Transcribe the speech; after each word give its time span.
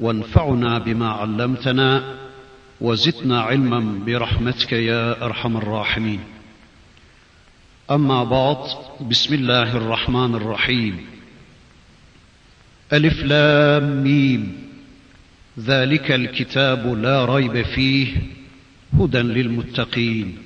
وانفعنا 0.00 0.78
بما 0.78 1.08
علمتنا 1.08 2.14
وزدنا 2.80 3.40
علما 3.40 4.04
برحمتك 4.06 4.72
يا 4.72 5.24
أرحم 5.24 5.56
الراحمين. 5.56 6.20
أما 7.90 8.24
بعد 8.24 8.56
بسم 9.10 9.34
الله 9.34 9.76
الرحمن 9.76 10.34
الرحيم. 10.34 11.06
ألف 12.92 13.22
لام 13.22 14.02
ميم. 14.02 14.52
ذلك 15.60 16.12
الكتاب 16.12 17.02
لا 17.02 17.24
ريب 17.24 17.62
فيه 17.62 18.16
هدى 19.00 19.18
للمتقين. 19.18 20.38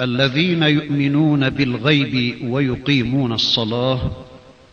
الذين 0.00 0.62
يؤمنون 0.62 1.50
بالغيب 1.50 2.44
ويقيمون 2.50 3.32
الصلاة 3.32 4.10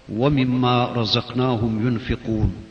ومما 0.09 0.85
رزقناهم 0.85 1.87
ينفقون. 1.87 2.68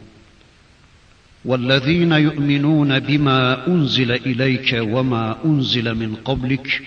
والذين 1.44 2.12
يؤمنون 2.12 2.98
بما 2.98 3.66
أنزل 3.66 4.12
إليك 4.12 4.78
وما 4.80 5.44
أنزل 5.44 5.94
من 5.94 6.14
قبلك 6.14 6.82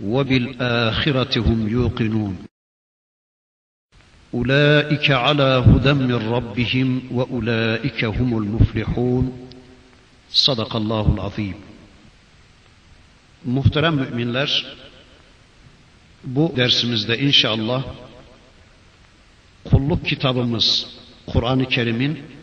وبالآخرة 0.00 1.38
هم 1.38 1.68
يوقنون. 1.68 2.36
أولئك 4.34 5.10
على 5.10 5.64
هدى 5.66 5.92
من 5.92 6.14
ربهم 6.14 7.02
وأولئك 7.10 8.04
هم 8.04 8.38
المفلحون. 8.38 9.48
صدق 10.30 10.76
الله 10.76 11.14
العظيم. 11.14 11.54
Muhterem 13.44 13.94
müminler, 13.94 14.76
bu 16.24 16.52
dersimizde 16.56 17.18
inşallah 17.18 17.84
kulluk 19.64 20.06
kitabımız 20.06 20.86
Kur'an-ı 21.26 21.68
Kerim'in 21.68 22.33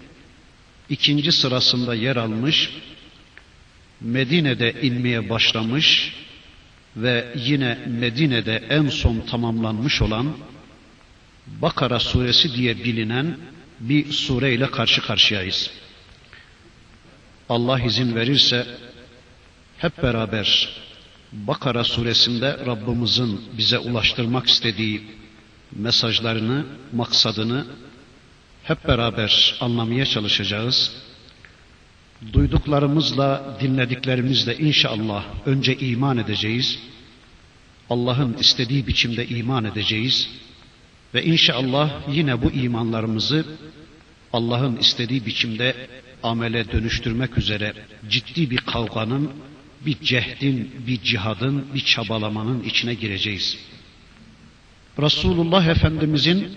ikinci 0.91 1.31
sırasında 1.31 1.95
yer 1.95 2.15
almış, 2.15 2.69
Medine'de 4.01 4.81
inmeye 4.81 5.29
başlamış 5.29 6.13
ve 6.97 7.33
yine 7.35 7.77
Medine'de 7.87 8.63
en 8.69 8.87
son 8.87 9.19
tamamlanmış 9.19 10.01
olan 10.01 10.33
Bakara 11.47 11.99
suresi 11.99 12.55
diye 12.55 12.83
bilinen 12.83 13.37
bir 13.79 14.11
sureyle 14.11 14.71
karşı 14.71 15.01
karşıyayız. 15.01 15.71
Allah 17.49 17.79
izin 17.79 18.15
verirse 18.15 18.67
hep 19.77 20.03
beraber 20.03 20.69
Bakara 21.31 21.83
suresinde 21.83 22.57
Rabbimizin 22.65 23.41
bize 23.57 23.79
ulaştırmak 23.79 24.47
istediği 24.47 25.01
mesajlarını, 25.71 26.65
maksadını 26.91 27.65
hep 28.63 28.87
beraber 28.87 29.55
anlamaya 29.59 30.05
çalışacağız. 30.05 31.01
Duyduklarımızla, 32.33 33.57
dinlediklerimizle 33.61 34.57
inşallah 34.57 35.25
önce 35.45 35.77
iman 35.77 36.17
edeceğiz. 36.17 36.79
Allah'ın 37.89 38.33
istediği 38.33 38.87
biçimde 38.87 39.27
iman 39.27 39.65
edeceğiz. 39.65 40.29
Ve 41.13 41.23
inşallah 41.23 41.91
yine 42.09 42.41
bu 42.41 42.51
imanlarımızı 42.51 43.45
Allah'ın 44.33 44.77
istediği 44.77 45.25
biçimde 45.25 45.87
amele 46.23 46.71
dönüştürmek 46.71 47.37
üzere 47.37 47.73
ciddi 48.09 48.49
bir 48.49 48.57
kavganın, 48.57 49.31
bir 49.85 49.99
cehdin, 49.99 50.71
bir 50.87 51.01
cihadın, 51.01 51.65
bir 51.73 51.79
çabalamanın 51.79 52.63
içine 52.63 52.93
gireceğiz. 52.93 53.57
Resulullah 54.99 55.67
Efendimizin 55.67 56.47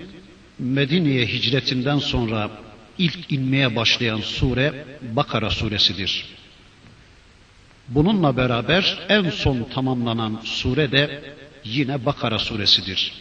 Medine'ye 0.59 1.27
hicretinden 1.27 1.99
sonra 1.99 2.51
ilk 2.99 3.33
inmeye 3.33 3.77
başlayan 3.77 4.21
sure 4.21 4.85
Bakara 5.03 5.51
suresidir. 5.51 6.25
Bununla 7.89 8.37
beraber 8.37 8.99
en 9.09 9.31
son 9.31 9.65
tamamlanan 9.75 10.41
sure 10.45 10.93
de 10.93 11.35
yine 11.65 12.07
Bakara 12.07 12.39
suresidir. 12.39 13.13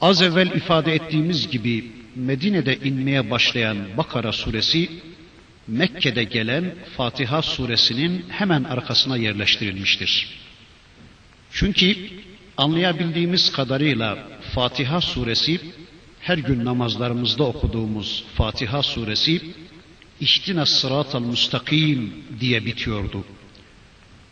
Az 0.00 0.22
evvel 0.22 0.50
ifade 0.50 0.94
ettiğimiz 0.94 1.48
gibi 1.48 1.92
Medine'de 2.16 2.76
inmeye 2.76 3.30
başlayan 3.30 3.76
Bakara 3.96 4.32
suresi 4.32 4.90
Mekke'de 5.68 6.24
gelen 6.24 6.74
Fatiha 6.96 7.42
suresinin 7.42 8.24
hemen 8.28 8.64
arkasına 8.64 9.16
yerleştirilmiştir. 9.16 10.28
Çünkü 11.52 11.96
anlayabildiğimiz 12.56 13.52
kadarıyla 13.52 14.28
Fatiha 14.54 15.00
suresi 15.00 15.60
her 16.20 16.38
gün 16.38 16.64
namazlarımızda 16.64 17.44
okuduğumuz 17.44 18.24
Fatiha 18.34 18.82
suresi 18.82 19.40
İhtine 20.20 20.66
sıratal 20.66 21.20
müstakim 21.20 22.24
diye 22.40 22.64
bitiyordu. 22.66 23.24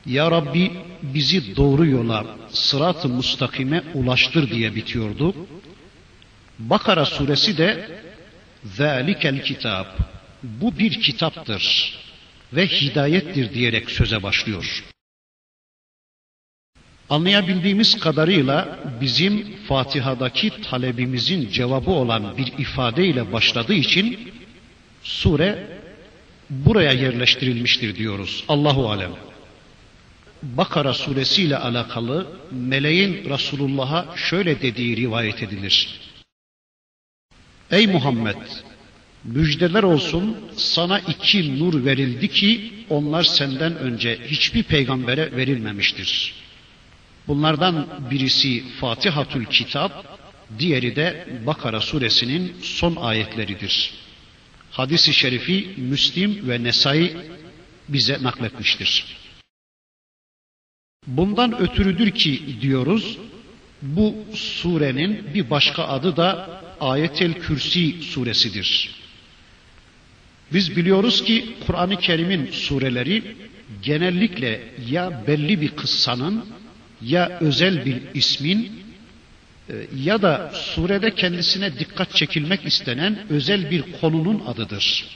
Ya 0.06 0.30
Rabbi 0.30 0.72
bizi 1.02 1.56
doğru 1.56 1.86
yola 1.86 2.26
sırat-ı 2.48 3.08
müstakime 3.08 3.82
ulaştır 3.94 4.50
diye 4.50 4.74
bitiyordu. 4.74 5.34
Bakara 6.58 7.04
suresi 7.04 7.58
de 7.58 8.00
Zalikel 8.64 9.42
kitap 9.42 9.98
bu 10.42 10.78
bir 10.78 11.00
kitaptır 11.00 11.94
ve 12.52 12.66
hidayettir 12.66 13.54
diyerek 13.54 13.90
söze 13.90 14.22
başlıyor. 14.22 14.84
Anlayabildiğimiz 17.10 18.00
kadarıyla 18.00 18.78
bizim 19.00 19.56
Fatiha'daki 19.68 20.62
talebimizin 20.62 21.50
cevabı 21.50 21.90
olan 21.90 22.36
bir 22.38 22.52
ifadeyle 22.58 23.32
başladığı 23.32 23.74
için 23.74 24.32
sure 25.02 25.66
buraya 26.50 26.92
yerleştirilmiştir 26.92 27.96
diyoruz. 27.96 28.44
Allahu 28.48 28.90
alem. 28.90 29.10
Bakara 30.42 30.94
suresiyle 30.94 31.56
alakalı 31.56 32.26
meleğin 32.50 33.30
Resulullah'a 33.30 34.16
şöyle 34.16 34.62
dediği 34.62 34.96
rivayet 34.96 35.42
edilir. 35.42 36.00
Ey 37.70 37.86
Muhammed! 37.86 38.36
Müjdeler 39.24 39.82
olsun 39.82 40.36
sana 40.56 40.98
iki 40.98 41.58
nur 41.58 41.84
verildi 41.84 42.28
ki 42.28 42.72
onlar 42.90 43.22
senden 43.22 43.76
önce 43.76 44.18
hiçbir 44.26 44.62
peygambere 44.62 45.36
verilmemiştir. 45.36 46.39
Bunlardan 47.28 47.86
birisi 48.10 48.64
Fatihatül 48.80 49.44
Kitap, 49.44 50.18
diğeri 50.58 50.96
de 50.96 51.28
Bakara 51.46 51.80
suresinin 51.80 52.52
son 52.62 52.96
ayetleridir. 52.96 53.92
Hadis-i 54.70 55.14
şerifi 55.14 55.68
Müslim 55.76 56.48
ve 56.48 56.62
Nesai 56.62 57.16
bize 57.88 58.22
nakletmiştir. 58.22 59.16
Bundan 61.06 61.60
ötürüdür 61.60 62.10
ki 62.10 62.42
diyoruz, 62.60 63.18
bu 63.82 64.14
surenin 64.34 65.34
bir 65.34 65.50
başka 65.50 65.84
adı 65.84 66.16
da 66.16 66.60
Ayetel 66.80 67.34
Kürsi 67.34 68.02
suresidir. 68.02 68.94
Biz 70.52 70.76
biliyoruz 70.76 71.24
ki 71.24 71.54
Kur'an-ı 71.66 71.98
Kerim'in 71.98 72.50
sureleri 72.50 73.36
genellikle 73.82 74.74
ya 74.90 75.22
belli 75.26 75.60
bir 75.60 75.68
kıssanın 75.68 76.44
ya 77.02 77.38
özel 77.40 77.84
bir 77.84 78.02
ismin 78.14 78.82
e, 79.68 79.74
ya 79.96 80.22
da 80.22 80.52
surede 80.54 81.14
kendisine 81.14 81.78
dikkat 81.78 82.14
çekilmek 82.14 82.66
istenen 82.66 83.26
özel 83.30 83.70
bir 83.70 83.84
konunun 84.00 84.42
adıdır. 84.46 85.06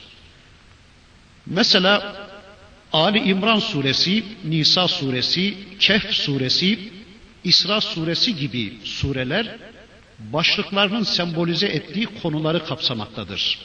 Mesela 1.45 2.15
Ali 2.93 3.19
İmran 3.19 3.59
suresi, 3.59 4.23
Nisa 4.43 4.87
suresi, 4.87 5.57
Kehf 5.79 6.11
suresi, 6.11 6.79
İsra 7.43 7.81
suresi 7.81 8.35
gibi 8.35 8.73
sureler 8.83 9.57
başlıklarının 10.19 11.03
sembolize 11.03 11.67
ettiği 11.67 12.05
konuları 12.05 12.65
kapsamaktadır. 12.65 13.59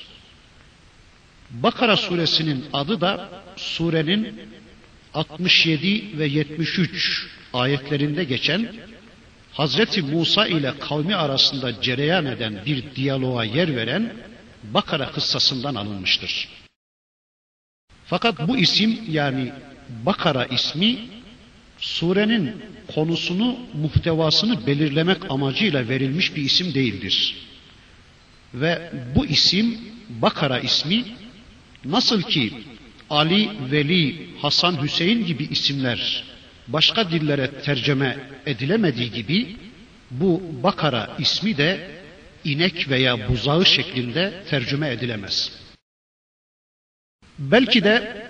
Bakara 1.50 1.96
suresinin 1.96 2.64
adı 2.73 3.00
da 3.00 3.28
surenin 3.56 4.40
67 5.14 6.19
ve 6.19 6.26
73 6.26 7.26
ayetlerinde 7.52 8.25
geçen 8.25 8.69
Hazreti 9.52 10.02
Musa 10.02 10.47
ile 10.47 10.79
kavmi 10.79 11.17
arasında 11.17 11.82
cereyan 11.82 12.26
eden 12.26 12.62
bir 12.67 12.85
diyaloğa 12.97 13.44
yer 13.44 13.76
veren 13.76 14.12
Bakara 14.62 15.12
kıssasından 15.12 15.75
alınmıştır. 15.75 16.49
Fakat 18.06 18.49
bu 18.49 18.56
isim 18.56 19.00
yani 19.11 19.52
Bakara 20.06 20.44
ismi 20.44 20.99
surenin 21.79 22.62
konusunu, 22.94 23.58
muhtevasını 23.75 24.67
belirlemek 24.67 25.31
amacıyla 25.31 25.88
verilmiş 25.88 26.37
bir 26.37 26.43
isim 26.43 26.75
değildir. 26.75 27.37
Ve 28.55 28.93
bu 29.14 29.26
isim 29.26 29.79
Bakara 30.08 30.58
ismi 30.61 31.05
nasıl 31.85 32.23
ki 32.23 32.52
Ali, 33.11 33.49
Veli, 33.70 34.26
Hasan, 34.43 34.82
Hüseyin 34.82 35.26
gibi 35.26 35.44
isimler 35.44 36.25
başka 36.72 37.11
dillere 37.11 37.50
tercüme 37.50 38.19
edilemediği 38.46 39.11
gibi 39.12 39.56
bu 40.11 40.43
Bakara 40.62 41.17
ismi 41.19 41.56
de 41.56 41.90
inek 42.44 42.88
veya 42.88 43.28
buzağı 43.28 43.67
şeklinde 43.67 44.43
tercüme 44.50 44.90
edilemez. 44.90 45.61
Belki 47.38 47.84
de 47.84 48.26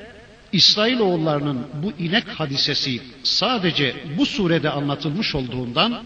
İsrailoğullarının 0.53 1.67
bu 1.83 1.93
inek 1.99 2.29
hadisesi 2.29 3.01
sadece 3.23 3.97
bu 4.19 4.27
surede 4.27 4.71
anlatılmış 4.71 5.35
olduğundan 5.35 6.05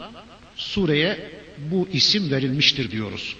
sureye 0.56 1.30
bu 1.58 1.88
isim 1.92 2.30
verilmiştir 2.30 2.90
diyoruz. 2.90 3.36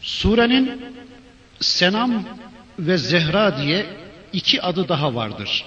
Surenin 0.00 0.82
Senam 1.60 2.24
ve 2.78 2.98
Zehra 2.98 3.58
diye 3.62 3.86
iki 4.32 4.62
adı 4.62 4.88
daha 4.88 5.14
vardır. 5.14 5.64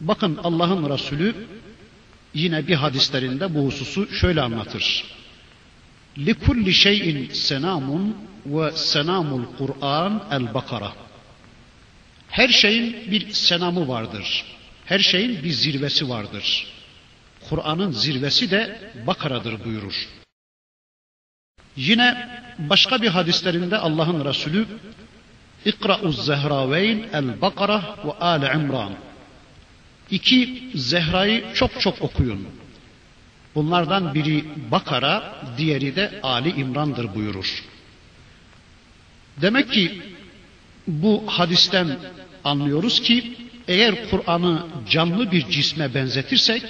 Bakın 0.00 0.38
Allah'ın 0.44 0.90
Resulü 0.90 1.34
yine 2.34 2.66
bir 2.68 2.74
hadislerinde 2.74 3.54
bu 3.54 3.66
hususu 3.66 4.14
şöyle 4.14 4.40
anlatır. 4.40 5.04
لِكُلِّ 6.16 6.66
شَيْءٍ 6.84 7.30
سَنَامٌ 7.48 8.12
وَسَنَامُ 8.50 9.28
الْقُرْآنِ 9.42 10.12
الْبَقَرَةِ 10.38 10.90
Her 12.28 12.48
şeyin 12.48 13.10
bir 13.10 13.30
senamı 13.30 13.88
vardır. 13.88 14.44
Her 14.84 14.98
şeyin 14.98 15.42
bir 15.42 15.50
zirvesi 15.50 16.08
vardır. 16.08 16.66
Kur'an'ın 17.48 17.90
zirvesi 17.90 18.50
de 18.50 18.92
Bakara'dır 19.06 19.64
buyurur. 19.64 20.08
Yine 21.76 22.28
başka 22.58 23.02
bir 23.02 23.08
hadislerinde 23.08 23.78
Allah'ın 23.78 24.24
Resulü 24.24 24.66
İkra'uz 25.64 26.24
Zehraveyn 26.26 27.08
el-Bakara 27.12 27.96
ve 28.04 28.12
Al 28.12 28.42
İmran 28.42 28.92
İki 30.11 30.69
Zehra'yı 30.75 31.45
çok 31.53 31.81
çok 31.81 32.01
okuyun. 32.01 32.47
Bunlardan 33.55 34.13
biri 34.13 34.45
Bakara, 34.71 35.41
diğeri 35.57 35.95
de 35.95 36.19
Ali 36.23 36.49
İmran'dır 36.49 37.15
buyurur. 37.15 37.63
Demek 39.41 39.71
ki 39.71 40.01
bu 40.87 41.23
hadisten 41.27 41.99
anlıyoruz 42.43 43.01
ki 43.01 43.35
eğer 43.67 44.09
Kur'an'ı 44.09 44.65
canlı 44.89 45.31
bir 45.31 45.49
cisme 45.49 45.93
benzetirsek 45.93 46.63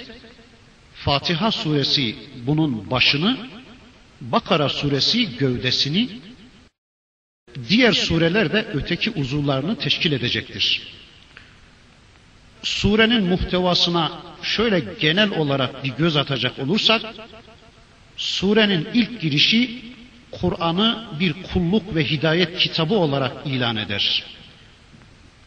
Fatiha 0.94 1.52
suresi 1.52 2.16
bunun 2.46 2.90
başını, 2.90 3.36
Bakara 4.20 4.68
suresi 4.68 5.36
gövdesini, 5.36 6.08
diğer 7.68 7.92
sureler 7.92 8.52
de 8.52 8.66
öteki 8.74 9.10
uzuvlarını 9.10 9.78
teşkil 9.78 10.12
edecektir. 10.12 10.97
Surenin 12.62 13.24
muhtevasına 13.24 14.22
şöyle 14.42 14.84
genel 15.00 15.38
olarak 15.38 15.84
bir 15.84 15.90
göz 15.90 16.16
atacak 16.16 16.58
olursak, 16.58 17.02
surenin 18.16 18.88
ilk 18.94 19.20
girişi 19.20 19.88
Kur'an'ı 20.30 21.04
bir 21.20 21.34
kulluk 21.42 21.94
ve 21.94 22.04
hidayet 22.04 22.58
kitabı 22.58 22.94
olarak 22.94 23.46
ilan 23.46 23.76
eder. 23.76 24.24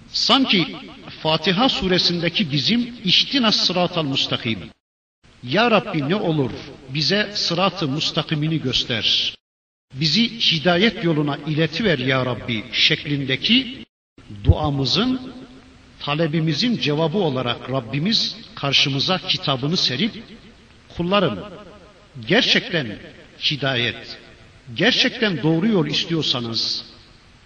Sanki 0.07 0.75
Fatiha 1.23 1.69
suresindeki 1.69 2.51
bizim 2.51 2.95
ihtina 3.03 3.51
sıratal 3.51 4.03
mustakim. 4.03 4.59
Ya 5.43 5.71
Rabbi 5.71 6.09
ne 6.09 6.15
olur 6.15 6.51
bize 6.89 7.31
sıratı 7.33 7.87
mustakimini 7.87 8.61
göster. 8.61 9.35
Bizi 9.93 10.39
hidayet 10.39 11.03
yoluna 11.03 11.37
iletiver 11.47 11.99
ya 11.99 12.25
Rabbi 12.25 12.63
şeklindeki 12.71 13.85
duamızın 14.43 15.33
talebimizin 16.01 16.77
cevabı 16.77 17.17
olarak 17.17 17.71
Rabbimiz 17.71 18.37
karşımıza 18.55 19.17
kitabını 19.17 19.77
serip 19.77 20.23
kullarım 20.97 21.39
gerçekten 22.27 22.97
hidayet, 23.51 24.17
gerçekten 24.75 25.43
doğru 25.43 25.67
yol 25.67 25.87
istiyorsanız 25.87 26.85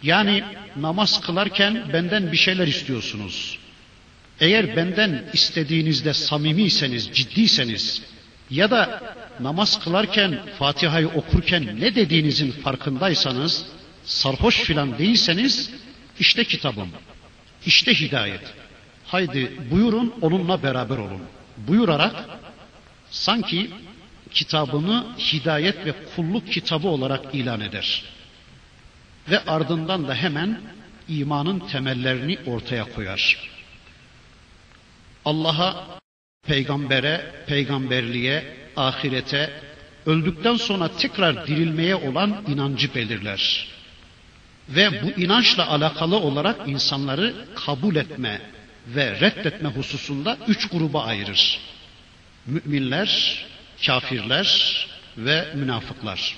yani 0.04 0.44
namaz 0.75 1.22
kılarken 1.22 1.84
benden 1.94 2.31
bir 2.31 2.38
şeyler 2.38 2.68
istiyorsunuz. 2.68 3.57
Eğer 4.40 4.75
benden 4.75 5.25
istediğinizde 5.34 6.13
samimiyseniz, 6.13 7.10
ciddiyseniz 7.13 8.01
ya 8.50 8.72
da 8.72 9.01
namaz 9.40 9.84
kılarken, 9.84 10.40
Fatiha'yı 10.60 11.08
okurken 11.08 11.80
ne 11.80 11.96
dediğinizin 11.96 12.51
farkındaysanız, 12.51 13.66
sarhoş 14.04 14.60
filan 14.62 14.98
değilseniz 14.98 15.72
işte 16.19 16.44
kitabım. 16.44 16.90
İşte 17.65 17.94
hidayet. 17.94 18.53
Haydi 19.06 19.51
buyurun 19.71 20.13
onunla 20.21 20.63
beraber 20.63 20.97
olun. 20.97 21.21
Buyurarak 21.57 22.25
sanki 23.09 23.71
kitabını 24.31 25.06
hidayet 25.17 25.85
ve 25.85 25.94
kulluk 26.15 26.51
kitabı 26.51 26.88
olarak 26.88 27.35
ilan 27.35 27.62
eder. 27.62 28.03
Ve 29.29 29.39
ardından 29.39 30.07
da 30.07 30.15
hemen 30.15 30.62
imanın 31.07 31.59
temellerini 31.59 32.38
ortaya 32.45 32.94
koyar. 32.94 33.51
Allah'a, 35.25 36.00
peygambere, 36.47 37.31
peygamberliğe, 37.47 38.56
ahirete, 38.77 39.62
öldükten 40.06 40.56
sonra 40.56 40.97
tekrar 40.97 41.47
dirilmeye 41.47 41.95
olan 41.95 42.44
inancı 42.47 42.95
belirler 42.95 43.75
ve 44.69 45.03
bu 45.03 45.21
inançla 45.21 45.69
alakalı 45.69 46.17
olarak 46.17 46.67
insanları 46.67 47.33
kabul 47.56 47.95
etme 47.95 48.41
ve 48.88 49.19
reddetme 49.19 49.69
hususunda 49.69 50.38
üç 50.47 50.67
gruba 50.67 51.03
ayırır. 51.03 51.59
Müminler, 52.45 53.45
kafirler 53.85 54.88
ve 55.17 55.47
münafıklar. 55.56 56.35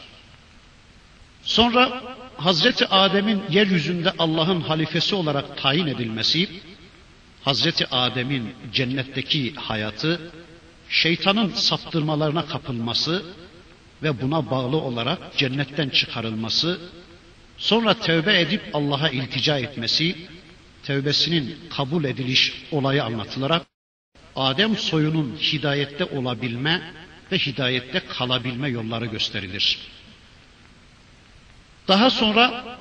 Sonra 1.44 2.04
Hazreti 2.38 2.88
Adem'in 2.88 3.42
yeryüzünde 3.50 4.14
Allah'ın 4.20 4.62
halifesi 4.62 5.16
olarak 5.16 5.58
tayin 5.58 5.88
edilmesi, 5.88 6.50
Hazreti 7.44 7.88
Adem'in 7.88 8.54
cennetteki 8.74 9.56
hayatı, 9.56 10.32
şeytanın 10.90 11.50
saptırmalarına 11.50 12.46
kapılması 12.46 13.26
ve 14.04 14.22
buna 14.22 14.52
bağlı 14.52 14.78
olarak 14.78 15.38
cennetten 15.38 15.90
çıkarılması 15.90 16.80
Sonra 17.58 17.94
tövbe 17.94 18.40
edip 18.40 18.62
Allah'a 18.74 19.10
iltica 19.10 19.58
etmesi, 19.58 20.16
tövbesinin 20.84 21.56
kabul 21.70 22.04
ediliş 22.04 22.54
olayı 22.72 23.04
anlatılarak 23.04 23.66
Adem 24.36 24.78
soyunun 24.78 25.38
hidayette 25.38 26.04
olabilme 26.04 26.94
ve 27.32 27.38
hidayette 27.38 28.00
kalabilme 28.00 28.70
yolları 28.70 29.06
gösterilir. 29.06 29.80
Daha 31.88 32.10
sonra 32.10 32.78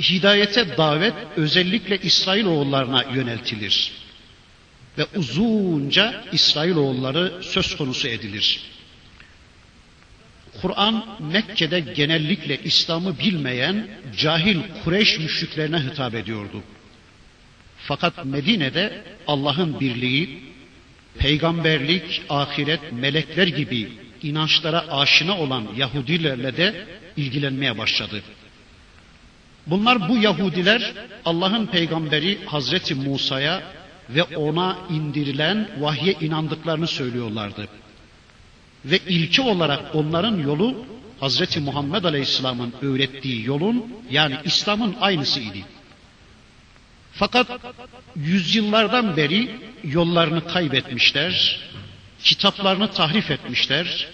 hidayete 0.00 0.76
davet 0.76 1.14
özellikle 1.36 1.98
İsrailoğullarına 1.98 3.02
yöneltilir. 3.02 3.92
Ve 4.98 5.06
uzunca 5.16 6.24
İsrailoğulları 6.32 7.42
söz 7.42 7.76
konusu 7.76 8.08
edilir. 8.08 8.60
Kur'an 10.64 11.04
Mekke'de 11.32 11.80
genellikle 11.80 12.62
İslam'ı 12.62 13.18
bilmeyen 13.18 13.86
cahil 14.16 14.58
Kureyş 14.84 15.18
müşriklerine 15.18 15.78
hitap 15.78 16.14
ediyordu. 16.14 16.62
Fakat 17.78 18.24
Medine'de 18.24 19.04
Allah'ın 19.26 19.80
birliği, 19.80 20.40
peygamberlik, 21.18 22.22
ahiret, 22.28 22.92
melekler 22.92 23.46
gibi 23.46 23.92
inançlara 24.22 24.84
aşina 24.90 25.38
olan 25.38 25.68
Yahudilerle 25.76 26.56
de 26.56 26.86
ilgilenmeye 27.16 27.78
başladı. 27.78 28.22
Bunlar 29.66 30.08
bu 30.08 30.18
Yahudiler 30.18 30.92
Allah'ın 31.24 31.66
peygamberi 31.66 32.38
Hazreti 32.46 32.94
Musa'ya 32.94 33.62
ve 34.10 34.22
ona 34.22 34.78
indirilen 34.90 35.68
vahye 35.80 36.12
inandıklarını 36.20 36.86
söylüyorlardı. 36.86 37.68
Ve 38.84 38.98
ilki 39.08 39.42
olarak 39.42 39.94
onların 39.94 40.38
yolu 40.38 40.86
Hazreti 41.20 41.60
Muhammed 41.60 42.04
Aleyhisselam'ın 42.04 42.72
öğrettiği 42.82 43.46
yolun 43.46 43.86
yani 44.10 44.36
İslam'ın 44.44 44.96
aynısı 45.00 45.40
idi. 45.40 45.64
Fakat 47.12 47.46
yüzyıllardan 48.16 49.16
beri 49.16 49.50
yollarını 49.84 50.46
kaybetmişler, 50.46 51.60
kitaplarını 52.22 52.90
tahrif 52.90 53.30
etmişler, 53.30 54.08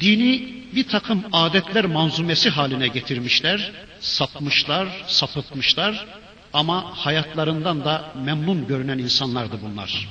dini 0.00 0.56
bir 0.74 0.88
takım 0.88 1.24
adetler 1.32 1.84
manzumesi 1.84 2.50
haline 2.50 2.88
getirmişler, 2.88 3.72
sapmışlar, 4.00 4.88
sapıtmışlar 5.06 6.06
ama 6.52 6.96
hayatlarından 6.96 7.84
da 7.84 8.12
memnun 8.24 8.66
görünen 8.66 8.98
insanlardı 8.98 9.58
bunlar. 9.62 10.08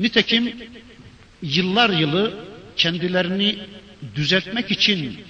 Nitekim 0.00 0.54
yıllar 1.44 1.90
yılı 1.90 2.34
kendilerini 2.76 3.58
düzeltmek 4.14 4.70
için 4.70 5.20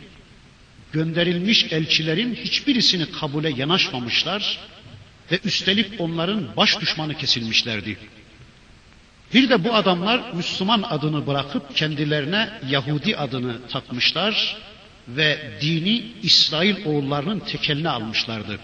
gönderilmiş 0.93 1.67
elçilerin 1.71 2.35
hiçbirisini 2.35 3.11
kabule 3.11 3.51
yanaşmamışlar 3.57 4.59
ve 5.33 5.39
üstelik 5.45 6.01
onların 6.01 6.57
baş 6.57 6.81
düşmanı 6.81 7.15
kesilmişlerdi. 7.15 7.99
Bir 9.35 9.49
de 9.49 9.65
bu 9.65 9.75
adamlar 9.75 10.33
Müslüman 10.35 10.83
adını 10.83 11.27
bırakıp 11.27 11.77
kendilerine 11.77 12.51
Yahudi 12.71 13.17
adını 13.17 13.69
takmışlar 13.69 14.57
ve 15.09 15.51
dini 15.61 16.05
İsrail 16.23 16.87
oğullarının 16.87 17.39
tekeline 17.41 17.89
almışlardı. 17.89 18.59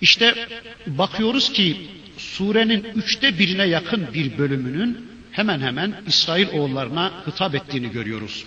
İşte 0.00 0.48
bakıyoruz 0.86 1.52
ki 1.52 1.76
surenin 2.18 2.84
üçte 2.84 3.38
birine 3.38 3.64
yakın 3.64 4.14
bir 4.14 4.38
bölümünün 4.38 5.08
hemen 5.38 5.60
hemen 5.60 6.04
İsrail 6.06 6.48
oğullarına 6.58 7.12
hitap 7.26 7.54
ettiğini 7.54 7.90
görüyoruz. 7.90 8.44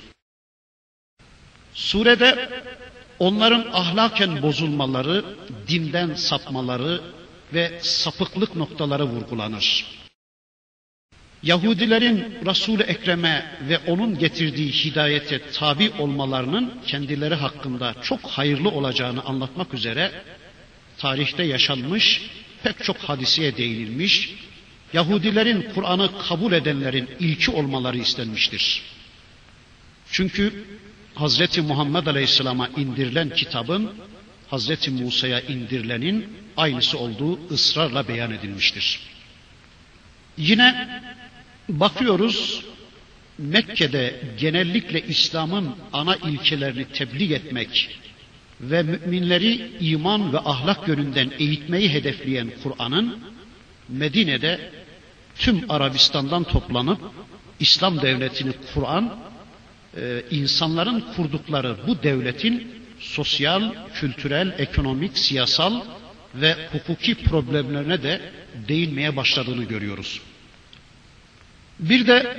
Surede 1.74 2.50
onların 3.20 3.68
ahlaken 3.72 4.42
bozulmaları, 4.42 5.26
dinden 5.68 6.14
sapmaları 6.14 7.02
ve 7.54 7.80
sapıklık 7.82 8.56
noktaları 8.56 9.04
vurgulanır. 9.04 9.86
Yahudilerin 11.44 12.38
Resul-i 12.46 12.84
Ekrem'e 12.84 13.46
ve 13.70 13.78
onun 13.78 14.20
getirdiği 14.20 14.72
hidayete 14.72 15.42
tabi 15.52 15.92
olmalarının 16.00 16.74
kendileri 16.88 17.36
hakkında 17.36 17.96
çok 18.02 18.20
hayırlı 18.28 18.70
olacağını 18.70 19.24
anlatmak 19.24 19.74
üzere 19.74 20.12
tarihte 20.98 21.44
yaşanmış 21.44 22.32
pek 22.64 22.84
çok 22.84 22.98
hadiseye 22.98 23.58
değinilmiş, 23.58 24.36
Yahudilerin 24.94 25.68
Kur'an'ı 25.76 26.10
kabul 26.28 26.52
edenlerin 26.52 27.10
ilki 27.20 27.52
olmaları 27.52 27.98
istenmiştir. 27.98 28.82
Çünkü 30.12 30.66
Hazreti 31.16 31.62
Muhammed 31.62 32.08
Aleyhisselam'a 32.08 32.68
indirilen 32.68 33.30
kitabın 33.30 33.92
Hazreti 34.50 34.92
Musa'ya 34.92 35.42
indirilenin 35.42 36.28
aynısı 36.58 36.98
olduğu 36.98 37.40
ısrarla 37.52 38.08
beyan 38.08 38.32
edilmiştir. 38.32 39.00
Yine 40.38 41.02
bakıyoruz 41.70 42.64
Mekke'de 43.38 44.22
genellikle 44.40 45.02
İslam'ın 45.08 45.76
ana 45.94 46.16
ilkelerini 46.16 46.86
tebliğ 46.86 47.34
etmek 47.34 48.00
ve 48.62 48.84
müminleri 48.84 49.72
iman 49.80 50.34
ve 50.34 50.40
ahlak 50.40 50.88
yönünden 50.88 51.32
eğitmeyi 51.40 51.90
hedefleyen 51.90 52.52
Kur'an'ın 52.64 53.20
Medine'de 53.90 54.72
tüm 55.42 55.72
Arabistan'dan 55.72 56.44
toplanıp 56.44 57.00
İslam 57.60 58.02
devletini 58.02 58.52
kuran 58.74 59.18
e, 59.98 60.24
insanların 60.32 61.04
kurdukları 61.16 61.76
bu 61.88 62.04
devletin 62.04 62.68
sosyal, 63.00 63.74
kültürel, 63.94 64.56
ekonomik, 64.58 65.18
siyasal 65.18 65.82
ve 66.36 66.56
hukuki 66.72 67.16
problemlerine 67.16 68.04
de 68.04 68.22
değinmeye 68.68 69.16
başladığını 69.16 69.64
görüyoruz. 69.64 70.22
Bir 71.80 72.08
de 72.08 72.38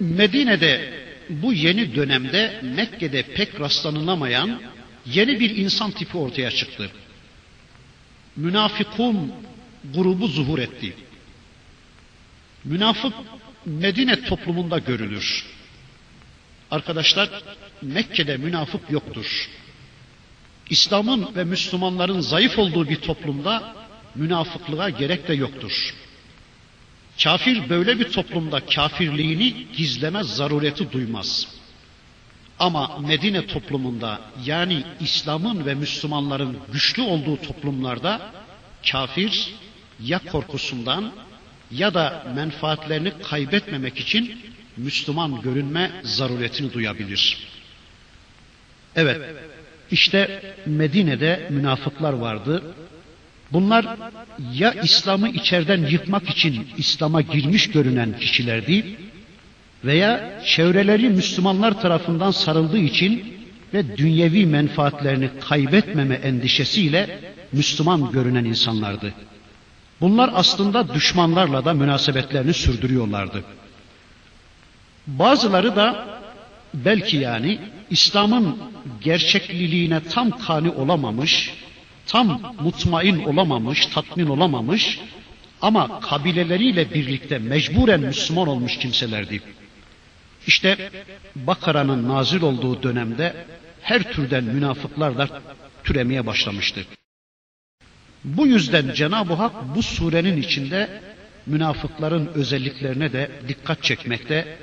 Medine'de 0.00 0.94
bu 1.30 1.52
yeni 1.52 1.94
dönemde 1.94 2.60
Mekke'de 2.62 3.22
pek 3.22 3.60
rastlanılamayan 3.60 4.60
yeni 5.06 5.40
bir 5.40 5.56
insan 5.56 5.90
tipi 5.90 6.18
ortaya 6.18 6.50
çıktı. 6.50 6.90
Münafikun 8.36 9.32
grubu 9.94 10.28
zuhur 10.28 10.58
etti. 10.58 10.94
Münafık 12.64 13.14
Medine 13.66 14.24
toplumunda 14.24 14.78
görülür. 14.78 15.46
Arkadaşlar 16.70 17.30
Mekke'de 17.82 18.36
münafık 18.36 18.90
yoktur. 18.90 19.48
İslam'ın 20.70 21.36
ve 21.36 21.44
Müslümanların 21.44 22.20
zayıf 22.20 22.58
olduğu 22.58 22.88
bir 22.88 22.96
toplumda 22.96 23.74
münafıklığa 24.14 24.90
gerek 24.90 25.28
de 25.28 25.34
yoktur. 25.34 25.94
Kafir 27.22 27.68
böyle 27.68 27.98
bir 27.98 28.12
toplumda 28.12 28.60
kafirliğini 28.66 29.66
gizleme 29.76 30.22
zarureti 30.22 30.92
duymaz. 30.92 31.48
Ama 32.58 32.98
Medine 32.98 33.46
toplumunda 33.46 34.20
yani 34.44 34.82
İslam'ın 35.00 35.66
ve 35.66 35.74
Müslümanların 35.74 36.58
güçlü 36.72 37.02
olduğu 37.02 37.36
toplumlarda 37.36 38.32
kafir 38.90 39.54
ya 40.00 40.18
korkusundan 40.18 41.12
ya 41.70 41.94
da 41.94 42.26
menfaatlerini 42.34 43.12
kaybetmemek 43.22 43.98
için 43.98 44.38
Müslüman 44.76 45.40
görünme 45.40 45.90
zaruretini 46.02 46.72
duyabilir. 46.72 47.38
Evet, 48.96 49.20
işte 49.90 50.42
Medine'de 50.66 51.46
münafıklar 51.50 52.12
vardı. 52.12 52.62
Bunlar 53.52 53.86
ya 54.54 54.72
İslam'ı 54.72 55.28
içeriden 55.28 55.86
yıkmak 55.86 56.30
için 56.30 56.68
İslam'a 56.76 57.20
girmiş 57.20 57.70
görünen 57.70 58.18
kişilerdi 58.18 58.96
veya 59.84 60.40
çevreleri 60.44 61.08
Müslümanlar 61.08 61.80
tarafından 61.80 62.30
sarıldığı 62.30 62.78
için 62.78 63.34
ve 63.74 63.96
dünyevi 63.96 64.46
menfaatlerini 64.46 65.30
kaybetmeme 65.40 66.14
endişesiyle 66.14 67.18
Müslüman 67.52 68.12
görünen 68.12 68.44
insanlardı. 68.44 69.14
Bunlar 70.00 70.30
aslında 70.34 70.94
düşmanlarla 70.94 71.64
da 71.64 71.72
münasebetlerini 71.72 72.54
sürdürüyorlardı. 72.54 73.44
Bazıları 75.06 75.76
da 75.76 76.06
belki 76.74 77.16
yani 77.16 77.58
İslam'ın 77.90 78.58
gerçekliliğine 79.00 80.00
tam 80.00 80.30
kani 80.30 80.70
olamamış, 80.70 81.52
tam 82.06 82.54
mutmain 82.60 83.24
olamamış, 83.24 83.86
tatmin 83.86 84.26
olamamış 84.26 84.98
ama 85.62 86.00
kabileleriyle 86.00 86.94
birlikte 86.94 87.38
mecburen 87.38 88.00
Müslüman 88.00 88.48
olmuş 88.48 88.78
kimselerdi. 88.78 89.42
İşte 90.46 90.90
Bakara'nın 91.36 92.08
nazil 92.08 92.42
olduğu 92.42 92.82
dönemde 92.82 93.46
her 93.82 94.12
türden 94.12 94.44
münafıklar 94.44 95.18
da 95.18 95.28
türemeye 95.84 96.26
başlamıştı. 96.26 96.86
Bu 98.24 98.46
yüzden 98.46 98.92
Cenab-ı 98.94 99.34
Hak 99.34 99.52
bu 99.74 99.82
surenin 99.82 100.36
içinde 100.36 101.00
münafıkların 101.46 102.30
özelliklerine 102.34 103.12
de 103.12 103.30
dikkat 103.48 103.82
çekmekte 103.82 104.58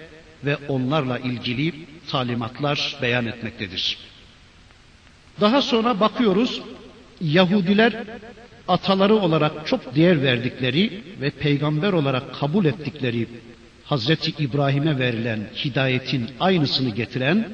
ve 0.46 0.58
onlarla 0.68 1.20
ilgili 1.20 1.74
talimatlar 2.08 2.98
beyan 3.02 3.26
etmektedir. 3.26 3.98
Daha 5.42 5.62
sonra 5.62 6.00
bakıyoruz 6.00 6.62
Yahudiler 7.22 7.94
ataları 8.68 9.16
olarak 9.16 9.68
çok 9.68 9.96
değer 9.96 10.24
verdikleri 10.24 11.04
ve 11.22 11.30
peygamber 11.30 11.94
olarak 11.94 12.36
kabul 12.36 12.66
ettikleri 12.66 13.28
Hazreti 13.84 14.44
İbrahim'e 14.44 15.00
verilen 15.00 15.40
hidayetin 15.66 16.30
aynısını 16.40 16.90
getiren 16.90 17.50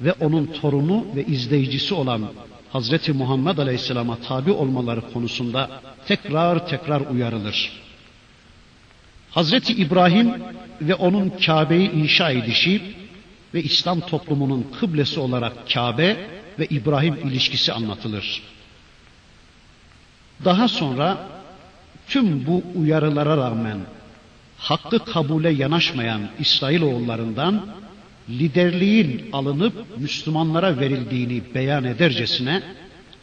ve 0.00 0.12
onun 0.12 0.46
torunu 0.46 1.06
ve 1.16 1.24
izleyicisi 1.24 1.94
olan 1.94 2.28
Hazreti 2.74 3.12
Muhammed 3.12 3.58
Aleyhisselam'a 3.58 4.16
tabi 4.16 4.52
olmaları 4.52 5.12
konusunda 5.12 5.80
tekrar 6.06 6.68
tekrar 6.68 7.00
uyarılır. 7.00 7.72
Hazreti 9.30 9.72
İbrahim 9.72 10.42
ve 10.80 10.94
onun 10.94 11.32
Kabe'yi 11.46 11.90
inşa 11.90 12.30
edişi 12.30 12.82
ve 13.54 13.62
İslam 13.62 14.00
toplumunun 14.00 14.66
kıblesi 14.80 15.20
olarak 15.20 15.52
Kabe 15.74 16.16
ve 16.58 16.66
İbrahim 16.66 17.14
ilişkisi 17.14 17.72
anlatılır. 17.72 18.42
Daha 20.44 20.68
sonra 20.68 21.28
tüm 22.08 22.46
bu 22.46 22.62
uyarılara 22.74 23.36
rağmen 23.36 23.78
hakkı 24.58 24.98
kabule 24.98 25.50
yanaşmayan 25.50 26.20
İsrailoğullarından 26.38 27.66
liderliğin 28.28 29.32
alınıp 29.32 29.98
Müslümanlara 29.98 30.80
verildiğini 30.80 31.42
beyan 31.54 31.84
edercesine 31.84 32.62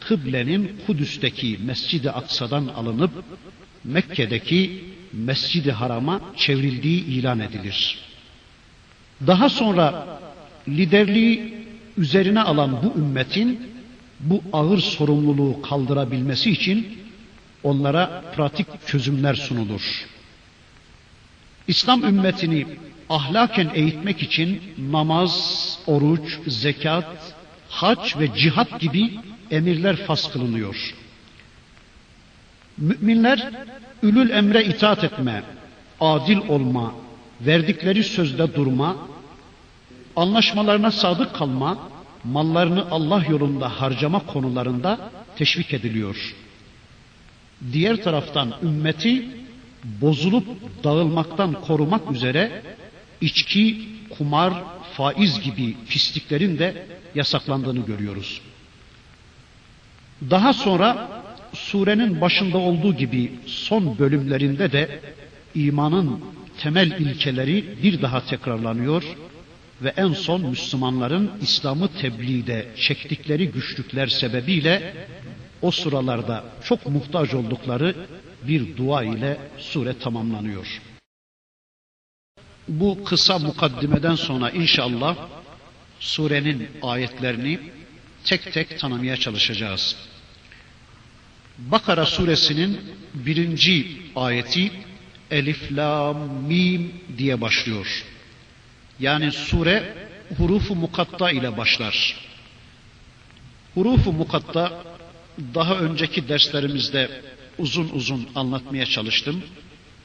kıblenin 0.00 0.76
Kudüs'teki 0.86 1.58
Mescid-i 1.64 2.10
Aksa'dan 2.10 2.66
alınıp 2.66 3.10
Mekke'deki 3.84 4.84
Mescid-i 5.12 5.72
Haram'a 5.72 6.20
çevrildiği 6.36 7.04
ilan 7.04 7.40
edilir. 7.40 7.98
Daha 9.26 9.48
sonra 9.48 10.18
liderliği 10.68 11.54
üzerine 11.96 12.40
alan 12.40 12.82
bu 12.82 12.98
ümmetin 13.00 13.72
bu 14.20 14.42
ağır 14.52 14.78
sorumluluğu 14.78 15.62
kaldırabilmesi 15.62 16.50
için 16.50 16.98
onlara 17.62 18.24
pratik 18.36 18.66
çözümler 18.86 19.34
sunulur. 19.34 20.06
İslam 21.68 22.04
ümmetini 22.04 22.66
ahlaken 23.12 23.70
eğitmek 23.74 24.22
için 24.22 24.62
namaz, 24.90 25.34
oruç, 25.86 26.38
zekat, 26.46 27.34
hac 27.68 28.18
ve 28.18 28.34
cihat 28.34 28.80
gibi 28.80 29.10
emirler 29.50 29.96
fas 29.96 30.32
kılınıyor. 30.32 30.94
Müminler 32.78 33.50
ülül 34.02 34.30
emre 34.30 34.64
itaat 34.64 35.04
etme, 35.04 35.42
adil 36.00 36.38
olma, 36.48 36.94
verdikleri 37.40 38.04
sözde 38.04 38.54
durma, 38.54 38.96
anlaşmalarına 40.16 40.90
sadık 40.90 41.34
kalma, 41.34 41.78
mallarını 42.24 42.84
Allah 42.90 43.24
yolunda 43.28 43.68
harcama 43.68 44.26
konularında 44.26 45.10
teşvik 45.36 45.74
ediliyor. 45.74 46.34
Diğer 47.72 48.02
taraftan 48.02 48.52
ümmeti 48.62 49.28
bozulup 49.84 50.46
dağılmaktan 50.84 51.52
korumak 51.52 52.12
üzere 52.12 52.62
içki, 53.22 53.88
kumar, 54.10 54.52
faiz 54.92 55.40
gibi 55.40 55.76
pisliklerin 55.88 56.58
de 56.58 56.86
yasaklandığını 57.14 57.86
görüyoruz. 57.86 58.40
Daha 60.30 60.52
sonra 60.52 61.08
surenin 61.54 62.20
başında 62.20 62.58
olduğu 62.58 62.94
gibi 62.94 63.32
son 63.46 63.98
bölümlerinde 63.98 64.72
de 64.72 65.00
imanın 65.54 66.20
temel 66.58 66.90
ilkeleri 66.90 67.64
bir 67.82 68.02
daha 68.02 68.24
tekrarlanıyor 68.24 69.02
ve 69.82 69.92
en 69.96 70.12
son 70.12 70.40
Müslümanların 70.40 71.30
İslam'ı 71.40 71.88
tebliğde 71.88 72.66
çektikleri 72.76 73.48
güçlükler 73.48 74.06
sebebiyle 74.06 74.94
o 75.62 75.70
sıralarda 75.70 76.44
çok 76.64 76.86
muhtaç 76.86 77.34
oldukları 77.34 77.94
bir 78.48 78.76
dua 78.76 79.04
ile 79.04 79.36
sure 79.58 79.98
tamamlanıyor. 79.98 80.80
Bu 82.68 83.04
kısa 83.04 83.38
mukaddimeden 83.38 84.14
sonra 84.14 84.50
inşallah 84.50 85.16
surenin 86.00 86.68
ayetlerini 86.82 87.60
tek 88.24 88.52
tek 88.52 88.78
tanımaya 88.78 89.16
çalışacağız. 89.16 89.96
Bakara 91.58 92.06
suresinin 92.06 92.80
birinci 93.14 93.96
ayeti 94.16 94.72
Elif, 95.30 95.72
Lam, 95.72 96.16
Mim 96.48 96.92
diye 97.18 97.40
başlıyor. 97.40 98.04
Yani 99.00 99.32
sure 99.32 99.94
hurufu 100.38 100.74
mukatta 100.74 101.30
ile 101.30 101.56
başlar. 101.56 102.16
Hurufu 103.74 104.12
mukatta 104.12 104.84
daha 105.54 105.78
önceki 105.78 106.28
derslerimizde 106.28 107.22
uzun 107.58 107.88
uzun 107.88 108.28
anlatmaya 108.34 108.86
çalıştım. 108.86 109.42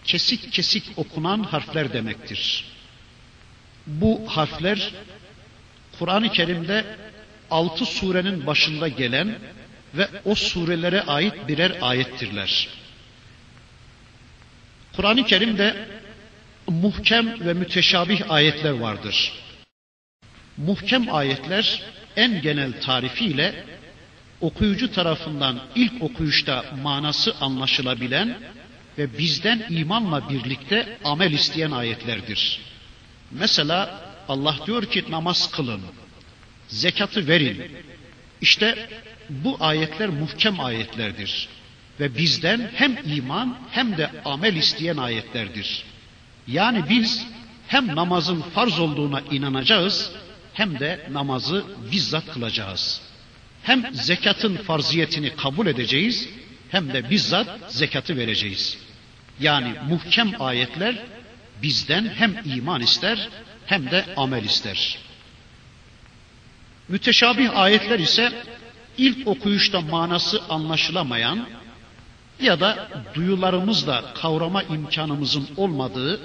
Kesik 0.07 0.53
kesik 0.53 0.83
okunan 0.97 1.43
harfler 1.43 1.93
demektir. 1.93 2.65
Bu 3.87 4.23
harfler 4.27 4.91
Kur'an-ı 5.99 6.31
Kerim'de 6.31 6.85
altı 7.51 7.85
surenin 7.85 8.47
başında 8.47 8.87
gelen 8.87 9.39
ve 9.93 10.07
o 10.25 10.35
surelere 10.35 11.01
ait 11.01 11.47
birer 11.47 11.77
ayettirler. 11.81 12.67
Kur'an-ı 14.95 15.25
Kerim'de 15.25 15.87
muhkem 16.67 17.45
ve 17.45 17.53
müteşabih 17.53 18.31
ayetler 18.31 18.71
vardır. 18.71 19.33
Muhkem 20.57 21.15
ayetler 21.15 21.81
en 22.15 22.41
genel 22.41 22.81
tarifiyle 22.81 23.63
okuyucu 24.41 24.91
tarafından 24.91 25.59
ilk 25.75 26.03
okuyuşta 26.03 26.65
manası 26.83 27.35
anlaşılabilen 27.41 28.37
ve 28.97 29.17
bizden 29.17 29.65
imanla 29.69 30.29
birlikte 30.29 30.97
amel 31.03 31.31
isteyen 31.31 31.71
ayetlerdir. 31.71 32.59
Mesela 33.31 34.01
Allah 34.27 34.55
diyor 34.65 34.85
ki 34.85 35.05
namaz 35.09 35.51
kılın, 35.51 35.81
zekatı 36.67 37.27
verin. 37.27 37.71
İşte 38.41 38.89
bu 39.29 39.57
ayetler 39.59 40.09
muhkem 40.09 40.59
ayetlerdir. 40.59 41.47
Ve 41.99 42.17
bizden 42.17 42.71
hem 42.75 42.97
iman 43.05 43.57
hem 43.71 43.97
de 43.97 44.11
amel 44.25 44.55
isteyen 44.55 44.97
ayetlerdir. 44.97 45.83
Yani 46.47 46.83
biz 46.89 47.27
hem 47.67 47.95
namazın 47.95 48.41
farz 48.41 48.79
olduğuna 48.79 49.21
inanacağız 49.31 50.11
hem 50.53 50.79
de 50.79 51.07
namazı 51.11 51.65
bizzat 51.91 52.33
kılacağız. 52.33 53.01
Hem 53.63 53.93
zekatın 53.93 54.55
farziyetini 54.55 55.35
kabul 55.35 55.67
edeceğiz 55.67 56.29
hem 56.69 56.93
de 56.93 57.09
bizzat 57.09 57.47
zekatı 57.73 58.17
vereceğiz. 58.17 58.86
Yani 59.39 59.73
muhkem 59.89 60.41
ayetler 60.41 60.95
bizden 61.61 62.05
hem 62.15 62.35
iman 62.45 62.81
ister 62.81 63.29
hem 63.65 63.91
de 63.91 64.05
amel 64.17 64.43
ister. 64.43 64.97
Müteşabih 66.87 67.57
ayetler 67.57 67.99
ise 67.99 68.43
ilk 68.97 69.27
okuyuşta 69.27 69.81
manası 69.81 70.41
anlaşılamayan 70.49 71.47
ya 72.41 72.59
da 72.59 72.87
duyularımızla 73.13 74.13
kavrama 74.13 74.63
imkanımızın 74.63 75.47
olmadığı 75.57 76.19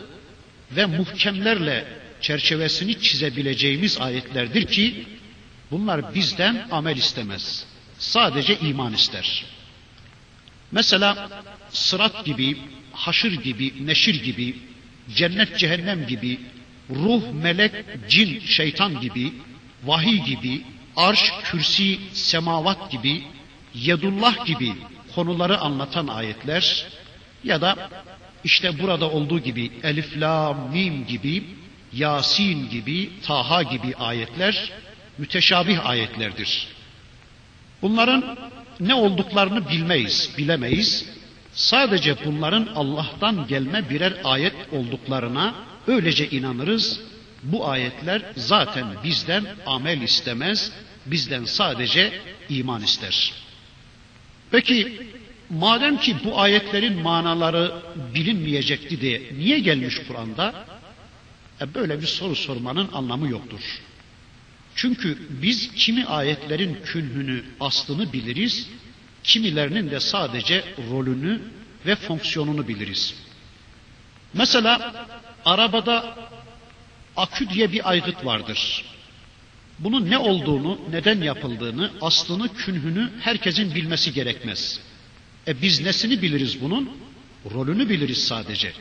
ve 0.71 0.87
muhkemlerle 0.87 1.87
çerçevesini 2.21 3.01
çizebileceğimiz 3.01 3.99
ayetlerdir 4.01 4.67
ki 4.67 5.07
bunlar 5.71 6.15
bizden 6.15 6.69
amel 6.71 6.97
istemez. 6.97 7.67
Sadece 7.99 8.59
iman 8.59 8.93
ister. 8.93 9.45
Mesela 10.73 11.29
sırat 11.73 12.25
gibi, 12.25 12.57
haşır 12.93 13.33
gibi, 13.33 13.87
neşir 13.87 14.23
gibi, 14.23 14.57
cennet 15.15 15.59
cehennem 15.59 16.07
gibi, 16.07 16.41
ruh, 16.91 17.33
melek, 17.33 17.73
cin, 18.09 18.41
şeytan 18.41 19.01
gibi, 19.01 19.33
vahiy 19.85 20.21
gibi, 20.25 20.63
arş, 20.97 21.33
kürsi, 21.45 21.99
semavat 22.13 22.91
gibi, 22.91 23.23
yedullah 23.75 24.47
gibi 24.47 24.73
konuları 25.15 25.59
anlatan 25.59 26.07
ayetler 26.07 26.87
ya 27.45 27.61
da 27.61 27.91
işte 28.45 28.79
burada 28.79 29.11
olduğu 29.11 29.39
gibi 29.39 29.71
Elif, 29.83 30.21
La, 30.21 30.53
Mim 30.73 31.07
gibi, 31.07 31.45
Yasin 31.93 32.71
gibi, 32.71 33.11
Taha 33.23 33.63
gibi 33.63 33.95
ayetler 33.97 34.73
müteşabih 35.19 35.87
ayetlerdir. 35.87 36.69
Bunların 37.83 38.39
ne 38.81 38.95
olduklarını 38.95 39.69
bilmeyiz, 39.69 40.35
bilemeyiz. 40.39 41.22
Sadece 41.55 42.25
bunların 42.25 42.69
Allah'tan 42.75 43.47
gelme 43.47 43.91
birer 43.91 44.15
ayet 44.25 44.55
olduklarına 44.73 45.55
öylece 45.87 46.31
inanırız. 46.31 47.01
Bu 47.43 47.69
ayetler 47.69 48.23
zaten 48.37 48.87
bizden 49.05 49.47
amel 49.67 50.01
istemez, 50.01 50.73
bizden 51.07 51.45
sadece 51.45 52.21
iman 52.49 52.83
ister. 52.83 53.33
Peki 54.51 54.99
madem 55.51 55.99
ki 55.99 56.17
bu 56.25 56.41
ayetlerin 56.41 57.03
manaları 57.03 57.73
bilinmeyecekti 58.15 59.01
diye 59.01 59.23
niye 59.39 59.59
gelmiş 59.59 59.99
Kur'an'da? 60.09 60.65
E 61.61 61.75
böyle 61.75 62.01
bir 62.01 62.07
soru 62.07 62.37
sormanın 62.37 62.89
anlamı 62.93 63.29
yoktur. 63.29 63.61
Çünkü 64.75 65.19
biz 65.31 65.75
kimi 65.75 66.05
ayetlerin 66.05 66.79
künhünü, 66.85 67.45
aslını 67.61 68.13
biliriz, 68.13 68.69
kimilerinin 69.25 69.91
de 69.91 70.01
sadece 70.01 70.65
rolünü 70.91 71.43
ve 71.87 71.97
fonksiyonunu 71.97 72.69
biliriz. 72.69 73.15
Mesela 74.35 75.07
arabada 75.45 76.17
akü 77.17 77.49
diye 77.49 77.73
bir 77.73 77.91
aygıt 77.91 78.25
vardır. 78.25 78.85
Bunun 79.79 80.11
ne 80.11 80.19
olduğunu, 80.19 80.81
neden 80.91 81.23
yapıldığını, 81.23 81.91
aslını, 82.01 82.55
künhünü 82.55 83.11
herkesin 83.21 83.75
bilmesi 83.75 84.13
gerekmez. 84.13 84.81
E 85.49 85.63
biz 85.63 85.81
nesini 85.81 86.23
biliriz 86.23 86.61
bunun? 86.61 86.91
Rolünü 87.55 87.89
biliriz 87.89 88.25
sadece. 88.25 88.73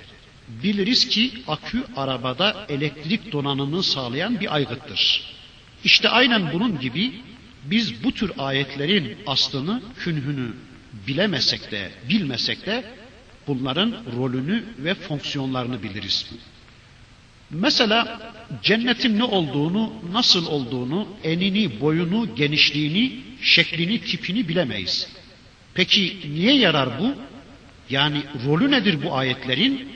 Biliriz 0.48 1.08
ki 1.08 1.32
akü 1.48 1.84
arabada 1.96 2.66
elektrik 2.70 3.32
donanımını 3.32 3.84
sağlayan 3.84 4.40
bir 4.40 4.56
aygıttır. 4.56 5.24
İşte 5.84 6.10
aynen 6.10 6.54
bunun 6.54 6.80
gibi 6.80 7.14
biz 7.64 8.04
bu 8.04 8.12
tür 8.12 8.32
ayetlerin 8.38 9.18
aslını, 9.28 9.82
künhünü 10.00 10.54
bilemesek 11.08 11.72
de, 11.72 11.92
bilmesek 12.10 12.66
de 12.66 12.84
bunların 13.48 13.96
rolünü 14.18 14.64
ve 14.78 14.94
fonksiyonlarını 14.94 15.84
biliriz. 15.84 16.32
Mesela 17.50 18.32
cennetin 18.64 19.20
ne 19.20 19.24
olduğunu, 19.24 19.94
nasıl 20.12 20.48
olduğunu, 20.48 21.08
enini, 21.24 21.82
boyunu, 21.82 22.36
genişliğini, 22.36 23.20
şeklini, 23.42 24.02
tipini 24.02 24.48
bilemeyiz. 24.48 25.08
Peki 25.74 26.18
niye 26.34 26.58
yarar 26.58 27.00
bu? 27.00 27.16
Yani 27.90 28.24
rolü 28.46 28.72
nedir 28.72 29.04
bu 29.04 29.16
ayetlerin? 29.16 29.92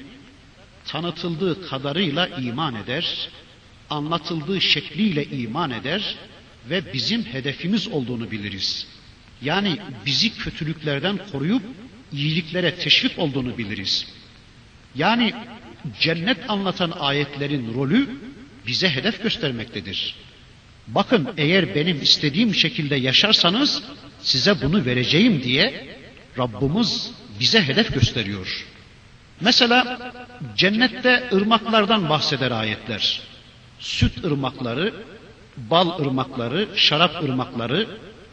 Tanıtıldığı 0.86 1.68
kadarıyla 1.68 2.28
iman 2.28 2.76
eder, 2.76 3.30
anlatıldığı 3.90 4.62
şekliyle 4.62 5.26
iman 5.26 5.72
eder 5.72 6.16
ve 6.70 6.94
bizim 6.94 7.24
hedefimiz 7.24 7.88
olduğunu 7.88 8.32
biliriz. 8.32 8.88
Yani 9.42 9.78
bizi 10.06 10.38
kötülüklerden 10.38 11.20
koruyup 11.32 11.64
iyiliklere 12.14 12.76
teşvik 12.76 13.20
olduğunu 13.20 13.58
biliriz. 13.58 14.08
Yani 14.96 15.34
cennet 16.00 16.50
anlatan 16.50 16.92
ayetlerin 16.92 17.74
rolü 17.74 18.10
bize 18.68 18.90
hedef 18.90 19.24
göstermektedir. 19.24 20.16
Bakın 20.88 21.30
eğer 21.38 21.76
benim 21.76 22.02
istediğim 22.02 22.56
şekilde 22.56 22.96
yaşarsanız 22.96 23.84
size 24.22 24.62
bunu 24.62 24.86
vereceğim 24.86 25.44
diye 25.44 25.98
Rabbimiz 26.38 27.12
bize 27.40 27.62
hedef 27.68 27.94
gösteriyor. 27.94 28.66
Mesela 29.42 30.12
cennette 30.56 31.30
ırmaklardan 31.34 32.10
bahseder 32.10 32.52
ayetler. 32.52 33.22
Süt 33.80 34.26
ırmakları, 34.26 34.94
bal 35.58 36.00
ırmakları, 36.00 36.68
şarap 36.76 37.24
ırmakları, 37.24 37.88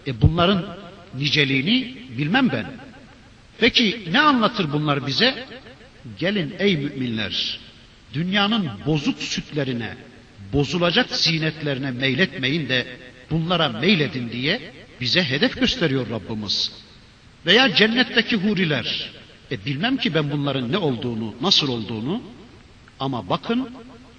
e 0.06 0.20
bunların 0.20 0.66
niceliğini 1.14 1.96
bilmem 2.18 2.50
ben. 2.52 2.66
Peki 3.58 4.08
ne 4.12 4.20
anlatır 4.20 4.72
bunlar 4.72 5.06
bize? 5.06 5.46
Gelin 6.18 6.54
ey 6.58 6.76
müminler, 6.76 7.60
dünyanın 8.14 8.70
bozuk 8.86 9.18
sütlerine, 9.18 9.96
bozulacak 10.52 11.10
zinetlerine 11.10 11.90
meyletmeyin 11.90 12.68
de 12.68 12.86
bunlara 13.30 13.68
meyledin 13.68 14.30
diye 14.32 14.60
bize 15.00 15.22
hedef 15.24 15.60
gösteriyor 15.60 16.10
Rabbimiz. 16.10 16.72
Veya 17.46 17.74
cennetteki 17.74 18.36
huriler, 18.36 19.10
e 19.50 19.64
bilmem 19.64 19.96
ki 19.96 20.14
ben 20.14 20.30
bunların 20.30 20.72
ne 20.72 20.78
olduğunu, 20.78 21.34
nasıl 21.40 21.68
olduğunu 21.68 22.22
ama 23.00 23.28
bakın 23.28 23.70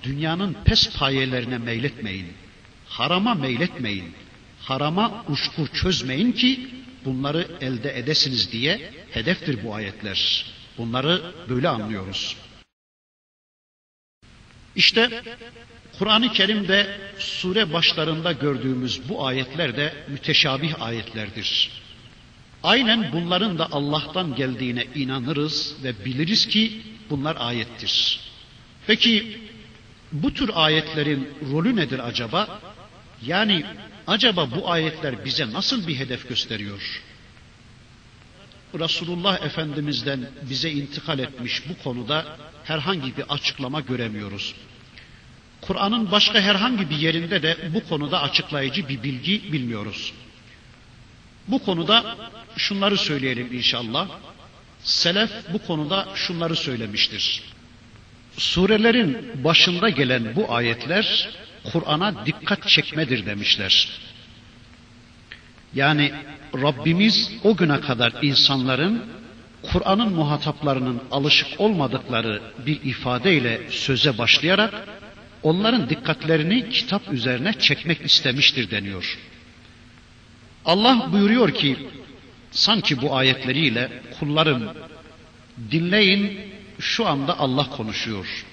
dünyanın 0.03 0.55
pes 0.65 0.97
payelerine 0.97 1.57
meyletmeyin. 1.57 2.27
Harama 2.93 3.33
meyletmeyin. 3.33 4.13
Harama 4.61 5.25
uşkur 5.29 5.67
çözmeyin 5.67 6.31
ki 6.31 6.69
bunları 7.05 7.47
elde 7.61 7.99
edesiniz 7.99 8.51
diye 8.51 8.91
hedeftir 9.11 9.63
bu 9.63 9.75
ayetler. 9.75 10.45
Bunları 10.77 11.21
böyle 11.49 11.69
anlıyoruz. 11.69 12.35
İşte 14.75 15.23
Kur'an-ı 15.99 16.31
Kerim'de 16.31 16.99
sure 17.19 17.73
başlarında 17.73 18.31
gördüğümüz 18.31 19.09
bu 19.09 19.27
ayetler 19.27 19.77
de 19.77 19.93
müteşabih 20.07 20.81
ayetlerdir. 20.81 21.71
Aynen 22.63 23.09
bunların 23.13 23.57
da 23.57 23.71
Allah'tan 23.71 24.35
geldiğine 24.35 24.87
inanırız 24.95 25.75
ve 25.83 26.05
biliriz 26.05 26.47
ki 26.47 26.81
bunlar 27.09 27.37
ayettir. 27.39 28.19
Peki 28.87 29.37
bu 30.11 30.33
tür 30.33 30.51
ayetlerin 30.53 31.29
rolü 31.51 31.75
nedir 31.75 32.07
acaba? 32.07 32.72
Yani 33.25 33.65
acaba 34.07 34.51
bu 34.51 34.71
ayetler 34.71 35.25
bize 35.25 35.51
nasıl 35.53 35.87
bir 35.87 35.95
hedef 35.95 36.29
gösteriyor? 36.29 37.01
Resulullah 38.79 39.45
Efendimiz'den 39.45 40.29
bize 40.49 40.71
intikal 40.71 41.19
etmiş 41.19 41.63
bu 41.69 41.83
konuda 41.83 42.25
herhangi 42.63 43.17
bir 43.17 43.23
açıklama 43.29 43.79
göremiyoruz. 43.81 44.55
Kur'an'ın 45.61 46.11
başka 46.11 46.41
herhangi 46.41 46.89
bir 46.89 46.97
yerinde 46.97 47.43
de 47.43 47.57
bu 47.73 47.89
konuda 47.89 48.21
açıklayıcı 48.21 48.89
bir 48.89 49.03
bilgi 49.03 49.53
bilmiyoruz. 49.53 50.13
Bu 51.47 51.63
konuda 51.63 52.17
şunları 52.57 52.97
söyleyelim 52.97 53.53
inşallah. 53.53 54.07
Selef 54.83 55.31
bu 55.53 55.59
konuda 55.67 56.07
şunları 56.15 56.55
söylemiştir. 56.55 57.43
Surelerin 58.37 59.43
başında 59.43 59.89
gelen 59.89 60.35
bu 60.35 60.53
ayetler 60.53 61.29
Kur'an'a 61.71 62.25
dikkat 62.25 62.67
çekmedir 62.67 63.25
demişler. 63.25 63.89
Yani 65.73 66.11
Rabbimiz 66.53 67.31
o 67.43 67.55
güne 67.55 67.79
kadar 67.79 68.13
insanların 68.21 69.03
Kur'an'ın 69.71 70.13
muhataplarının 70.13 71.01
alışık 71.11 71.47
olmadıkları 71.57 72.41
bir 72.65 72.81
ifadeyle 72.81 73.61
söze 73.69 74.17
başlayarak 74.17 74.87
onların 75.43 75.89
dikkatlerini 75.89 76.69
kitap 76.69 77.13
üzerine 77.13 77.53
çekmek 77.53 78.01
istemiştir 78.01 78.71
deniyor. 78.71 79.17
Allah 80.65 81.09
buyuruyor 81.11 81.53
ki 81.53 81.77
sanki 82.51 83.01
bu 83.01 83.15
ayetleriyle 83.15 83.89
kullarım 84.19 84.69
dinleyin 85.71 86.39
şu 86.79 87.07
anda 87.07 87.39
Allah 87.39 87.69
konuşuyor. 87.69 88.45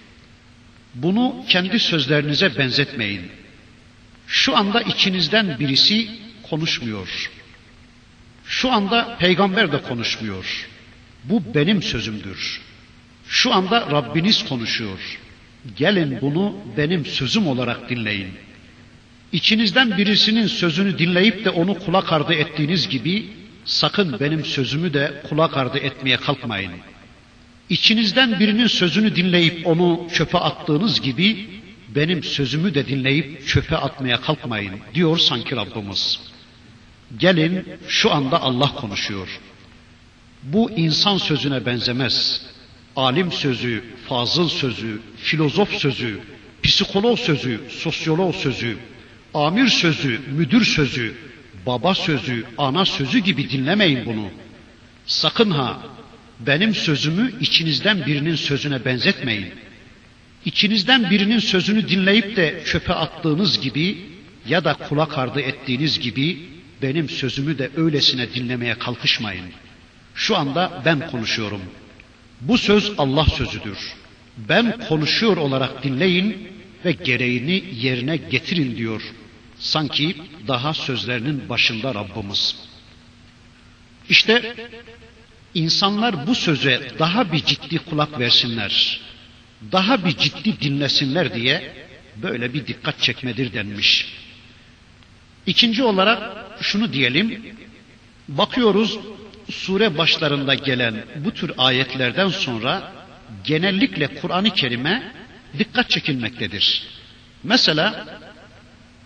Bunu 0.95 1.45
kendi 1.49 1.79
sözlerinize 1.79 2.59
benzetmeyin. 2.59 3.23
Şu 4.27 4.57
anda 4.57 4.81
içinizden 4.81 5.59
birisi 5.59 6.09
konuşmuyor. 6.43 7.31
Şu 8.45 8.73
anda 8.73 9.17
peygamber 9.19 9.73
de 9.73 9.83
konuşmuyor. 9.83 10.69
Bu 11.25 11.55
benim 11.55 11.83
sözümdür. 11.83 12.61
Şu 13.29 13.55
anda 13.55 13.81
Rabbiniz 13.91 14.45
konuşuyor. 14.45 15.19
Gelin 15.77 16.19
bunu 16.21 16.57
benim 16.77 17.07
sözüm 17.07 17.47
olarak 17.47 17.91
dinleyin. 17.91 18.35
İçinizden 19.33 19.99
birisinin 19.99 20.47
sözünü 20.47 20.99
dinleyip 20.99 21.45
de 21.45 21.51
onu 21.51 21.79
kulak 21.79 22.13
ardı 22.13 22.35
ettiğiniz 22.35 22.89
gibi 22.89 23.29
sakın 23.65 24.21
benim 24.21 24.45
sözümü 24.45 24.95
de 24.95 25.23
kulak 25.29 25.57
ardı 25.57 25.79
etmeye 25.79 26.17
kalkmayın. 26.17 26.73
İçinizden 27.71 28.41
birinin 28.41 28.67
sözünü 28.67 29.17
dinleyip 29.17 29.67
onu 29.67 30.07
çöpe 30.15 30.39
attığınız 30.39 31.01
gibi 31.01 31.49
benim 31.89 32.23
sözümü 32.23 32.75
de 32.75 32.87
dinleyip 32.87 33.49
çöpe 33.49 33.77
atmaya 33.77 34.21
kalkmayın 34.21 34.75
diyor 34.95 35.19
sanki 35.19 35.57
Rabbimiz. 35.57 36.21
Gelin 37.19 37.69
şu 37.89 38.13
anda 38.13 38.43
Allah 38.43 38.75
konuşuyor. 38.75 39.41
Bu 40.43 40.71
insan 40.71 41.19
sözüne 41.19 41.67
benzemez. 41.67 42.47
Alim 42.97 43.33
sözü, 43.33 43.85
fazıl 44.09 44.49
sözü, 44.49 45.01
filozof 45.17 45.73
sözü, 45.73 46.21
psikolog 46.63 47.19
sözü, 47.19 47.61
sosyolog 47.69 48.35
sözü, 48.35 48.79
amir 49.35 49.69
sözü, 49.69 50.21
müdür 50.37 50.65
sözü, 50.65 51.15
baba 51.67 51.95
sözü, 51.95 52.45
ana 52.59 52.85
sözü 52.85 53.19
gibi 53.19 53.51
dinlemeyin 53.51 54.07
bunu. 54.07 54.29
Sakın 55.07 55.51
ha 55.51 55.83
benim 56.47 56.75
sözümü 56.75 57.33
içinizden 57.41 58.07
birinin 58.07 58.35
sözüne 58.35 58.85
benzetmeyin. 58.85 59.53
İçinizden 60.45 61.11
birinin 61.11 61.39
sözünü 61.39 61.89
dinleyip 61.89 62.37
de 62.37 62.63
çöpe 62.67 62.93
attığınız 62.93 63.61
gibi 63.61 63.99
ya 64.49 64.65
da 64.65 64.75
kulak 64.75 65.19
ardı 65.19 65.41
ettiğiniz 65.41 66.01
gibi 66.01 66.39
benim 66.83 67.09
sözümü 67.09 67.59
de 67.59 67.71
öylesine 67.77 68.35
dinlemeye 68.35 68.75
kalkışmayın. 68.75 69.47
Şu 70.15 70.37
anda 70.37 70.83
ben 70.85 71.11
konuşuyorum. 71.11 71.61
Bu 72.41 72.59
söz 72.59 72.93
Allah 72.99 73.25
sözüdür. 73.25 73.79
Ben 74.49 74.79
konuşuyor 74.89 75.37
olarak 75.37 75.85
dinleyin 75.85 76.49
ve 76.85 76.93
gereğini 76.93 77.65
yerine 77.81 78.17
getirin 78.17 78.77
diyor. 78.77 79.03
Sanki 79.59 80.17
daha 80.49 80.75
sözlerinin 80.75 81.49
başında 81.49 81.95
Rabbimiz. 81.95 82.57
İşte 84.09 84.55
insanlar 85.55 86.27
bu 86.27 86.35
söze 86.35 86.91
daha 86.99 87.33
bir 87.33 87.45
ciddi 87.45 87.79
kulak 87.79 88.19
versinler, 88.19 89.01
daha 89.73 90.05
bir 90.05 90.17
ciddi 90.17 90.61
dinlesinler 90.61 91.35
diye 91.35 91.73
böyle 92.17 92.55
bir 92.55 92.67
dikkat 92.67 93.01
çekmedir 93.01 93.53
denmiş. 93.53 94.09
İkinci 95.47 95.83
olarak 95.83 96.47
şunu 96.61 96.93
diyelim, 96.93 97.57
bakıyoruz 98.29 98.99
sure 99.51 99.99
başlarında 99.99 100.55
gelen 100.55 100.95
bu 101.17 101.31
tür 101.31 101.53
ayetlerden 101.59 102.29
sonra 102.29 102.93
genellikle 103.45 104.07
Kur'an-ı 104.07 104.51
Kerim'e 104.51 105.13
dikkat 105.59 105.91
çekilmektedir. 105.91 106.83
Mesela 107.45 108.07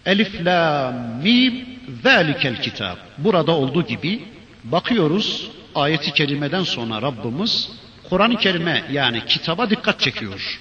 Elif 0.07 0.45
la 0.45 0.93
mim 1.23 1.67
zalikel 2.03 2.63
kitap. 2.63 2.99
Burada 3.19 3.53
olduğu 3.53 3.87
gibi 3.87 4.23
bakıyoruz 4.65 5.51
ayeti 5.75 6.13
kerimeden 6.13 6.63
sonra 6.63 7.03
Rabbimiz 7.03 7.71
Kur'an-ı 8.09 8.37
Kerim'e 8.37 8.85
yani 8.93 9.25
kitaba 9.27 9.71
dikkat 9.71 10.01
çekiyor. 10.01 10.61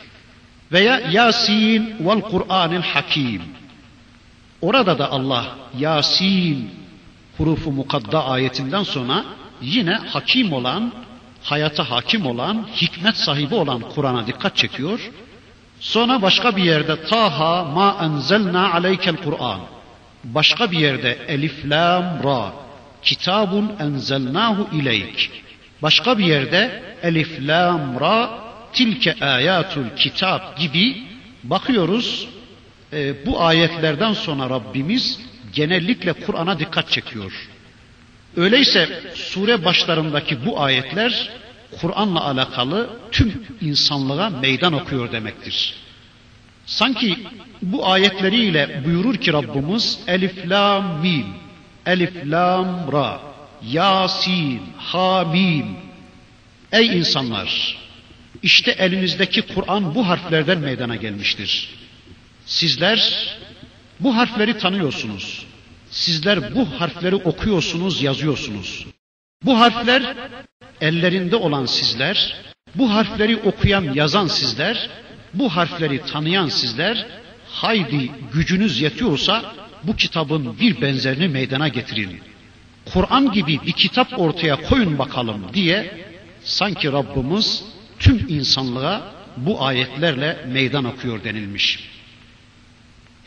Veya 0.72 1.00
Yasin 1.00 1.96
vel 2.00 2.22
Kur'anil 2.22 2.82
Hakim. 2.82 3.42
Orada 4.62 5.00
da 5.00 5.12
Allah 5.12 5.46
Yasin 5.80 6.72
hurufu 7.38 7.72
mukadda 7.72 8.26
ayetinden 8.26 8.84
sonra 8.84 9.26
yine 9.62 9.94
hakim 9.94 10.54
olan, 10.54 10.92
hayata 11.44 11.92
hakim 11.92 12.26
olan, 12.26 12.68
hikmet 12.82 13.18
sahibi 13.18 13.56
olan 13.56 13.82
Kur'an'a 13.82 14.28
dikkat 14.28 14.56
çekiyor. 14.56 15.12
Sonra 15.80 16.22
başka 16.22 16.56
bir 16.56 16.64
yerde 16.64 17.04
Taha 17.06 17.64
ma 17.64 17.98
enzelna 18.02 18.74
aleykel 18.74 19.16
Kur'an. 19.16 19.60
Başka 20.24 20.72
bir 20.72 20.80
yerde 20.80 21.18
Elif 21.28 21.66
Lam 21.66 22.24
Ra. 22.24 22.63
Kitabun 23.04 23.72
enzelnahu 23.80 24.70
ileyk. 24.72 25.32
Başka 25.82 26.18
bir 26.18 26.26
yerde 26.26 26.84
Elif 27.04 27.40
Lam 27.42 28.00
Ra 28.00 28.44
tilke 28.74 29.16
ayatul 29.26 29.90
kitap 29.96 30.58
gibi 30.58 31.04
bakıyoruz 31.44 32.28
e, 32.94 33.26
bu 33.26 33.42
ayetlerden 33.42 34.14
sonra 34.14 34.50
Rabbimiz 34.50 35.20
genellikle 35.54 36.14
Kur'an'a 36.14 36.60
dikkat 36.60 36.90
çekiyor. 36.92 37.50
Öyleyse 38.38 39.02
sure 39.16 39.66
başlarındaki 39.66 40.46
bu 40.46 40.62
ayetler 40.62 41.30
Kur'an'la 41.82 42.26
alakalı 42.26 42.90
tüm 43.12 43.44
insanlığa 43.62 44.30
meydan 44.30 44.74
okuyor 44.74 45.12
demektir. 45.12 45.74
Sanki 46.66 47.18
bu 47.62 47.88
ayetleriyle 47.88 48.82
buyurur 48.86 49.16
ki 49.16 49.34
Rabbimiz 49.34 50.00
Elif 50.08 50.50
Lam 50.50 51.00
Mim 51.02 51.26
Elif 51.86 52.16
Lam 52.26 52.92
Ra 52.92 53.22
Yasin 53.64 54.62
Hamim 54.78 55.78
Ey 56.72 56.98
insanlar 56.98 57.78
işte 58.44 58.72
elinizdeki 58.72 59.42
Kur'an 59.42 59.96
bu 59.96 60.08
harflerden 60.08 60.60
meydana 60.60 60.96
gelmiştir. 60.96 61.70
Sizler 62.46 63.28
bu 64.00 64.18
harfleri 64.18 64.58
tanıyorsunuz. 64.58 65.46
Sizler 65.90 66.56
bu 66.56 66.66
harfleri 66.80 67.16
okuyorsunuz, 67.16 68.02
yazıyorsunuz. 68.02 68.86
Bu 69.46 69.60
harfler 69.60 70.16
ellerinde 70.82 71.36
olan 71.36 71.66
sizler, 71.66 72.36
bu 72.76 72.94
harfleri 72.94 73.38
okuyan, 73.38 73.94
yazan 73.94 74.28
sizler, 74.28 74.90
bu 75.34 75.56
harfleri 75.56 76.06
tanıyan 76.06 76.50
sizler, 76.50 77.08
haydi 77.50 78.12
gücünüz 78.34 78.82
yetiyorsa 78.82 79.54
bu 79.84 79.96
kitabın 79.96 80.60
bir 80.60 80.82
benzerini 80.82 81.28
meydana 81.28 81.68
getirin. 81.68 82.20
Kur'an 82.94 83.32
gibi 83.32 83.60
bir 83.66 83.72
kitap 83.72 84.20
ortaya 84.20 84.56
koyun 84.56 84.98
bakalım 84.98 85.42
diye 85.54 86.06
sanki 86.44 86.92
Rabbimiz 86.92 87.64
tüm 88.00 88.26
insanlığa 88.30 89.14
bu 89.38 89.66
ayetlerle 89.66 90.46
meydan 90.48 90.86
okuyor 90.86 91.24
denilmiş. 91.24 91.80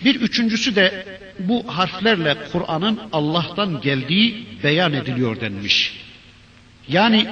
Bir 0.04 0.14
üçüncüsü 0.14 0.76
de 0.76 1.06
bu 1.38 1.64
harflerle 1.76 2.36
Kur'an'ın 2.52 2.98
Allah'tan 3.12 3.80
geldiği 3.80 4.46
beyan 4.62 4.92
ediliyor 4.92 5.40
denmiş. 5.40 6.00
Yani 6.88 7.26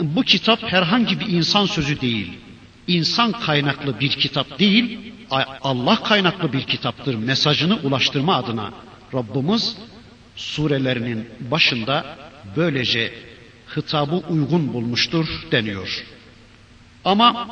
bu 0.00 0.22
kitap 0.22 0.62
herhangi 0.72 1.20
bir 1.20 1.26
insan 1.26 1.66
sözü 1.66 2.00
değil. 2.00 2.32
İnsan 2.86 3.32
kaynaklı 3.32 4.00
bir 4.00 4.10
kitap 4.10 4.58
değil, 4.58 4.98
Allah 5.62 6.02
kaynaklı 6.02 6.52
bir 6.52 6.62
kitaptır. 6.62 7.14
Mesajını 7.14 7.76
ulaştırma 7.76 8.36
adına 8.36 8.70
Rabbimiz 9.14 9.76
surelerinin 10.36 11.28
başında 11.50 12.16
böylece 12.56 13.14
hitabı 13.76 14.16
uygun 14.16 14.72
bulmuştur 14.72 15.26
deniyor. 15.50 16.04
Ama 17.04 17.48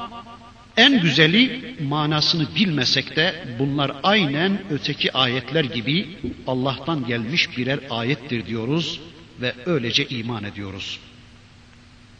en 0.76 1.00
güzeli 1.00 1.74
manasını 1.88 2.46
bilmesek 2.56 3.16
de 3.16 3.44
bunlar 3.58 3.92
aynen 4.02 4.62
öteki 4.70 5.12
ayetler 5.12 5.64
gibi 5.64 6.18
Allah'tan 6.46 7.06
gelmiş 7.06 7.58
birer 7.58 7.80
ayettir 7.90 8.46
diyoruz 8.46 9.00
ve 9.40 9.54
öylece 9.66 10.08
iman 10.08 10.44
ediyoruz. 10.44 10.98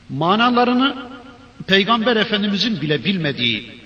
Manalarını 0.09 0.97
Peygamber 1.67 2.17
Efendimizin 2.17 2.81
bile 2.81 3.05
bilmediği, 3.05 3.82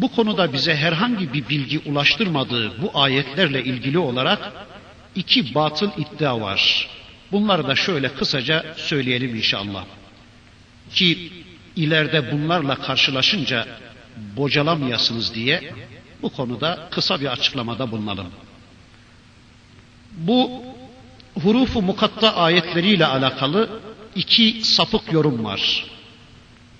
bu 0.00 0.12
konuda 0.12 0.52
bize 0.52 0.76
herhangi 0.76 1.32
bir 1.32 1.48
bilgi 1.48 1.78
ulaştırmadığı 1.78 2.82
bu 2.82 2.90
ayetlerle 2.94 3.64
ilgili 3.64 3.98
olarak 3.98 4.52
iki 5.14 5.54
batıl 5.54 5.90
iddia 5.96 6.40
var. 6.40 6.88
Bunları 7.32 7.68
da 7.68 7.74
şöyle 7.74 8.08
kısaca 8.08 8.74
söyleyelim 8.76 9.34
inşallah. 9.34 9.84
Ki 10.90 11.32
ileride 11.76 12.32
bunlarla 12.32 12.74
karşılaşınca 12.74 13.66
bocalamayasınız 14.36 15.34
diye 15.34 15.74
bu 16.22 16.28
konuda 16.28 16.88
kısa 16.90 17.20
bir 17.20 17.26
açıklamada 17.26 17.90
bulunalım. 17.90 18.26
Bu 20.12 20.62
hurufu 21.42 21.82
mukatta 21.82 22.36
ayetleriyle 22.36 23.06
alakalı 23.06 23.80
iki 24.16 24.60
sapık 24.62 25.12
yorum 25.12 25.44
var. 25.44 25.84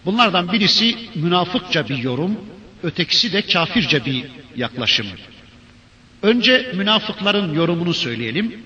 Bunlardan 0.04 0.52
birisi 0.52 0.96
münafıkça 1.14 1.88
bir 1.88 1.96
yorum, 1.96 2.40
ötekisi 2.82 3.32
de 3.32 3.42
kafirce 3.42 4.04
bir 4.04 4.24
yaklaşım. 4.56 5.06
Önce 6.22 6.72
münafıkların 6.74 7.54
yorumunu 7.54 7.94
söyleyelim. 7.94 8.62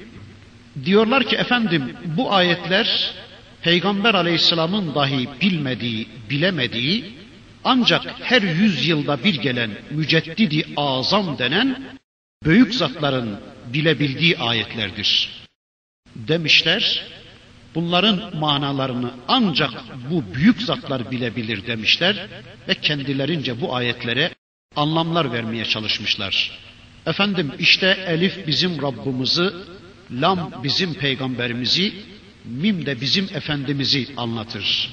Diyorlar 0.84 1.24
ki 1.24 1.36
efendim 1.36 1.96
bu 2.04 2.32
ayetler 2.32 3.14
Peygamber 3.62 4.14
aleyhisselamın 4.14 4.94
dahi 4.94 5.28
bilmediği, 5.40 6.08
bilemediği 6.30 7.04
ancak 7.64 8.02
her 8.22 8.42
yüzyılda 8.42 9.24
bir 9.24 9.34
gelen 9.34 9.70
müceddidi 9.90 10.66
azam 10.76 11.38
denen 11.38 11.82
büyük 12.44 12.74
zatların 12.74 13.40
bilebildiği 13.66 14.38
ayetlerdir. 14.38 15.30
Demişler, 16.16 17.04
bunların 17.74 18.36
manalarını 18.36 19.10
ancak 19.28 19.70
bu 20.10 20.34
büyük 20.34 20.62
zatlar 20.62 21.10
bilebilir 21.10 21.66
demişler 21.66 22.26
ve 22.68 22.74
kendilerince 22.74 23.60
bu 23.60 23.76
ayetlere 23.76 24.34
anlamlar 24.76 25.32
vermeye 25.32 25.64
çalışmışlar. 25.64 26.50
Efendim 27.06 27.52
işte 27.58 28.04
Elif 28.08 28.46
bizim 28.46 28.82
Rabbimizi, 28.82 29.50
Lam 30.10 30.52
bizim 30.62 30.94
peygamberimizi, 30.94 31.92
Mim 32.44 32.86
de 32.86 33.00
bizim 33.00 33.24
Efendimiz'i 33.24 34.08
anlatır. 34.16 34.90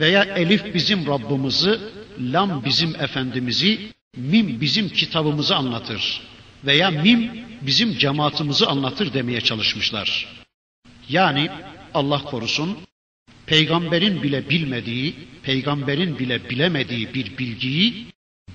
Veya 0.00 0.24
Elif 0.24 0.74
bizim 0.74 1.06
Rabbimizi, 1.06 1.78
Lam 2.20 2.64
bizim 2.64 2.96
Efendimiz'i, 3.00 3.80
Mim 4.16 4.60
bizim 4.60 4.88
kitabımızı 4.88 5.56
anlatır. 5.56 6.20
Veya 6.64 6.90
Mim 6.90 7.30
bizim 7.62 7.98
cemaatimizi 7.98 8.66
anlatır 8.66 9.12
demeye 9.14 9.40
çalışmışlar. 9.40 10.28
Yani 11.08 11.50
Allah 11.94 12.24
korusun, 12.24 12.78
peygamberin 13.46 14.22
bile 14.22 14.50
bilmediği, 14.50 15.14
peygamberin 15.42 16.18
bile 16.18 16.50
bilemediği 16.50 17.14
bir 17.14 17.38
bilgiyi 17.38 18.06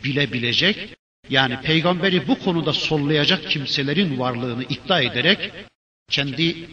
bilebilecek, 0.04 0.98
yani 1.30 1.62
peygamberi 1.62 2.28
bu 2.28 2.40
konuda 2.40 2.74
sollayacak 2.74 3.50
kimselerin 3.50 4.20
varlığını 4.20 4.64
iddia 4.64 5.02
ederek 5.02 5.52
kendi 6.10 6.68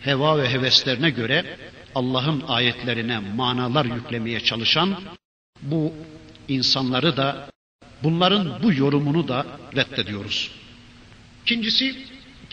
heva 0.00 0.38
ve 0.38 0.50
heveslerine 0.50 1.10
göre 1.10 1.56
Allah'ın 1.94 2.42
ayetlerine 2.48 3.18
manalar 3.18 3.84
yüklemeye 3.84 4.40
çalışan 4.40 5.02
bu 5.62 5.94
insanları 6.48 7.16
da 7.16 7.50
bunların 8.02 8.62
bu 8.62 8.72
yorumunu 8.72 9.28
da 9.28 9.46
reddediyoruz. 9.76 10.50
İkincisi 11.42 11.96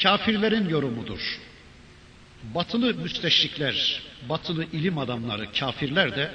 kafirlerin 0.03 0.69
yorumudur. 0.69 1.39
Batılı 2.43 2.93
müsteşrikler, 2.93 4.01
batılı 4.29 4.63
ilim 4.63 4.97
adamları, 4.97 5.51
kafirler 5.51 6.15
de 6.15 6.31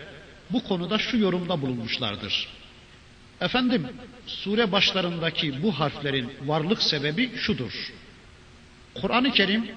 bu 0.51 0.65
konuda 0.65 0.99
şu 0.99 1.17
yorumda 1.17 1.63
bulunmuşlardır. 1.63 2.49
Efendim, 3.41 3.87
sure 4.27 4.73
başlarındaki 4.73 5.63
bu 5.63 5.73
harflerin 5.73 6.33
varlık 6.47 6.83
sebebi 6.83 7.37
şudur. 7.37 7.93
Kur'an-ı 8.95 9.33
Kerim 9.33 9.71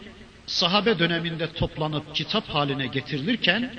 sahabe 0.45 0.99
döneminde 0.99 1.53
toplanıp 1.53 2.15
kitap 2.15 2.49
haline 2.49 2.87
getirilirken 2.87 3.73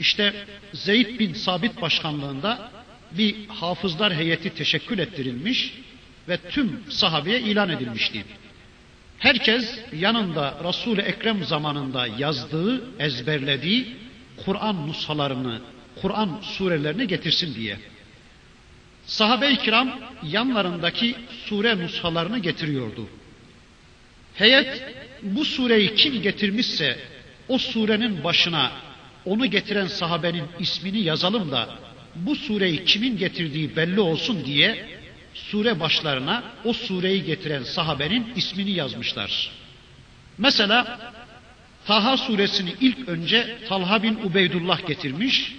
işte 0.00 0.46
Zeyd 0.72 1.18
bin 1.18 1.34
Sabit 1.34 1.82
başkanlığında 1.82 2.70
bir 3.12 3.48
hafızlar 3.48 4.14
heyeti 4.14 4.54
teşekkül 4.54 4.98
ettirilmiş 4.98 5.74
ve 6.28 6.36
tüm 6.36 6.80
sahabeye 6.88 7.40
ilan 7.40 7.68
edilmişti. 7.68 8.24
Herkes 9.18 9.78
yanında 9.92 10.60
Resul-i 10.64 11.00
Ekrem 11.00 11.44
zamanında 11.44 12.06
yazdığı, 12.06 12.82
ezberlediği 12.98 13.86
Kur'an 14.44 14.88
nushalarını, 14.88 15.60
Kur'an 16.02 16.40
surelerini 16.42 17.08
getirsin 17.08 17.54
diye. 17.54 17.76
Sahabe-i 19.06 19.56
kiram 19.56 20.00
yanlarındaki 20.22 21.14
sure 21.44 21.78
nushalarını 21.78 22.38
getiriyordu. 22.38 23.08
Heyet 24.34 24.82
bu 25.22 25.44
sureyi 25.44 25.94
kim 25.94 26.22
getirmişse 26.22 26.98
o 27.48 27.58
surenin 27.58 28.24
başına 28.24 28.72
onu 29.24 29.46
getiren 29.46 29.86
sahabenin 29.86 30.44
ismini 30.58 31.00
yazalım 31.00 31.50
da 31.50 31.68
bu 32.14 32.36
sureyi 32.36 32.84
kimin 32.84 33.16
getirdiği 33.16 33.76
belli 33.76 34.00
olsun 34.00 34.44
diye 34.44 34.97
sure 35.34 35.80
başlarına 35.80 36.42
o 36.64 36.72
sureyi 36.72 37.24
getiren 37.24 37.62
sahabenin 37.62 38.32
ismini 38.36 38.70
yazmışlar. 38.70 39.50
Mesela 40.38 41.12
Taha 41.86 42.16
suresini 42.16 42.74
ilk 42.80 43.08
önce 43.08 43.58
Talha 43.68 44.02
bin 44.02 44.14
Ubeydullah 44.14 44.86
getirmiş 44.86 45.54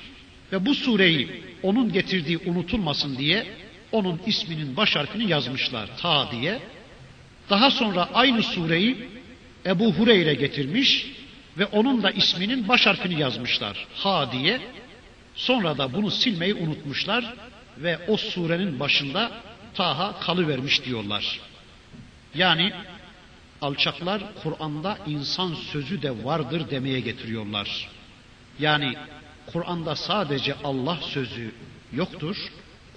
ve 0.52 0.66
bu 0.66 0.76
sureyi 0.76 1.44
onun 1.64 1.94
getirdiği 1.94 2.38
unutulmasın 2.38 3.18
diye 3.18 3.48
onun 3.92 4.22
isminin 4.26 4.78
baş 4.78 4.96
harfini 4.96 5.30
yazmışlar 5.30 5.90
Ta 5.98 6.32
diye. 6.32 6.60
Daha 7.50 7.72
sonra 7.72 8.10
aynı 8.14 8.44
sureyi 8.44 9.10
Ebu 9.66 9.94
Hureyre 9.94 10.34
getirmiş 10.34 11.06
ve 11.58 11.66
onun 11.66 12.04
da 12.04 12.12
isminin 12.12 12.68
baş 12.68 12.86
harfini 12.86 13.20
yazmışlar. 13.20 13.88
Ha 13.96 14.32
diye. 14.32 14.62
Sonra 15.36 15.78
da 15.78 15.94
bunu 15.94 16.12
silmeyi 16.12 16.54
unutmuşlar 16.54 17.34
ve 17.78 18.00
o 18.08 18.18
surenin 18.18 18.80
başında 18.80 19.32
Taha 19.74 20.20
kalıvermiş 20.20 20.86
diyorlar. 20.86 21.40
Yani 22.36 22.74
alçaklar 23.62 24.24
Kur'an'da 24.44 24.98
insan 25.08 25.54
sözü 25.54 26.02
de 26.02 26.24
vardır 26.24 26.70
demeye 26.70 27.00
getiriyorlar. 27.00 27.90
Yani 28.60 28.96
Kur'an'da 29.54 29.96
sadece 29.96 30.56
Allah 30.64 30.98
sözü 31.02 31.52
yoktur. 31.94 32.52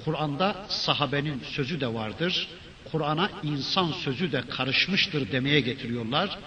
Kur'an'da 0.05 0.65
sahabenin 0.69 1.43
sözü 1.45 1.81
de 1.81 1.95
vardır. 1.95 2.49
Kur'an'a 2.93 3.31
insan 3.43 3.93
sözü 3.93 4.33
de 4.33 4.41
karışmıştır 4.41 5.33
demeye 5.33 5.61
getiriyorlar. 5.61 6.39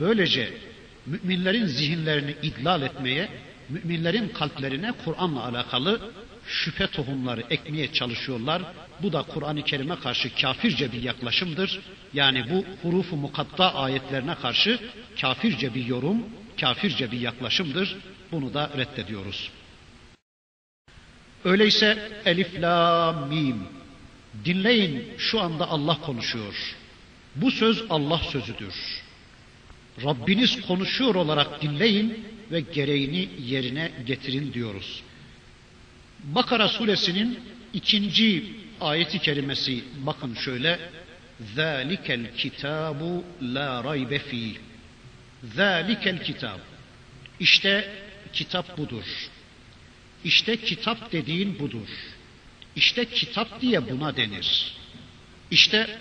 Böylece 0.00 0.58
müminlerin 1.06 1.66
zihinlerini 1.66 2.34
idlal 2.42 2.82
etmeye, 2.82 3.28
müminlerin 3.68 4.28
kalplerine 4.28 4.92
Kur'an'la 5.04 5.44
alakalı 5.44 6.00
şüphe 6.46 6.86
tohumları 6.86 7.42
ekmeye 7.50 7.92
çalışıyorlar. 7.92 8.62
Bu 9.04 9.12
da 9.12 9.22
Kur'an-ı 9.22 9.62
Kerim'e 9.64 9.96
karşı 9.96 10.34
kafirce 10.34 10.92
bir 10.92 11.02
yaklaşımdır. 11.02 11.80
Yani 12.14 12.44
bu 12.50 12.64
hurufu 12.82 13.16
mukatta 13.16 13.74
ayetlerine 13.74 14.34
karşı 14.34 14.78
kafirce 15.20 15.74
bir 15.74 15.84
yorum, 15.84 16.26
kafirce 16.60 17.12
bir 17.12 17.20
yaklaşımdır. 17.20 17.96
Bunu 18.32 18.54
da 18.54 18.70
reddediyoruz. 18.76 19.50
Öyleyse 21.44 22.12
Elif 22.24 22.60
La 22.60 23.12
Mim 23.28 23.62
dinleyin 24.44 25.04
şu 25.18 25.40
anda 25.40 25.68
Allah 25.68 26.00
konuşuyor. 26.00 26.76
Bu 27.36 27.50
söz 27.50 27.84
Allah 27.90 28.18
sözüdür. 28.18 28.74
Rabbiniz 30.04 30.60
konuşuyor 30.66 31.14
olarak 31.14 31.62
dinleyin 31.62 32.24
ve 32.50 32.60
gereğini 32.60 33.28
yerine 33.46 33.92
getirin 34.06 34.52
diyoruz. 34.52 35.02
Bakara 36.24 36.68
suresinin 36.68 37.38
ikinci 37.72 38.63
ayeti 38.81 39.19
kerimesi 39.19 39.83
bakın 40.05 40.33
şöyle 40.33 40.79
ذَٰلِكَ 41.55 42.07
الْكِتَابُ 42.21 43.21
لَا 43.41 43.69
رَيْبَ 43.89 44.19
ف۪يهِ 44.29 44.55
ذَٰلِكَ 45.57 46.03
الْكِتَابُ 46.17 46.59
İşte 47.39 47.91
kitap 48.33 48.77
budur. 48.77 49.05
İşte 50.23 50.57
kitap 50.57 51.11
dediğin 51.11 51.59
budur. 51.59 51.89
İşte 52.75 53.05
kitap 53.05 53.61
diye 53.61 53.89
buna 53.89 54.17
denir. 54.17 54.73
İşte 55.51 55.99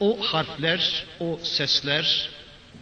o 0.00 0.22
harfler, 0.22 1.04
o 1.20 1.40
sesler 1.42 2.30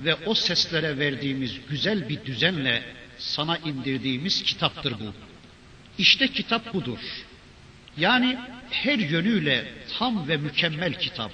ve 0.00 0.14
o 0.14 0.34
seslere 0.34 0.98
verdiğimiz 0.98 1.54
güzel 1.68 2.08
bir 2.08 2.24
düzenle 2.24 2.82
sana 3.18 3.58
indirdiğimiz 3.58 4.42
kitaptır 4.42 4.92
bu. 4.92 5.14
İşte 5.98 6.28
kitap 6.28 6.74
budur. 6.74 6.98
Yani 7.96 8.38
her 8.73 8.99
yönüyle 8.99 9.73
tam 9.97 10.27
ve 10.27 10.37
mükemmel 10.37 10.93
kitap. 10.93 11.31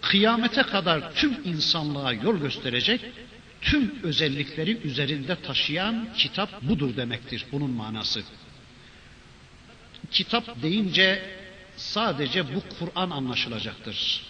Kıyamete 0.00 0.62
kadar 0.62 1.14
tüm 1.14 1.40
insanlığa 1.44 2.12
yol 2.12 2.36
gösterecek, 2.36 3.00
tüm 3.60 4.02
özellikleri 4.02 4.76
üzerinde 4.84 5.36
taşıyan 5.36 6.08
kitap 6.16 6.62
budur 6.62 6.96
demektir 6.96 7.44
bunun 7.52 7.70
manası. 7.70 8.22
Kitap 10.10 10.62
deyince 10.62 11.22
sadece 11.76 12.54
bu 12.54 12.62
Kur'an 12.78 13.10
anlaşılacaktır. 13.10 14.26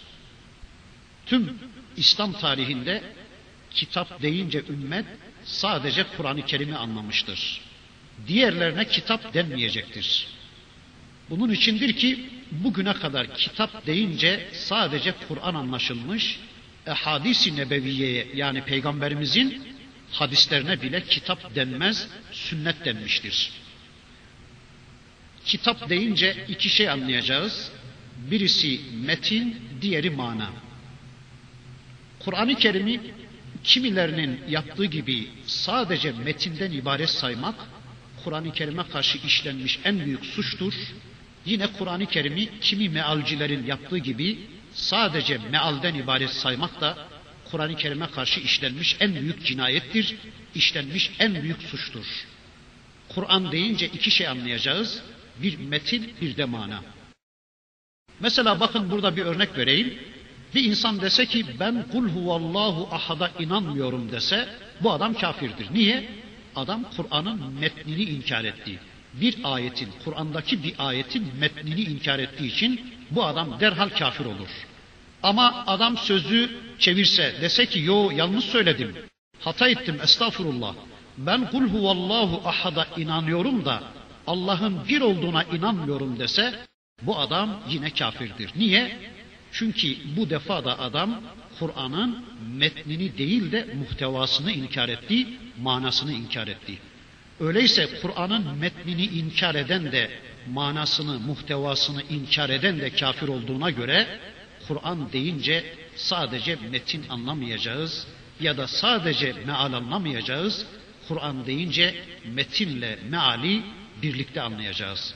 Tüm 1.25 1.59
İslam 1.97 2.33
tarihinde 2.33 3.03
kitap 3.71 4.21
deyince 4.21 4.63
ümmet 4.69 5.05
sadece 5.43 6.05
Kur'an-ı 6.17 6.45
Kerim'i 6.45 6.75
anlamıştır. 6.75 7.61
Diğerlerine 8.27 8.87
kitap 8.87 9.33
denmeyecektir. 9.33 10.27
Bunun 11.29 11.51
içindir 11.51 11.93
ki 11.93 12.29
bugüne 12.51 12.93
kadar 12.93 13.35
kitap 13.35 13.87
deyince 13.87 14.47
sadece 14.53 15.13
Kur'an 15.27 15.55
anlaşılmış, 15.55 16.39
e, 16.87 16.91
hadisi 16.91 17.55
nebeviyeye 17.55 18.27
yani 18.35 18.63
peygamberimizin 18.63 19.61
hadislerine 20.11 20.81
bile 20.81 21.03
kitap 21.03 21.55
denmez, 21.55 22.07
sünnet 22.31 22.85
denmiştir. 22.85 23.51
Kitap 25.45 25.89
deyince 25.89 26.45
iki 26.47 26.69
şey 26.69 26.89
anlayacağız. 26.89 27.71
Birisi 28.31 28.79
metin, 29.05 29.55
diğeri 29.81 30.09
mana. 30.09 30.49
Kur'an-ı 32.19 32.55
Kerim'i 32.55 33.01
kimilerinin 33.63 34.39
yaptığı 34.49 34.85
gibi 34.85 35.27
sadece 35.45 36.11
metinden 36.11 36.71
ibaret 36.71 37.09
saymak, 37.09 37.55
Kur'an-ı 38.23 38.53
Kerim'e 38.53 38.83
karşı 38.83 39.17
işlenmiş 39.17 39.79
en 39.83 40.05
büyük 40.05 40.25
suçtur. 40.25 40.73
Yine 41.45 41.67
Kur'an-ı 41.67 42.05
Kerim'i 42.05 42.59
kimi 42.59 42.89
mealcilerin 42.89 43.65
yaptığı 43.65 43.97
gibi 43.97 44.39
sadece 44.73 45.37
mealden 45.37 45.95
ibaret 45.95 46.29
saymak 46.29 46.81
da 46.81 46.97
Kur'an-ı 47.51 47.75
Kerim'e 47.75 48.07
karşı 48.07 48.39
işlenmiş 48.39 48.97
en 48.99 49.15
büyük 49.15 49.45
cinayettir, 49.45 50.15
işlenmiş 50.55 51.11
en 51.19 51.43
büyük 51.43 51.61
suçtur. 51.61 52.05
Kur'an 53.09 53.51
deyince 53.51 53.85
iki 53.87 54.11
şey 54.11 54.27
anlayacağız. 54.27 55.03
Bir 55.41 55.57
metin, 55.59 56.13
bir 56.21 56.37
de 56.37 56.45
mana. 56.45 56.81
Mesela 58.19 58.59
bakın 58.59 58.91
burada 58.91 59.15
bir 59.15 59.25
örnek 59.25 59.57
vereyim. 59.57 59.99
Bir 60.55 60.63
insan 60.63 61.01
dese 61.01 61.25
ki 61.25 61.45
ben 61.59 61.85
kul 61.91 62.09
huvallahu 62.09 62.89
ahada 62.91 63.31
inanmıyorum 63.39 64.11
dese 64.11 64.49
bu 64.81 64.91
adam 64.91 65.13
kafirdir. 65.13 65.67
Niye? 65.73 66.09
Adam 66.55 66.83
Kur'an'ın 66.97 67.53
metnini 67.59 68.03
inkar 68.03 68.43
etti. 68.43 68.79
Bir 69.13 69.37
ayetin, 69.43 69.89
Kur'an'daki 70.05 70.63
bir 70.63 70.73
ayetin 70.77 71.31
metnini 71.39 71.81
inkar 71.81 72.19
ettiği 72.19 72.47
için 72.47 72.93
bu 73.11 73.23
adam 73.25 73.59
derhal 73.59 73.89
kafir 73.89 74.25
olur. 74.25 74.49
Ama 75.23 75.63
adam 75.67 75.97
sözü 75.97 76.57
çevirse, 76.79 77.35
dese 77.41 77.65
ki 77.65 77.79
yo 77.79 78.11
yanlış 78.11 78.45
söyledim, 78.45 78.95
hata 79.39 79.69
ettim 79.69 79.99
estağfurullah. 80.03 80.75
Ben 81.17 81.51
kul 81.51 81.69
huvallahu 81.69 82.49
ahada 82.49 82.87
inanıyorum 82.97 83.65
da 83.65 83.83
Allah'ın 84.27 84.87
bir 84.87 85.01
olduğuna 85.01 85.43
inanmıyorum 85.43 86.19
dese 86.19 86.53
bu 87.01 87.19
adam 87.19 87.59
yine 87.69 87.89
kafirdir. 87.89 88.51
Niye? 88.55 88.99
Çünkü 89.51 89.95
bu 90.17 90.29
defa 90.29 90.65
da 90.65 90.79
adam 90.79 91.21
Kur'an'ın 91.59 92.25
metnini 92.55 93.17
değil 93.17 93.51
de 93.51 93.67
muhtevasını 93.79 94.51
inkar 94.51 94.89
etti, 94.89 95.27
manasını 95.61 96.13
inkar 96.13 96.47
etti. 96.47 96.77
Öyleyse 97.39 97.89
Kur'an'ın 98.01 98.57
metnini 98.57 99.05
inkar 99.05 99.55
eden 99.55 99.91
de 99.91 100.09
manasını, 100.47 101.19
muhtevasını 101.19 102.03
inkar 102.09 102.49
eden 102.49 102.79
de 102.79 102.89
kafir 102.89 103.27
olduğuna 103.27 103.69
göre 103.69 104.19
Kur'an 104.67 105.11
deyince 105.13 105.75
sadece 105.95 106.57
metin 106.71 107.05
anlamayacağız 107.09 108.07
ya 108.39 108.57
da 108.57 108.67
sadece 108.67 109.33
meal 109.45 109.73
anlamayacağız. 109.73 110.65
Kur'an 111.07 111.45
deyince 111.45 111.95
metinle 112.25 112.99
meali 113.09 113.61
birlikte 114.01 114.41
anlayacağız. 114.41 115.13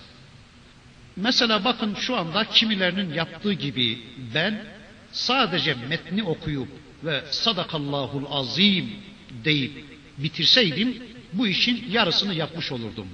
Mesela 1.16 1.66
bakın 1.66 1.96
şu 1.96 2.18
anda 2.18 2.44
kimilerinin 2.44 3.14
yaptığı 3.14 3.54
gibi 3.54 4.00
ben 4.34 4.66
sadece 5.12 5.74
metni 5.90 6.24
okuyup 6.24 6.68
ve 7.04 7.24
sadakallahul 7.32 8.26
azim 8.30 8.90
deyip 9.44 9.86
bitirseydim 10.18 11.04
bu 11.34 11.48
işin 11.48 11.92
yarısını 11.92 12.34
yapmış 12.34 12.72
olurdum. 12.72 13.08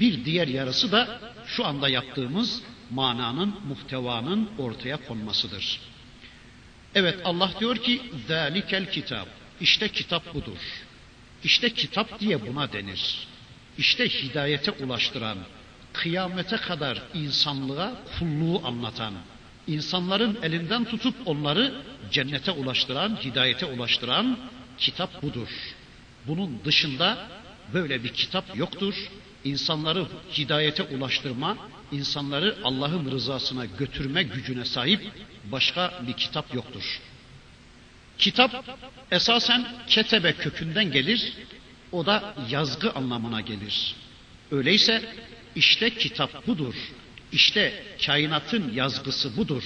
Bir 0.00 0.24
diğer 0.24 0.48
yarısı 0.48 0.92
da 0.92 1.20
şu 1.46 1.66
anda 1.66 1.88
yaptığımız 1.88 2.62
mananın, 2.90 3.54
muhtevanın 3.68 4.50
ortaya 4.58 4.96
konmasıdır. 4.96 5.80
Evet 6.94 7.18
Allah 7.24 7.50
diyor 7.60 7.76
ki 7.76 8.02
zalikel 8.28 8.90
kitap. 8.90 9.28
İşte 9.60 9.88
kitap 9.88 10.34
budur. 10.34 10.58
İşte 11.44 11.70
kitap 11.70 12.20
diye 12.20 12.46
buna 12.46 12.72
denir. 12.72 13.28
İşte 13.78 14.08
hidayete 14.08 14.70
ulaştıran, 14.70 15.38
kıyamete 15.92 16.56
kadar 16.56 17.02
insanlığa 17.14 17.92
kulluğu 18.18 18.66
anlatan, 18.66 19.14
insanların 19.66 20.38
elinden 20.42 20.84
tutup 20.84 21.14
onları 21.26 21.74
cennete 22.10 22.50
ulaştıran, 22.50 23.18
hidayete 23.24 23.66
ulaştıran 23.66 24.38
kitap 24.78 25.22
budur. 25.22 25.48
Bunun 26.26 26.60
dışında 26.64 27.28
böyle 27.74 28.04
bir 28.04 28.08
kitap 28.08 28.56
yoktur. 28.56 28.94
İnsanları 29.44 30.06
hidayete 30.38 30.82
ulaştırma, 30.82 31.56
insanları 31.92 32.58
Allah'ın 32.64 33.10
rızasına 33.10 33.64
götürme 33.64 34.22
gücüne 34.22 34.64
sahip 34.64 35.10
başka 35.44 36.02
bir 36.08 36.12
kitap 36.12 36.54
yoktur. 36.54 37.00
Kitap 38.18 38.78
esasen 39.10 39.66
ketebe 39.86 40.32
kökünden 40.32 40.92
gelir, 40.92 41.32
o 41.92 42.06
da 42.06 42.34
yazgı 42.50 42.92
anlamına 42.92 43.40
gelir. 43.40 43.94
Öyleyse 44.50 45.14
işte 45.56 45.90
kitap 45.90 46.46
budur. 46.46 46.74
İşte 47.32 47.84
kainatın 48.06 48.72
yazgısı 48.72 49.36
budur. 49.36 49.62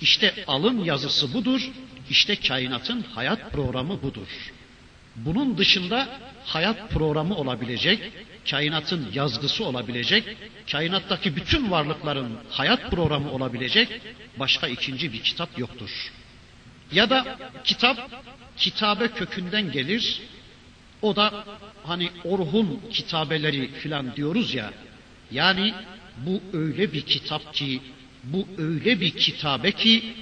İşte 0.00 0.44
alın 0.46 0.84
yazısı 0.84 1.34
budur. 1.34 1.70
İşte 2.10 2.36
kainatın 2.36 3.04
hayat 3.14 3.52
programı 3.52 4.02
budur. 4.02 4.28
Bunun 5.16 5.58
dışında 5.58 6.08
hayat 6.44 6.90
programı 6.90 7.36
olabilecek, 7.36 8.12
kainatın 8.50 9.08
yazgısı 9.14 9.64
olabilecek, 9.64 10.36
kainattaki 10.72 11.36
bütün 11.36 11.70
varlıkların 11.70 12.38
hayat 12.50 12.90
programı 12.90 13.32
olabilecek 13.32 14.00
başka 14.38 14.68
ikinci 14.68 15.12
bir 15.12 15.22
kitap 15.22 15.58
yoktur. 15.58 16.12
Ya 16.92 17.10
da 17.10 17.38
kitap 17.64 18.10
kitabe 18.56 19.08
kökünden 19.08 19.72
gelir. 19.72 20.22
O 21.02 21.16
da 21.16 21.44
hani 21.84 22.10
Orhun 22.24 22.80
kitabeleri 22.90 23.72
filan 23.72 24.16
diyoruz 24.16 24.54
ya. 24.54 24.72
Yani 25.30 25.74
bu 26.16 26.42
öyle 26.52 26.92
bir 26.92 27.00
kitap 27.00 27.54
ki, 27.54 27.80
bu 28.24 28.48
öyle 28.58 29.00
bir 29.00 29.10
kitabe 29.10 29.72
ki 29.72 30.14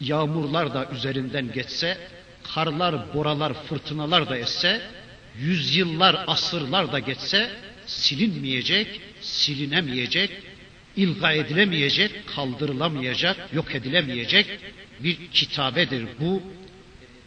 yağmurlar 0.00 0.74
da 0.74 0.88
üzerinden 0.90 1.52
geçse, 1.52 1.98
karlar, 2.54 3.14
boralar, 3.14 3.54
fırtınalar 3.54 4.28
da 4.28 4.38
esse, 4.38 4.82
yüzyıllar, 5.38 6.24
asırlar 6.26 6.92
da 6.92 6.98
geçse 6.98 7.50
silinmeyecek, 7.86 9.00
silinemeyecek, 9.20 10.30
ilga 10.96 11.32
edilemeyecek, 11.32 12.26
kaldırılamayacak, 12.26 13.52
yok 13.52 13.74
edilemeyecek 13.74 14.58
bir 15.00 15.16
kitabedir 15.28 16.06
bu. 16.20 16.42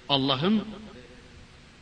Allah'ın 0.10 0.66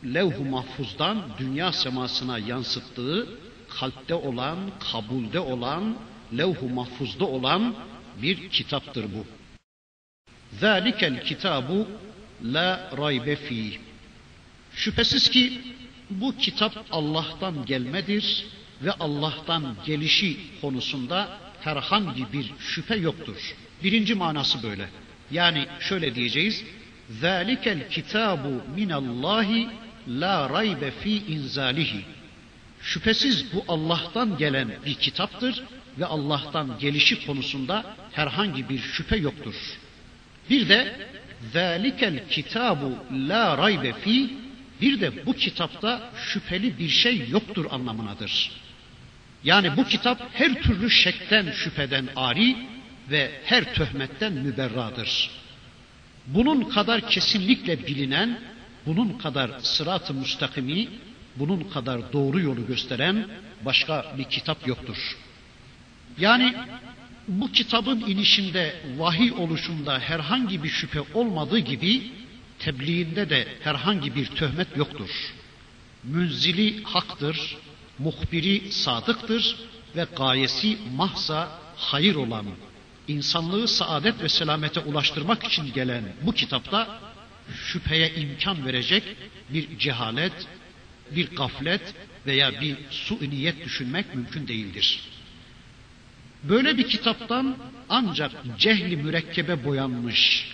levh-u 0.04 0.44
mahfuzdan 0.44 1.22
dünya 1.38 1.72
semasına 1.72 2.38
yansıttığı 2.38 3.26
kalpte 3.68 4.14
olan, 4.14 4.58
kabulde 4.92 5.40
olan, 5.40 5.96
levh-u 6.38 6.68
mahfuzda 6.68 7.24
olan 7.24 7.74
bir 8.22 8.50
kitaptır 8.50 9.04
bu. 9.04 9.26
Zalikel 10.60 11.24
kitabu 11.24 11.88
la 12.44 12.90
raybe 12.98 13.36
fi. 13.36 13.78
Şüphesiz 14.74 15.30
ki 15.30 15.60
bu 16.10 16.36
kitap 16.36 16.86
Allah'tan 16.90 17.66
gelmedir 17.66 18.46
ve 18.82 18.92
Allah'tan 18.92 19.76
gelişi 19.86 20.36
konusunda 20.60 21.38
herhangi 21.60 22.32
bir 22.32 22.52
şüphe 22.58 22.96
yoktur. 22.96 23.54
Birinci 23.84 24.14
manası 24.14 24.62
böyle. 24.62 24.88
Yani 25.30 25.66
şöyle 25.80 26.14
diyeceğiz. 26.14 26.64
Zalikel 27.10 27.90
kitabu 27.90 28.62
minallahi 28.76 29.68
la 30.08 30.50
raybe 30.50 30.90
fi 30.90 31.10
inzalihi. 31.10 32.04
Şüphesiz 32.80 33.54
bu 33.54 33.64
Allah'tan 33.68 34.38
gelen 34.38 34.70
bir 34.86 34.94
kitaptır 34.94 35.62
ve 35.98 36.06
Allah'tan 36.06 36.78
gelişi 36.78 37.26
konusunda 37.26 37.96
herhangi 38.12 38.68
bir 38.68 38.78
şüphe 38.78 39.16
yoktur. 39.16 39.54
Bir 40.50 40.68
de 40.68 41.08
zalikel 41.52 42.28
kitabu 42.28 42.96
la 43.28 43.58
raybe 43.58 43.92
fi 43.92 44.30
bir 44.80 45.00
de 45.00 45.26
bu 45.26 45.32
kitapta 45.32 46.10
şüpheli 46.16 46.78
bir 46.78 46.88
şey 46.88 47.28
yoktur 47.28 47.66
anlamınadır. 47.70 48.50
Yani 49.44 49.76
bu 49.76 49.84
kitap 49.84 50.20
her 50.32 50.62
türlü 50.62 50.90
şekten 50.90 51.50
şüpheden 51.50 52.08
ari 52.16 52.56
ve 53.10 53.30
her 53.44 53.74
töhmetten 53.74 54.32
müberradır. 54.32 55.30
Bunun 56.26 56.64
kadar 56.64 57.08
kesinlikle 57.08 57.86
bilinen, 57.86 58.40
bunun 58.86 59.18
kadar 59.18 59.50
sırat-ı 59.62 60.14
müstakimi, 60.14 60.88
bunun 61.36 61.60
kadar 61.60 62.12
doğru 62.12 62.40
yolu 62.40 62.66
gösteren 62.66 63.28
başka 63.64 64.14
bir 64.18 64.24
kitap 64.24 64.66
yoktur. 64.66 65.16
Yani 66.18 66.54
bu 67.28 67.52
kitabın 67.52 68.00
inişinde, 68.00 68.74
vahiy 68.96 69.32
oluşunda 69.32 69.98
herhangi 69.98 70.62
bir 70.62 70.68
şüphe 70.68 71.00
olmadığı 71.14 71.58
gibi 71.58 72.02
tebliğinde 72.58 73.30
de 73.30 73.48
herhangi 73.60 74.14
bir 74.14 74.26
töhmet 74.26 74.76
yoktur. 74.76 75.10
Münzili 76.04 76.82
haktır, 76.82 77.56
muhbiri 77.98 78.72
sadıktır 78.72 79.56
ve 79.96 80.06
gayesi 80.16 80.78
mahza 80.96 81.60
hayır 81.76 82.14
olan, 82.14 82.46
insanlığı 83.08 83.68
saadet 83.68 84.22
ve 84.22 84.28
selamete 84.28 84.80
ulaştırmak 84.80 85.44
için 85.44 85.72
gelen 85.72 86.04
bu 86.22 86.32
kitapta 86.32 87.00
şüpheye 87.66 88.14
imkan 88.14 88.66
verecek 88.66 89.02
bir 89.50 89.78
cehalet, 89.78 90.46
bir 91.10 91.36
gaflet 91.36 91.94
veya 92.26 92.60
bir 92.60 92.76
su 92.90 93.18
niyet 93.30 93.64
düşünmek 93.64 94.14
mümkün 94.14 94.48
değildir. 94.48 95.00
Böyle 96.48 96.78
bir 96.78 96.88
kitaptan 96.88 97.56
ancak 97.88 98.32
cehli 98.58 98.96
mürekkebe 98.96 99.64
boyanmış, 99.64 100.52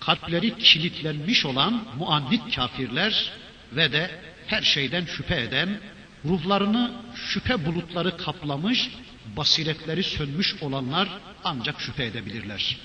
kalpleri 0.00 0.58
kilitlenmiş 0.58 1.44
olan 1.44 1.84
muannit 1.98 2.54
kafirler 2.54 3.32
ve 3.72 3.92
de 3.92 4.10
her 4.46 4.62
şeyden 4.62 5.04
şüphe 5.04 5.42
eden, 5.42 5.80
ruhlarını 6.24 6.92
şüphe 7.14 7.66
bulutları 7.66 8.16
kaplamış, 8.16 8.90
basiretleri 9.36 10.02
sönmüş 10.02 10.62
olanlar 10.62 11.08
ancak 11.44 11.80
şüphe 11.80 12.04
edebilirler. 12.04 12.76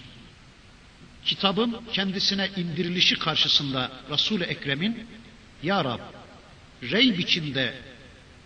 Kitabın 1.26 1.78
kendisine 1.94 2.50
indirilişi 2.58 3.16
karşısında 3.20 3.92
Resul-i 4.12 4.44
Ekrem'in 4.44 5.08
Ya 5.64 5.86
Rab, 5.86 6.00
reyb 6.84 7.20
içinde, 7.20 7.74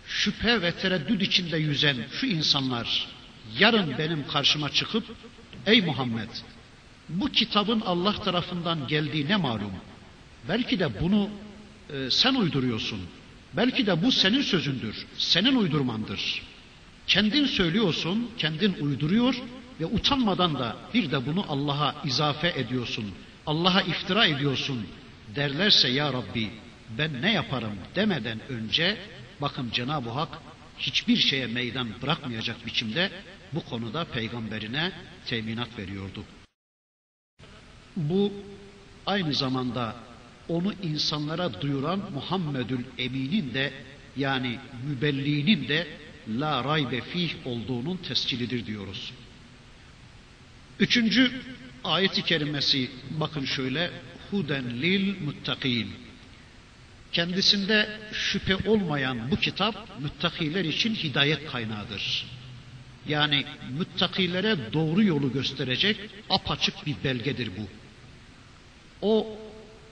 şüphe 0.06 0.62
ve 0.62 0.72
tereddüt 0.72 1.22
içinde 1.22 1.56
yüzen 1.56 1.96
şu 2.12 2.26
insanlar 2.26 3.15
yarın 3.58 3.98
benim 3.98 4.26
karşıma 4.26 4.68
çıkıp 4.70 5.04
Ey 5.66 5.80
Muhammed 5.80 6.28
bu 7.08 7.28
kitabın 7.28 7.80
Allah 7.80 8.12
tarafından 8.12 8.86
geldiği 8.86 9.28
ne 9.28 9.36
malum? 9.36 9.72
Belki 10.48 10.78
de 10.78 11.00
bunu 11.00 11.30
e, 11.92 12.10
sen 12.10 12.34
uyduruyorsun. 12.34 13.00
Belki 13.52 13.86
de 13.86 14.02
bu 14.02 14.12
senin 14.12 14.42
sözündür, 14.42 15.06
senin 15.18 15.56
uydurmandır. 15.56 16.42
Kendin 17.06 17.46
söylüyorsun, 17.46 18.30
kendin 18.38 18.74
uyduruyor 18.80 19.34
ve 19.80 19.86
utanmadan 19.86 20.58
da 20.58 20.76
bir 20.94 21.10
de 21.10 21.26
bunu 21.26 21.44
Allah'a 21.48 21.94
izafe 22.04 22.48
ediyorsun. 22.56 23.04
Allah'a 23.46 23.82
iftira 23.82 24.26
ediyorsun 24.26 24.86
derlerse 25.36 25.88
ya 25.88 26.12
Rabbi 26.12 26.50
ben 26.98 27.22
ne 27.22 27.32
yaparım 27.32 27.74
demeden 27.94 28.40
önce 28.48 28.96
bakın 29.40 29.70
Cenab-ı 29.72 30.10
Hak 30.10 30.38
hiçbir 30.78 31.16
şeye 31.16 31.46
meydan 31.46 31.88
bırakmayacak 32.02 32.66
biçimde 32.66 33.10
bu 33.56 33.64
konuda 33.64 34.04
peygamberine 34.04 34.92
teminat 35.26 35.78
veriyordu. 35.78 36.24
Bu 37.96 38.32
aynı 39.06 39.34
zamanda 39.34 39.96
onu 40.48 40.74
insanlara 40.82 41.60
duyuran 41.60 42.02
Muhammedül 42.14 42.84
Emin'in 42.98 43.54
de 43.54 43.72
yani 44.16 44.58
mübelliğinin 44.88 45.68
de 45.68 45.86
la 46.28 46.64
raybe 46.64 47.00
fih 47.00 47.30
olduğunun 47.44 47.96
tescilidir 47.96 48.66
diyoruz. 48.66 49.12
Üçüncü 50.80 51.32
ayeti 51.84 52.22
kerimesi 52.22 52.90
bakın 53.10 53.44
şöyle 53.44 53.90
huden 54.30 54.82
lil 54.82 55.20
muttakin. 55.20 55.90
Kendisinde 57.12 58.00
şüphe 58.12 58.56
olmayan 58.70 59.30
bu 59.30 59.36
kitap 59.36 60.00
müttakiler 60.00 60.64
için 60.64 60.94
hidayet 60.94 61.46
kaynağıdır. 61.46 62.35
Yani 63.08 63.44
müttakilere 63.78 64.72
doğru 64.72 65.02
yolu 65.02 65.32
gösterecek 65.32 65.96
apaçık 66.30 66.86
bir 66.86 66.96
belgedir 67.04 67.50
bu. 67.56 67.68
O 69.02 69.38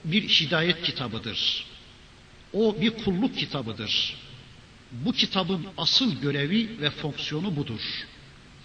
bir 0.03 0.21
hidayet 0.29 0.83
kitabıdır. 0.83 1.65
O 2.53 2.81
bir 2.81 2.89
kulluk 2.89 3.37
kitabıdır. 3.37 4.15
Bu 4.91 5.13
kitabın 5.13 5.65
asıl 5.77 6.21
görevi 6.21 6.81
ve 6.81 6.89
fonksiyonu 6.89 7.55
budur. 7.55 7.81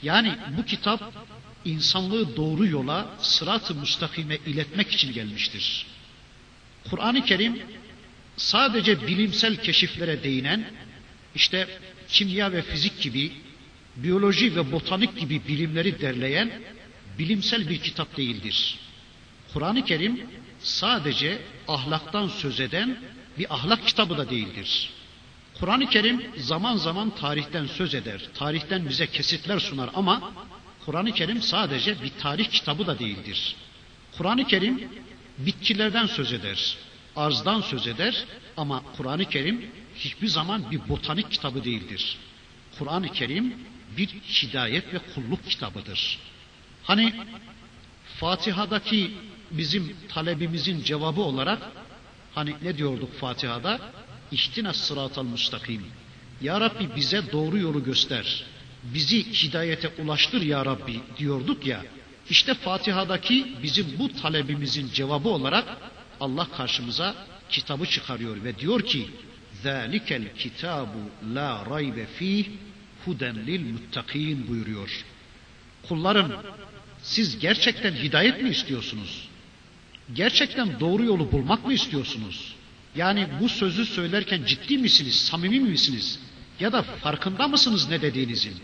Yani 0.03 0.37
bu 0.57 0.65
kitap 0.65 1.13
insanlığı 1.65 2.37
doğru 2.37 2.67
yola, 2.67 3.11
sırat-ı 3.19 3.75
müstakime 3.75 4.39
iletmek 4.47 4.93
için 4.93 5.13
gelmiştir. 5.13 5.87
Kur'an-ı 6.91 7.25
Kerim 7.25 7.63
sadece 8.37 9.07
bilimsel 9.07 9.57
keşiflere 9.57 10.23
değinen, 10.23 10.65
işte 11.35 11.69
kimya 12.09 12.53
ve 12.53 12.63
fizik 12.63 13.01
gibi, 13.01 13.33
biyoloji 14.03 14.57
ve 14.57 14.73
botanik 14.73 15.19
gibi 15.19 15.41
bilimleri 15.49 16.01
derleyen 16.01 16.51
bilimsel 17.19 17.69
bir 17.69 17.79
kitap 17.79 18.17
değildir. 18.17 18.79
Kur'an-ı 19.53 19.85
Kerim 19.85 20.27
sadece 20.59 21.39
ahlaktan 21.69 22.29
söz 22.29 22.61
eden 22.61 22.99
bir 23.39 23.55
ahlak 23.55 23.87
kitabı 23.87 24.19
da 24.19 24.31
değildir. 24.31 24.91
Kur'an-ı 25.61 25.87
Kerim 25.87 26.23
zaman 26.37 26.77
zaman 26.77 27.11
tarihten 27.11 27.67
söz 27.67 27.95
eder, 27.95 28.21
tarihten 28.35 28.89
bize 28.89 29.07
kesitler 29.07 29.59
sunar 29.59 29.91
ama 29.95 30.33
Kur'an-ı 30.87 31.13
Kerim 31.13 31.43
sadece 31.43 32.03
bir 32.03 32.11
tarih 32.21 32.51
kitabı 32.51 32.87
da 32.87 32.99
değildir. 32.99 33.57
Kur'an-ı 34.17 34.47
Kerim 34.47 34.89
bitkilerden 35.39 36.07
söz 36.07 36.33
eder, 36.33 36.77
arzdan 37.17 37.61
söz 37.61 37.87
eder 37.87 38.25
ama 38.57 38.83
Kur'an-ı 38.97 39.25
Kerim 39.25 39.71
hiçbir 39.97 40.29
zaman 40.29 40.71
bir 40.71 40.89
botanik 40.89 41.31
kitabı 41.31 41.65
değildir. 41.65 42.17
Kur'an-ı 42.79 43.13
Kerim 43.13 43.55
bir 43.98 44.08
hidayet 44.08 44.94
ve 44.94 45.00
kulluk 45.16 45.50
kitabıdır. 45.50 46.20
Hani 46.84 47.14
Fatiha'daki 48.20 49.12
bizim 49.52 49.96
talebimizin 50.10 50.84
cevabı 50.84 51.22
olarak 51.22 51.60
hani 52.36 52.56
ne 52.62 52.78
diyorduk 52.78 53.14
Fatiha'da? 53.14 53.80
İhtina 54.32 54.74
sıratal 54.74 55.24
müstakim. 55.24 55.86
Ya 56.42 56.62
Rabbi 56.62 56.96
bize 56.96 57.32
doğru 57.32 57.58
yolu 57.58 57.84
göster. 57.84 58.44
Bizi 58.84 59.34
hidayete 59.34 59.88
ulaştır 60.04 60.42
ya 60.42 60.66
Rabbi 60.66 61.00
diyorduk 61.18 61.66
ya. 61.66 61.84
İşte 62.30 62.54
Fatiha'daki 62.54 63.48
bizim 63.64 64.00
bu 64.00 64.14
talebimizin 64.22 64.92
cevabı 64.94 65.30
olarak 65.30 65.78
Allah 66.20 66.48
karşımıza 66.58 67.16
kitabı 67.50 67.86
çıkarıyor 67.86 68.44
ve 68.44 68.60
diyor 68.60 68.82
ki 68.82 69.08
ذَٰلِكَ 69.64 70.10
الْكِتَابُ 70.24 70.88
لَا 71.34 71.64
رَيْبَ 71.64 72.06
ف۪يهِ 72.20 72.46
huden 73.05 73.47
lil 73.47 73.73
muttakin 73.73 74.49
buyuruyor. 74.49 75.05
Kullarım 75.89 76.33
siz 77.03 77.39
gerçekten 77.39 77.93
hidayet 77.93 78.43
mi 78.43 78.49
istiyorsunuz? 78.49 79.29
Gerçekten 80.15 80.81
doğru 80.81 81.05
yolu 81.05 81.33
bulmak 81.33 81.67
mı 81.67 81.73
istiyorsunuz? 81.73 82.55
Yani 82.97 83.27
bu 83.41 83.49
sözü 83.49 83.87
söylerken 83.87 84.45
ciddi 84.45 84.79
misiniz, 84.79 85.15
samimi 85.15 85.61
misiniz? 85.61 86.21
Ya 86.61 86.73
da 86.73 86.83
farkında 86.83 87.49
mısınız 87.49 87.89
ne 87.89 88.03
dediğinizin? 88.03 88.57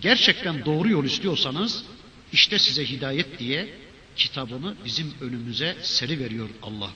Gerçekten 0.00 0.64
doğru 0.64 0.88
yol 0.88 1.04
istiyorsanız 1.04 1.84
işte 2.32 2.58
size 2.58 2.90
hidayet 2.90 3.38
diye 3.38 3.74
kitabını 4.16 4.74
bizim 4.84 5.14
önümüze 5.20 5.76
seri 5.82 6.20
veriyor 6.20 6.48
Allah. 6.62 6.90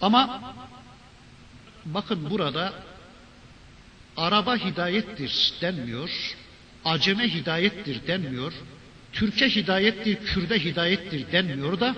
Ama 0.00 0.54
bakın 1.84 2.30
burada 2.30 2.72
araba 4.16 4.56
hidayettir 4.56 5.52
denmiyor, 5.60 6.36
aceme 6.84 7.28
hidayettir 7.34 8.06
denmiyor, 8.06 8.52
Türk'e 9.12 9.48
hidayettir, 9.48 10.16
Kürde 10.16 10.64
hidayettir 10.64 11.32
denmiyor 11.32 11.80
da 11.80 11.96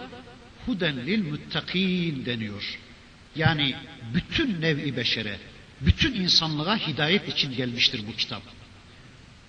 huden 0.66 1.06
lil 1.06 1.30
muttakin 1.30 2.26
deniyor. 2.26 2.78
Yani 3.36 3.74
bütün 4.14 4.60
nev'i 4.60 4.96
beşere, 4.96 5.38
bütün 5.80 6.14
insanlığa 6.14 6.76
hidayet 6.76 7.28
için 7.28 7.56
gelmiştir 7.56 8.02
bu 8.06 8.16
kitap. 8.16 8.42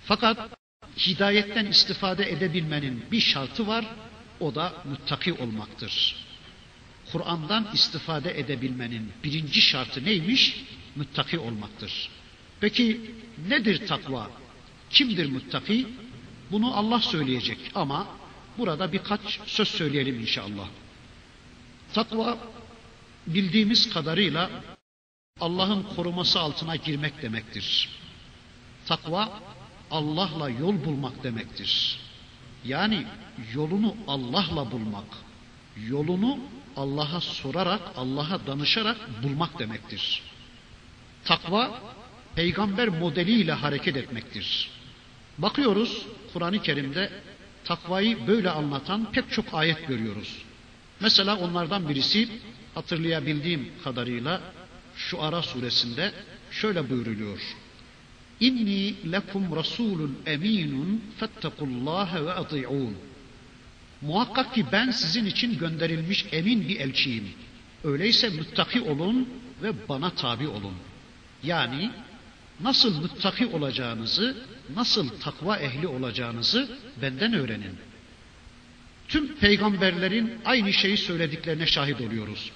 Fakat 0.06 0.50
hidayetten 0.98 1.66
istifade 1.66 2.32
edebilmenin 2.32 3.04
bir 3.12 3.20
şartı 3.20 3.68
var, 3.68 3.86
o 4.40 4.56
da 4.56 4.74
muttaki 4.86 5.34
olmaktır. 5.34 6.16
Kur'an'dan 7.12 7.68
istifade 7.74 8.40
edebilmenin 8.40 9.12
birinci 9.24 9.62
şartı 9.62 10.06
neymiş? 10.06 10.64
Muttaki 10.96 11.40
olmaktır. 11.40 12.10
Peki 12.64 13.02
nedir 13.50 13.88
takva? 13.88 14.30
Kimdir 14.90 15.32
muttaki? 15.32 15.88
Bunu 16.52 16.78
Allah 16.78 17.00
söyleyecek 17.00 17.58
ama 17.76 18.08
burada 18.58 18.92
birkaç 18.92 19.40
söz 19.46 19.68
söyleyelim 19.68 20.20
inşallah. 20.20 20.68
Takva 21.94 22.38
bildiğimiz 23.28 23.94
kadarıyla 23.94 24.50
Allah'ın 25.40 25.84
koruması 25.96 26.40
altına 26.40 26.76
girmek 26.76 27.22
demektir. 27.22 27.90
Takva 28.86 29.42
Allah'la 29.92 30.50
yol 30.50 30.86
bulmak 30.86 31.24
demektir. 31.24 32.00
Yani 32.66 33.06
yolunu 33.54 33.96
Allah'la 34.08 34.72
bulmak, 34.72 35.10
yolunu 35.90 36.40
Allah'a 36.78 37.22
sorarak, 37.22 37.82
Allah'a 37.96 38.48
danışarak 38.48 39.24
bulmak 39.24 39.60
demektir. 39.60 40.22
Takva 41.26 41.82
peygamber 42.36 42.88
modeliyle 42.88 43.52
hareket 43.52 43.98
etmektir. 43.98 44.70
Bakıyoruz 45.38 46.06
Kur'an-ı 46.34 46.62
Kerim'de 46.62 47.10
takvayı 47.64 48.28
böyle 48.28 48.50
anlatan 48.50 49.12
pek 49.12 49.32
çok 49.32 49.46
ayet 49.54 49.88
görüyoruz. 49.88 50.38
Mesela 51.00 51.38
onlardan 51.38 51.90
birisi 51.90 52.30
hatırlayabildiğim 52.76 53.70
kadarıyla 53.84 54.42
şu 54.96 55.22
Ara 55.22 55.42
suresinde 55.42 56.12
şöyle 56.52 56.90
buyuruluyor. 56.90 57.40
İnni 58.40 59.12
lekum 59.12 59.56
rasulun 59.56 60.20
eminun 60.26 61.04
fettekullaha 61.20 62.26
ve 62.26 62.34
ati'un. 62.34 62.98
Muhakkak 64.02 64.54
ki 64.54 64.66
ben 64.72 64.92
sizin 64.92 65.26
için 65.26 65.58
gönderilmiş 65.58 66.26
emin 66.32 66.68
bir 66.68 66.80
elçiyim. 66.80 67.30
Öyleyse 67.84 68.30
muttaki 68.30 68.82
olun 68.82 69.30
ve 69.64 69.90
bana 69.90 70.10
tabi 70.10 70.48
olun. 70.48 70.74
Yani 71.44 71.92
nasıl 72.60 73.02
muttaki 73.02 73.48
olacağınızı, 73.48 74.38
nasıl 74.76 75.10
takva 75.10 75.58
ehli 75.58 75.88
olacağınızı 75.88 76.78
benden 77.02 77.34
öğrenin. 77.34 77.78
Tüm 79.08 79.36
peygamberlerin 79.36 80.34
aynı 80.46 80.74
şeyi 80.74 80.98
söylediklerine 80.98 81.66
şahit 81.66 82.02
oluyoruz. 82.02 82.52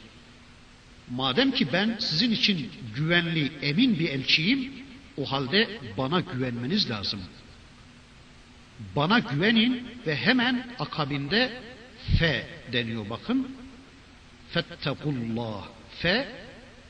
Madem 1.09 1.51
ki 1.51 1.67
ben 1.73 1.97
sizin 1.99 2.31
için 2.31 2.71
güvenli, 2.95 3.51
emin 3.61 3.99
bir 3.99 4.09
elçiyim, 4.09 4.71
o 5.17 5.31
halde 5.31 5.69
bana 5.97 6.19
güvenmeniz 6.19 6.89
lazım. 6.89 7.19
Bana 8.95 9.19
güvenin 9.19 9.87
ve 10.07 10.15
hemen 10.15 10.67
akabinde 10.79 11.61
fe 12.19 12.47
deniyor 12.73 13.09
bakın. 13.09 13.47
Fettekullah. 14.49 15.67
Fe 15.99 16.27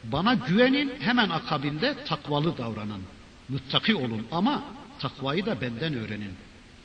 bana 0.04 0.34
güvenin 0.34 0.94
hemen 1.00 1.30
akabinde 1.30 2.04
takvalı 2.04 2.58
davranın. 2.58 3.02
Muttaki 3.50 3.96
olun 3.96 4.28
ama 4.32 4.64
takvayı 5.00 5.46
da 5.46 5.62
benden 5.62 5.94
öğrenin. 5.94 6.34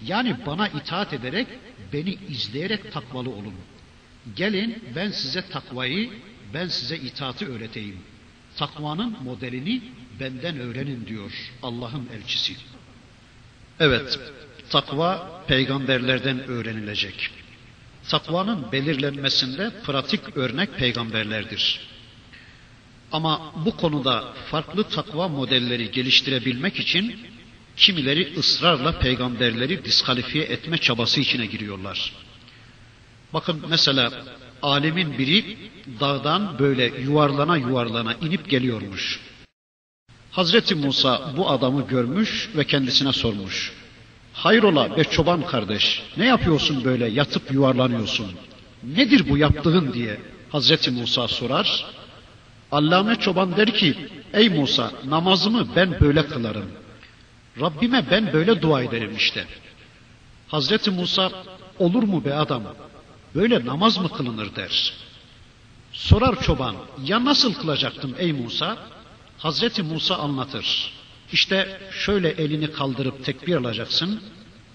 Yani 0.07 0.37
bana 0.47 0.69
itaat 0.69 1.13
ederek, 1.13 1.47
beni 1.93 2.19
izleyerek 2.29 2.93
takvalı 2.93 3.31
olun. 3.31 3.55
Gelin 4.37 4.85
ben 4.97 5.11
size 5.11 5.49
takvayı, 5.49 6.11
ben 6.55 6.69
size 6.69 6.97
itaati 6.97 7.47
öğreteyim. 7.47 7.99
Takvanın 8.57 9.17
modelini 9.25 9.83
benden 10.21 10.59
öğrenin 10.59 11.07
diyor 11.07 11.53
Allah'ın 11.63 12.09
elçisi. 12.17 12.57
Evet, 13.81 14.19
takva 14.71 15.43
peygamberlerden 15.47 16.39
öğrenilecek. 16.49 17.31
Takvanın 18.09 18.73
belirlenmesinde 18.73 19.71
pratik 19.85 20.37
örnek 20.37 20.79
peygamberlerdir. 20.79 21.92
Ama 23.13 23.53
bu 23.65 23.77
konuda 23.77 24.25
farklı 24.51 24.85
takva 24.85 25.29
modelleri 25.29 25.91
geliştirebilmek 25.91 26.81
için 26.81 27.21
kimileri 27.77 28.33
ısrarla 28.39 28.99
peygamberleri 28.99 29.85
diskalifiye 29.85 30.45
etme 30.45 30.79
çabası 30.79 31.21
içine 31.21 31.47
giriyorlar. 31.47 32.13
Bakın 33.33 33.63
mesela 33.69 34.13
alemin 34.63 35.19
biri 35.19 35.57
dağdan 36.01 36.59
böyle 36.59 36.85
yuvarlana 37.01 37.57
yuvarlana 37.57 38.15
inip 38.15 38.51
geliyormuş. 38.51 39.21
Hazreti 40.31 40.75
Musa 40.75 41.33
bu 41.37 41.51
adamı 41.51 41.89
görmüş 41.89 42.49
ve 42.57 42.65
kendisine 42.65 43.13
sormuş. 43.13 43.73
Hayrola 44.33 44.97
be 44.97 45.05
çoban 45.05 45.47
kardeş, 45.47 46.03
ne 46.17 46.27
yapıyorsun 46.27 46.85
böyle 46.85 47.07
yatıp 47.07 47.53
yuvarlanıyorsun? 47.53 48.27
Nedir 48.83 49.29
bu 49.29 49.39
yaptığın 49.39 49.93
diye 49.93 50.21
Hazreti 50.51 50.91
Musa 50.91 51.29
sorar. 51.29 51.87
Allame 52.73 53.17
çoban 53.17 53.57
der 53.57 53.75
ki, 53.75 53.97
ey 54.33 54.49
Musa 54.49 54.93
namazımı 55.09 55.77
ben 55.77 56.01
böyle 56.01 56.27
kılarım. 56.27 56.71
Rabbime 57.61 58.05
ben 58.11 58.33
böyle 58.33 58.63
dua 58.63 58.83
ederim 58.83 59.17
işte. 59.17 59.47
Hazreti 60.49 60.91
Musa 60.91 61.31
olur 61.79 62.03
mu 62.03 62.25
be 62.25 62.35
adam? 62.35 62.63
Böyle 63.35 63.67
namaz 63.67 63.99
mı 63.99 64.09
kılınır 64.09 64.57
der. 64.57 64.93
Sorar 65.93 66.43
çoban, 66.43 66.77
ya 67.05 67.25
nasıl 67.25 67.55
kılacaktım 67.55 68.15
ey 68.19 68.33
Musa? 68.33 68.77
Hazreti 69.39 69.83
Musa 69.83 70.17
anlatır. 70.17 70.93
İşte 71.33 71.81
şöyle 71.91 72.29
elini 72.29 72.73
kaldırıp 72.73 73.25
tekbir 73.25 73.57
alacaksın. 73.57 74.21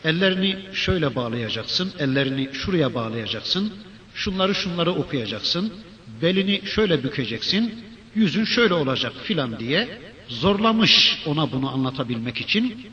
Ellerini 0.06 0.58
şöyle 0.74 1.16
bağlayacaksın. 1.16 1.94
Ellerini 2.00 2.50
şuraya 2.54 2.94
bağlayacaksın. 2.94 3.74
Şunları 4.16 4.56
şunları 4.56 4.92
okuyacaksın. 4.92 5.74
Belini 6.22 6.62
şöyle 6.66 7.04
bükeceksin. 7.04 7.87
Yüzün 8.18 8.46
şöyle 8.46 8.74
olacak 8.74 9.14
filan 9.24 9.60
diye 9.60 10.02
zorlamış 10.28 11.24
ona 11.26 11.52
bunu 11.52 11.70
anlatabilmek 11.74 12.42
için. 12.42 12.88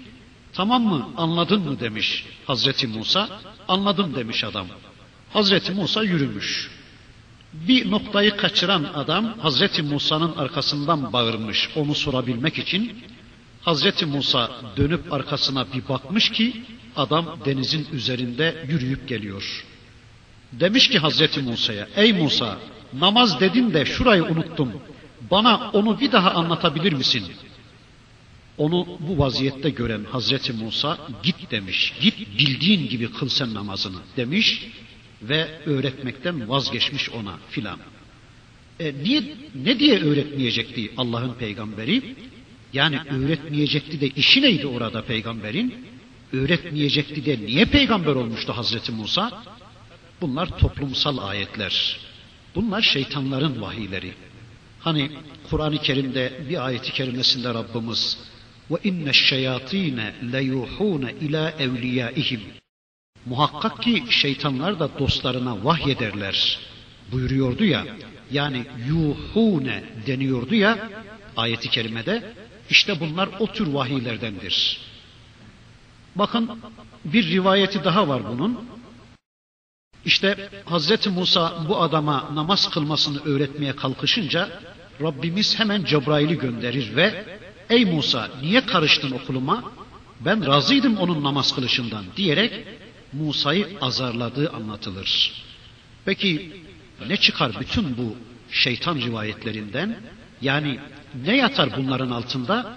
Tamam 0.53 0.83
mı 0.83 1.09
anladın 1.17 1.61
mı 1.61 1.81
demiş 1.81 2.27
Hazreti 2.47 2.87
Musa. 2.87 3.29
Anladım 3.69 4.15
demiş 4.15 4.45
adam. 4.45 4.67
Hazreti 5.33 5.73
Musa 5.73 6.03
yürümüş. 6.03 6.71
Bir 7.53 7.91
noktayı 7.91 8.37
kaçıran 8.37 8.87
adam 8.95 9.39
Hazreti 9.39 9.83
Musa'nın 9.83 10.37
arkasından 10.37 11.13
bağırmış 11.13 11.69
onu 11.77 11.95
sorabilmek 11.95 12.59
için. 12.59 13.05
Hazreti 13.63 14.07
Musa 14.07 14.51
dönüp 14.77 15.13
arkasına 15.13 15.67
bir 15.73 15.89
bakmış 15.89 16.31
ki 16.31 16.63
adam 16.97 17.39
denizin 17.45 17.87
üzerinde 17.93 18.67
yürüyüp 18.69 19.09
geliyor. 19.09 19.65
Demiş 20.53 20.89
ki 20.89 20.99
Hazreti 20.99 21.41
Musa'ya 21.41 21.89
ey 21.97 22.13
Musa 22.13 22.59
namaz 22.93 23.41
dedin 23.41 23.75
de 23.75 23.85
şurayı 23.85 24.25
unuttum. 24.25 24.73
Bana 25.31 25.71
onu 25.71 26.01
bir 26.01 26.13
daha 26.13 26.31
anlatabilir 26.31 26.93
misin? 26.93 27.25
Onu 28.59 28.99
bu 29.01 29.19
vaziyette 29.19 29.71
gören 29.71 30.05
Hazreti 30.05 30.53
Musa 30.53 30.99
git 31.23 31.51
demiş. 31.51 31.93
Git 32.01 32.39
bildiğin 32.39 32.89
gibi 32.89 33.11
kıl 33.11 33.29
sen 33.29 33.55
namazını 33.55 33.99
demiş 34.17 34.69
ve 35.23 35.61
öğretmekten 35.67 36.49
vazgeçmiş 36.49 37.11
ona 37.11 37.39
filan. 37.51 37.79
E 38.81 38.95
niye 39.05 39.23
ne 39.55 39.79
diye 39.79 40.01
öğretmeyecekti 40.03 40.91
Allah'ın 40.97 41.35
peygamberi? 41.35 42.17
Yani 42.73 43.01
öğretmeyecekti 43.11 44.01
de 44.01 44.09
işi 44.09 44.43
neydi 44.43 44.67
orada 44.67 45.03
peygamberin? 45.03 45.75
Öğretmeyecekti 46.33 47.27
de 47.27 47.39
niye 47.47 47.65
peygamber 47.65 48.15
olmuştu 48.15 48.53
Hazreti 48.57 48.93
Musa? 48.93 49.43
Bunlar 50.21 50.59
toplumsal 50.59 51.19
ayetler. 51.19 51.99
Bunlar 52.55 52.83
şeytanların 52.83 53.61
vahiyleri. 53.61 54.15
Hani 54.85 55.11
Kur'an-ı 55.51 55.79
Kerim'de 55.79 56.33
bir 56.49 56.67
ayeti 56.67 56.93
kerimesinde 56.93 57.55
Rabbimiz 57.55 58.19
ve 58.71 58.77
inne 58.85 59.13
şeyatine 59.13 60.15
leyuhune 60.33 61.15
ila 61.21 61.51
evliyaihim 61.51 62.41
Muhakkak 63.27 63.83
ki 63.83 64.05
şeytanlar 64.11 64.81
da 64.81 64.99
dostlarına 64.99 65.65
vahyederler 65.65 66.59
buyuruyordu 67.13 67.65
ya. 67.65 67.85
Yani 68.31 68.67
yuhune 68.89 69.85
deniyordu 70.07 70.55
ya 70.55 70.91
ayeti 71.37 71.71
kerimede. 71.71 72.35
İşte 72.71 73.01
bunlar 73.01 73.29
o 73.39 73.47
tür 73.47 73.67
vahiylerdendir. 73.67 74.81
Bakın 76.15 76.61
bir 77.05 77.31
rivayeti 77.31 77.85
daha 77.85 78.09
var 78.09 78.23
bunun. 78.29 78.69
İşte 80.05 80.49
Hazreti 80.65 81.11
Musa 81.11 81.65
bu 81.69 81.83
adama 81.83 82.31
namaz 82.35 82.71
kılmasını 82.71 83.25
öğretmeye 83.25 83.77
kalkışınca 83.77 84.49
Rabbimiz 85.01 85.59
hemen 85.59 85.85
Cebrail'i 85.85 86.39
gönderir 86.39 86.97
ve 86.97 87.25
Ey 87.71 87.85
Musa 87.85 88.29
niye 88.43 88.67
karıştın 88.67 89.11
okuluma? 89.11 89.65
Ben 90.21 90.47
razıydım 90.47 90.97
onun 90.97 91.25
namaz 91.25 91.55
kılışından 91.55 92.05
diyerek 92.17 92.53
Musa'yı 93.13 93.69
azarladığı 93.81 94.51
anlatılır. 94.51 95.33
Peki 96.05 96.63
ne 97.09 97.17
çıkar 97.17 97.53
bütün 97.61 97.97
bu 97.97 98.17
şeytan 98.51 98.97
rivayetlerinden? 98.97 99.97
Yani 100.43 100.79
ne 101.25 101.37
yatar 101.37 101.77
bunların 101.77 102.11
altında? 102.11 102.77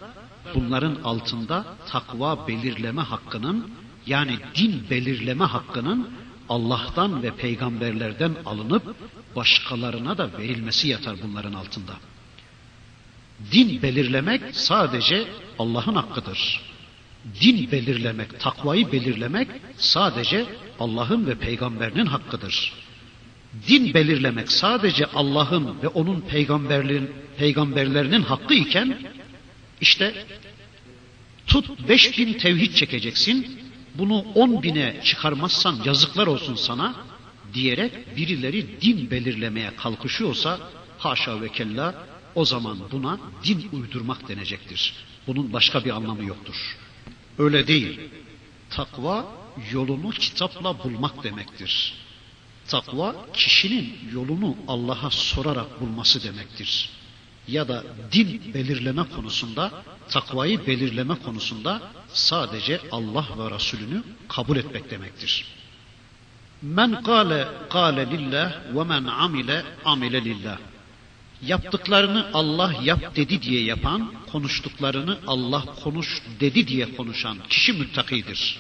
Bunların 0.55 0.97
altında 1.03 1.65
takva 1.89 2.47
belirleme 2.47 3.01
hakkının 3.01 3.71
yani 4.07 4.35
din 4.55 4.83
belirleme 4.89 5.45
hakkının 5.45 6.09
Allah'tan 6.49 7.23
ve 7.23 7.31
peygamberlerden 7.31 8.35
alınıp 8.45 8.95
başkalarına 9.37 10.17
da 10.17 10.29
verilmesi 10.37 10.87
yatar 10.87 11.15
bunların 11.23 11.53
altında. 11.53 11.93
Din 13.51 13.81
belirlemek 13.81 14.41
sadece 14.51 15.27
Allah'ın 15.59 15.95
hakkıdır. 15.95 16.61
Din 17.41 17.71
belirlemek, 17.71 18.39
takvayı 18.39 18.91
belirlemek 18.91 19.47
sadece 19.77 20.45
Allah'ın 20.79 21.27
ve 21.27 21.35
peygamberinin 21.35 22.05
hakkıdır. 22.05 22.73
Din 23.67 23.93
belirlemek 23.93 24.51
sadece 24.51 25.05
Allah'ın 25.05 25.81
ve 25.83 25.87
onun 25.87 26.21
peygamberlerin, 26.21 27.11
peygamberlerinin 27.37 28.21
hakkı 28.21 28.53
iken 28.53 28.97
işte 29.81 30.25
tut 31.47 31.89
beş 31.89 32.17
bin 32.17 32.33
tevhid 32.33 32.73
çekeceksin, 32.73 33.59
bunu 33.95 34.19
on 34.19 34.63
bine 34.63 34.95
çıkarmazsan 35.03 35.77
yazıklar 35.85 36.27
olsun 36.27 36.55
sana 36.55 37.06
diyerek 37.57 37.93
birileri 38.17 38.81
din 38.81 39.11
belirlemeye 39.11 39.71
kalkışıyorsa 39.75 40.51
haşa 40.97 41.41
ve 41.41 41.49
kella 41.57 41.85
o 42.35 42.45
zaman 42.45 42.77
buna 42.91 43.19
din 43.43 43.69
uydurmak 43.73 44.29
denecektir. 44.29 44.93
Bunun 45.27 45.53
başka 45.53 45.85
bir 45.85 45.89
anlamı 45.89 46.23
yoktur. 46.25 46.77
Öyle 47.37 47.67
değil. 47.67 47.99
Takva 48.69 49.15
yolunu 49.71 50.09
kitapla 50.09 50.83
bulmak 50.83 51.23
demektir. 51.23 51.93
Takva 52.67 53.15
kişinin 53.33 53.87
yolunu 54.13 54.55
Allah'a 54.67 55.09
sorarak 55.09 55.81
bulması 55.81 56.23
demektir. 56.23 56.89
Ya 57.47 57.67
da 57.67 57.83
din 58.11 58.41
belirleme 58.53 59.03
konusunda, 59.15 59.83
takvayı 60.09 60.67
belirleme 60.67 61.15
konusunda 61.15 61.81
sadece 62.13 62.81
Allah 62.91 63.27
ve 63.37 63.55
Resulünü 63.55 64.03
kabul 64.27 64.57
etmek 64.57 64.91
demektir. 64.91 65.45
Men 66.61 67.03
kâle 67.03 67.47
kâle 67.69 68.11
lillah 68.11 68.51
ve 68.75 68.83
men 68.83 69.03
amile 69.03 69.63
amile 69.85 70.23
lillah. 70.25 70.57
Yaptıklarını 71.41 72.25
Allah 72.33 72.73
yap 72.83 73.15
dedi 73.15 73.41
diye 73.41 73.63
yapan, 73.63 74.13
konuştuklarını 74.31 75.17
Allah 75.27 75.65
konuş 75.83 76.21
dedi 76.39 76.67
diye 76.67 76.95
konuşan 76.95 77.37
kişi 77.49 77.73
müttakidir. 77.73 78.57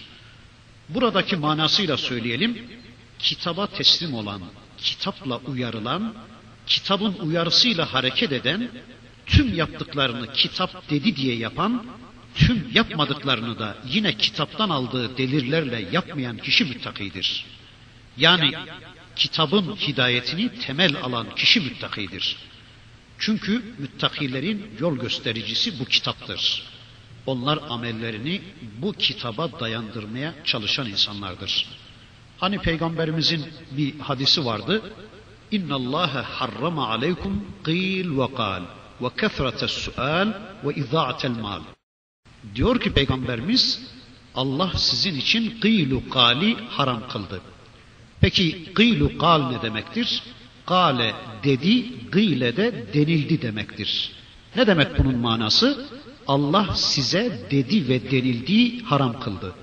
Buradaki 0.89 1.35
manasıyla 1.35 1.97
söyleyelim, 1.97 2.67
kitaba 3.19 3.67
teslim 3.67 4.13
olan, 4.13 4.41
kitapla 4.77 5.37
uyarılan, 5.37 6.13
kitabın 6.67 7.13
uyarısıyla 7.13 7.93
hareket 7.93 8.31
eden, 8.31 8.71
tüm 9.25 9.55
yaptıklarını 9.55 10.33
kitap 10.33 10.89
dedi 10.89 11.15
diye 11.15 11.35
yapan, 11.35 11.85
tüm 12.35 12.67
yapmadıklarını 12.73 13.59
da 13.59 13.77
yine 13.85 14.17
kitaptan 14.17 14.69
aldığı 14.69 15.17
delirlerle 15.17 15.89
yapmayan 15.91 16.37
kişi 16.37 16.65
müttakidir. 16.65 17.45
Yani 18.17 18.51
kitabın 19.15 19.75
hidayetini 19.75 20.59
temel 20.59 20.95
alan 21.03 21.35
kişi 21.35 21.59
müttakidir. 21.59 22.37
Çünkü 23.19 23.63
müttakilerin 23.77 24.71
yol 24.79 24.97
göstericisi 24.97 25.79
bu 25.79 25.85
kitaptır. 25.85 26.63
Onlar 27.25 27.59
amellerini 27.69 28.41
bu 28.77 28.93
kitaba 28.93 29.59
dayandırmaya 29.59 30.33
çalışan 30.43 30.87
insanlardır. 30.87 31.65
Hani 32.37 32.57
peygamberimizin 32.59 33.45
bir 33.71 33.99
hadisi 33.99 34.45
vardı. 34.45 34.93
İnna 35.51 35.75
Allah 35.75 36.39
harrama 36.39 36.89
aleykum 36.89 37.45
qil 37.63 38.17
ve 38.19 38.33
kal 38.35 38.63
ve 39.01 39.09
kefretes 39.19 39.71
sual 39.71 40.33
ve 40.63 40.73
iza'atel 40.75 41.31
mal. 41.31 41.61
Diyor 42.55 42.79
ki 42.79 42.93
peygamberimiz 42.93 43.91
Allah 44.35 44.71
sizin 44.75 45.15
için 45.15 45.59
kıylu 45.59 46.09
kali 46.09 46.55
haram 46.69 47.07
kıldı. 47.07 47.41
Peki 48.21 48.73
kıylu 48.73 49.17
kal 49.17 49.51
ne 49.51 49.61
demektir? 49.61 50.21
Kale 50.65 51.13
dedi, 51.43 51.85
gıyle 52.11 52.57
de 52.57 52.85
denildi 52.93 53.41
demektir. 53.41 54.11
Ne 54.55 54.67
demek 54.67 54.99
bunun 54.99 55.17
manası? 55.17 55.85
Allah 56.27 56.75
size 56.75 57.39
dedi 57.51 57.89
ve 57.89 58.11
denildiği 58.11 58.81
haram 58.81 59.19
kıldı. 59.19 59.53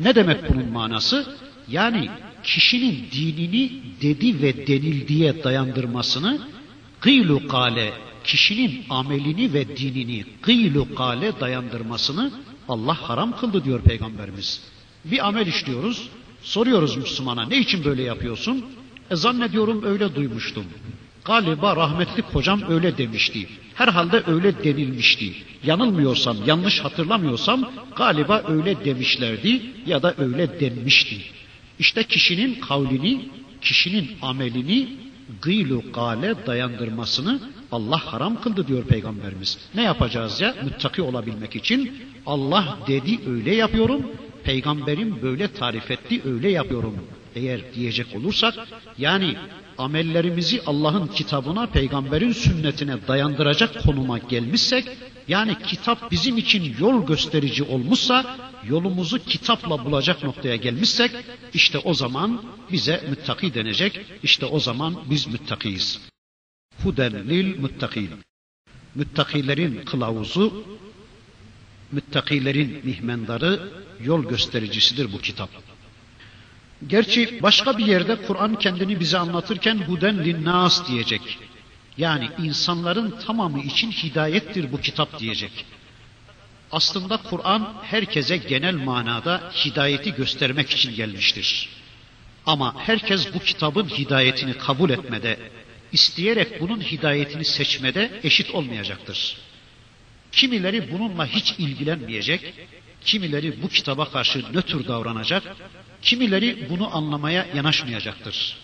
Ne 0.00 0.14
demek 0.14 0.50
bunun 0.50 0.68
manası? 0.68 1.36
Yani 1.68 2.08
kişinin 2.42 3.08
dinini 3.12 3.72
dedi 4.02 4.42
ve 4.42 4.66
denildiğe 4.66 5.44
dayandırmasını 5.44 6.38
gıylu 7.00 7.48
kale 7.48 7.92
kişinin 8.24 8.84
amelini 8.90 9.52
ve 9.52 9.76
dinini 9.76 10.24
gıylu 10.42 10.94
kale 10.94 11.40
dayandırmasını 11.40 12.32
Allah 12.68 12.94
haram 12.94 13.36
kıldı 13.36 13.64
diyor 13.64 13.82
Peygamberimiz. 13.82 14.62
Bir 15.04 15.28
amel 15.28 15.46
işliyoruz, 15.46 16.08
soruyoruz 16.42 16.96
Müslümana 16.96 17.46
ne 17.46 17.58
için 17.58 17.84
böyle 17.84 18.02
yapıyorsun? 18.02 18.64
E 19.10 19.16
zannediyorum 19.16 19.84
öyle 19.84 20.14
duymuştum. 20.14 20.64
Galiba 21.24 21.76
rahmetli 21.76 22.22
kocam 22.22 22.62
öyle 22.68 22.98
demişti. 22.98 23.48
Herhalde 23.74 24.22
öyle 24.26 24.64
denilmişti. 24.64 25.32
Yanılmıyorsam, 25.64 26.36
yanlış 26.46 26.80
hatırlamıyorsam 26.80 27.70
galiba 27.96 28.42
öyle 28.48 28.84
demişlerdi 28.84 29.62
ya 29.86 30.02
da 30.02 30.14
öyle 30.18 30.60
denmişti. 30.60 31.16
İşte 31.78 32.04
kişinin 32.04 32.54
kavlini, 32.54 33.28
kişinin 33.60 34.10
amelini 34.22 34.88
gıylu 35.42 35.82
gale 35.92 36.34
dayandırmasını 36.46 37.40
Allah 37.72 37.98
haram 37.98 38.40
kıldı 38.40 38.66
diyor 38.66 38.84
Peygamberimiz. 38.84 39.58
Ne 39.74 39.82
yapacağız 39.82 40.40
ya? 40.40 40.54
Müttaki 40.64 41.02
olabilmek 41.02 41.56
için 41.56 42.02
Allah 42.26 42.78
dedi 42.86 43.18
öyle 43.30 43.54
yapıyorum, 43.54 44.02
Peygamberim 44.44 45.22
böyle 45.22 45.52
tarif 45.52 45.90
etti 45.90 46.20
öyle 46.24 46.50
yapıyorum 46.50 46.96
eğer 47.34 47.74
diyecek 47.74 48.06
olursak 48.16 48.54
yani 48.98 49.36
amellerimizi 49.78 50.62
Allah'ın 50.66 51.06
kitabına, 51.06 51.66
peygamberin 51.66 52.32
sünnetine 52.32 52.96
dayandıracak 53.08 53.82
konuma 53.82 54.18
gelmişsek, 54.18 54.84
yani 55.28 55.58
kitap 55.66 56.10
bizim 56.10 56.38
için 56.38 56.76
yol 56.80 57.06
gösterici 57.06 57.62
olmuşsa, 57.62 58.36
yolumuzu 58.68 59.18
kitapla 59.18 59.84
bulacak 59.84 60.22
noktaya 60.22 60.56
gelmişsek, 60.56 61.10
işte 61.54 61.78
o 61.78 61.94
zaman 61.94 62.42
bize 62.72 63.04
müttaki 63.10 63.54
denecek, 63.54 64.00
işte 64.22 64.46
o 64.46 64.60
zaman 64.60 64.96
biz 65.10 65.26
müttakiyiz. 65.26 66.00
Huden 66.82 67.12
lil 67.28 67.60
muttakin. 67.60 68.10
Müttakilerin 68.94 69.84
kılavuzu, 69.84 70.64
müttakilerin 71.92 72.80
mihmendarı, 72.84 73.72
yol 74.00 74.24
göstericisidir 74.24 75.12
bu 75.12 75.18
kitap. 75.18 75.50
Gerçi 76.86 77.42
başka 77.42 77.78
bir 77.78 77.86
yerde 77.86 78.16
Kur'an 78.16 78.54
kendini 78.58 79.00
bize 79.00 79.18
anlatırken 79.18 79.76
huden 79.76 80.24
linnas 80.24 80.88
diyecek. 80.88 81.38
Yani 81.96 82.28
insanların 82.42 83.14
tamamı 83.26 83.60
için 83.60 83.92
hidayettir 83.92 84.72
bu 84.72 84.80
kitap 84.80 85.18
diyecek. 85.18 85.64
Aslında 86.72 87.16
Kur'an 87.16 87.74
herkese 87.82 88.36
genel 88.36 88.74
manada 88.74 89.52
hidayeti 89.64 90.14
göstermek 90.14 90.70
için 90.70 90.96
gelmiştir. 90.96 91.68
Ama 92.46 92.74
herkes 92.78 93.34
bu 93.34 93.38
kitabın 93.38 93.88
hidayetini 93.88 94.54
kabul 94.54 94.90
etmede, 94.90 95.38
isteyerek 95.92 96.60
bunun 96.60 96.80
hidayetini 96.80 97.44
seçmede 97.44 98.20
eşit 98.24 98.50
olmayacaktır. 98.50 99.36
Kimileri 100.32 100.92
bununla 100.92 101.26
hiç 101.26 101.54
ilgilenmeyecek, 101.58 102.54
kimileri 103.04 103.62
bu 103.62 103.68
kitaba 103.68 104.10
karşı 104.10 104.44
nötr 104.52 104.88
davranacak, 104.88 105.42
Kimileri 106.02 106.70
bunu 106.70 106.96
anlamaya 106.96 107.46
yanaşmayacaktır. 107.54 108.56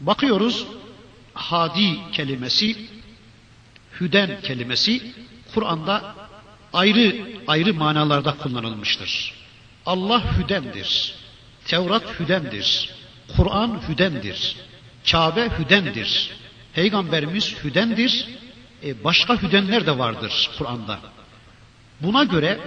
Bakıyoruz 0.00 0.66
hadi 1.34 1.98
kelimesi 2.12 2.76
hüden 4.00 4.40
kelimesi 4.40 5.12
Kur'an'da 5.54 6.14
ayrı 6.72 7.26
ayrı 7.46 7.74
manalarda 7.74 8.36
kullanılmıştır. 8.36 9.34
Allah 9.86 10.38
hüdendir. 10.38 11.14
Tevrat 11.64 12.20
hüdendir. 12.20 12.90
Kur'an 13.36 13.80
hüdendir. 13.88 14.56
Kabe 15.10 15.48
hüdendir. 15.58 16.30
Peygamberimiz 16.74 17.56
hüdendir. 17.64 18.28
E 18.84 19.04
başka 19.04 19.42
hüdenler 19.42 19.86
de 19.86 19.98
vardır 19.98 20.50
Kur'an'da. 20.58 21.00
Buna 22.00 22.24
göre 22.24 22.60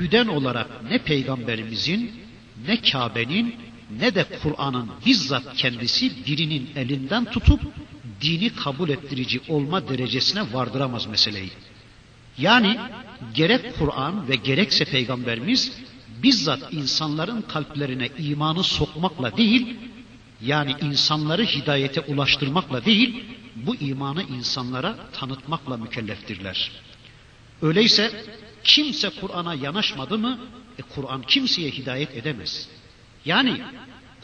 hüden 0.00 0.26
olarak 0.26 0.82
ne 0.90 0.98
peygamberimizin 0.98 2.22
ne 2.66 2.80
Kabe'nin 2.80 3.54
ne 4.00 4.14
de 4.14 4.24
Kur'an'ın 4.42 4.90
bizzat 5.06 5.56
kendisi 5.56 6.26
birinin 6.26 6.70
elinden 6.76 7.24
tutup 7.24 7.60
dini 8.20 8.54
kabul 8.54 8.88
ettirici 8.88 9.40
olma 9.48 9.88
derecesine 9.88 10.52
vardıramaz 10.52 11.06
meseleyi. 11.06 11.50
Yani 12.38 12.78
gerek 13.34 13.78
Kur'an 13.78 14.28
ve 14.28 14.36
gerekse 14.36 14.84
Peygamberimiz 14.84 15.72
bizzat 16.22 16.72
insanların 16.72 17.42
kalplerine 17.42 18.08
imanı 18.18 18.64
sokmakla 18.64 19.36
değil, 19.36 19.76
yani 20.42 20.74
insanları 20.80 21.44
hidayete 21.44 22.00
ulaştırmakla 22.00 22.84
değil, 22.84 23.24
bu 23.56 23.74
imanı 23.74 24.22
insanlara 24.22 24.96
tanıtmakla 25.12 25.76
mükelleftirler. 25.76 26.70
Öyleyse 27.62 28.24
kimse 28.64 29.10
Kur'an'a 29.10 29.54
yanaşmadı 29.54 30.18
mı, 30.18 30.38
e, 30.78 30.82
Kur'an 30.82 31.22
kimseye 31.22 31.70
hidayet 31.70 32.16
edemez. 32.16 32.68
Yani 33.24 33.62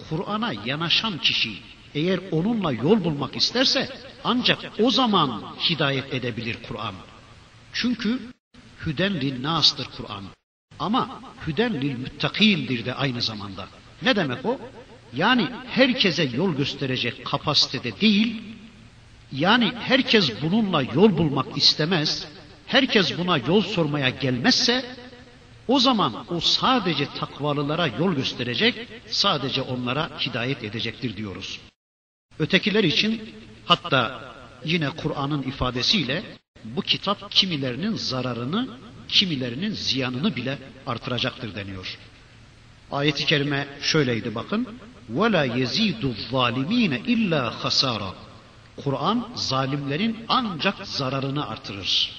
Kur'an'a 0.09 0.53
yanaşan 0.53 1.18
kişi 1.18 1.53
eğer 1.95 2.20
onunla 2.31 2.72
yol 2.72 3.05
bulmak 3.05 3.37
isterse 3.37 3.89
ancak 4.24 4.72
o 4.81 4.91
zaman 4.91 5.43
hidayet 5.70 6.14
edebilir 6.14 6.57
Kur'an. 6.68 6.95
Çünkü 7.72 8.20
hüden 8.87 9.14
lil 9.14 9.43
nas'tır 9.43 9.87
Kur'an. 9.97 10.24
Ama 10.79 11.20
hüden 11.47 11.74
lil 11.74 11.93
müttakindir 11.93 12.85
de 12.85 12.95
aynı 12.95 13.22
zamanda. 13.22 13.68
Ne 14.03 14.16
demek 14.16 14.47
o? 14.47 14.61
Yani 15.16 15.49
herkese 15.66 16.22
yol 16.22 16.55
gösterecek 16.55 17.26
kapasitede 17.26 18.01
değil, 18.01 18.43
yani 19.32 19.72
herkes 19.80 20.41
bununla 20.41 20.82
yol 20.82 21.18
bulmak 21.18 21.58
istemez, 21.58 22.28
herkes 22.68 23.18
buna 23.18 23.38
yol 23.38 23.62
sormaya 23.62 24.10
gelmezse, 24.10 24.86
o 25.68 25.80
zaman 25.80 26.26
o 26.34 26.39
sadece 26.39 27.08
takvalılara 27.20 27.88
yol 27.88 28.14
gösterecek, 28.16 28.88
sadece 29.08 29.62
onlara 29.62 30.10
hidayet 30.20 30.64
edecektir 30.64 31.18
diyoruz. 31.18 31.60
Ötekiler 32.39 32.84
için 32.84 33.36
hatta 33.66 34.34
yine 34.66 34.89
Kur'an'ın 34.89 35.41
ifadesiyle 35.41 36.24
bu 36.64 36.82
kitap 36.82 37.32
kimilerinin 37.32 37.95
zararını, 37.95 38.68
kimilerinin 39.08 39.72
ziyanını 39.72 40.36
bile 40.36 40.58
artıracaktır 40.88 41.56
deniyor. 41.56 41.97
Ayet-i 42.91 43.26
kerime 43.26 43.68
şöyleydi 43.82 44.36
bakın. 44.36 44.68
وَلَا 45.14 45.43
يَزِيدُ 45.60 46.01
الظَّالِم۪ينَ 46.14 46.93
اِلَّا 47.14 47.49
خَسَارًا 47.62 48.12
Kur'an 48.85 49.29
zalimlerin 49.35 50.16
ancak 50.29 50.87
zararını 50.87 51.49
artırır. 51.49 52.11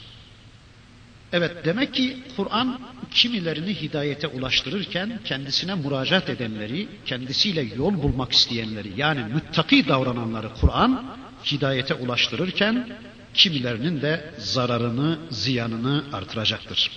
Evet 1.34 1.66
demek 1.66 1.94
ki 1.94 2.18
Kur'an 2.36 2.80
kimilerini 3.12 3.82
hidayete 3.82 4.28
ulaştırırken 4.28 5.20
kendisine 5.26 5.76
müracaat 5.76 6.30
edenleri, 6.30 6.88
kendisiyle 7.06 7.62
yol 7.62 8.04
bulmak 8.04 8.32
isteyenleri 8.32 8.92
yani 8.98 9.34
müttaki 9.34 9.88
davrananları 9.88 10.54
Kur'an 10.62 11.16
hidayete 11.52 11.94
ulaştırırken 11.94 12.90
kimilerinin 13.34 14.02
de 14.02 14.34
zararını, 14.38 15.20
ziyanını 15.30 16.04
artıracaktır. 16.14 16.92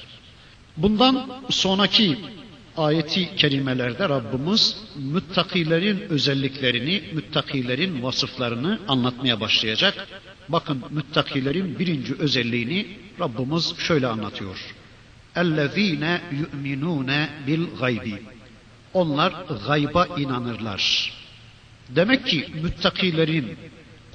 Bundan 0.76 1.30
sonraki 1.50 2.18
ayeti 2.77 3.35
kerimelerde 3.35 4.09
Rabbimiz 4.09 4.77
müttakilerin 4.95 5.99
özelliklerini, 5.99 7.03
müttakilerin 7.13 8.03
vasıflarını 8.03 8.79
anlatmaya 8.87 9.39
başlayacak. 9.39 10.07
Bakın 10.49 10.83
müttakilerin 10.89 11.79
birinci 11.79 12.15
özelliğini 12.15 12.87
Rabbimiz 13.19 13.73
şöyle 13.77 14.07
anlatıyor. 14.07 14.57
اَلَّذ۪ينَ 15.35 16.19
يُؤْمِنُونَ 16.41 17.27
بِالْغَيْبِ 17.47 18.19
Onlar 18.93 19.33
gayba 19.67 20.07
inanırlar. 20.17 21.13
Demek 21.89 22.27
ki 22.27 22.47
müttakilerin, 22.63 23.57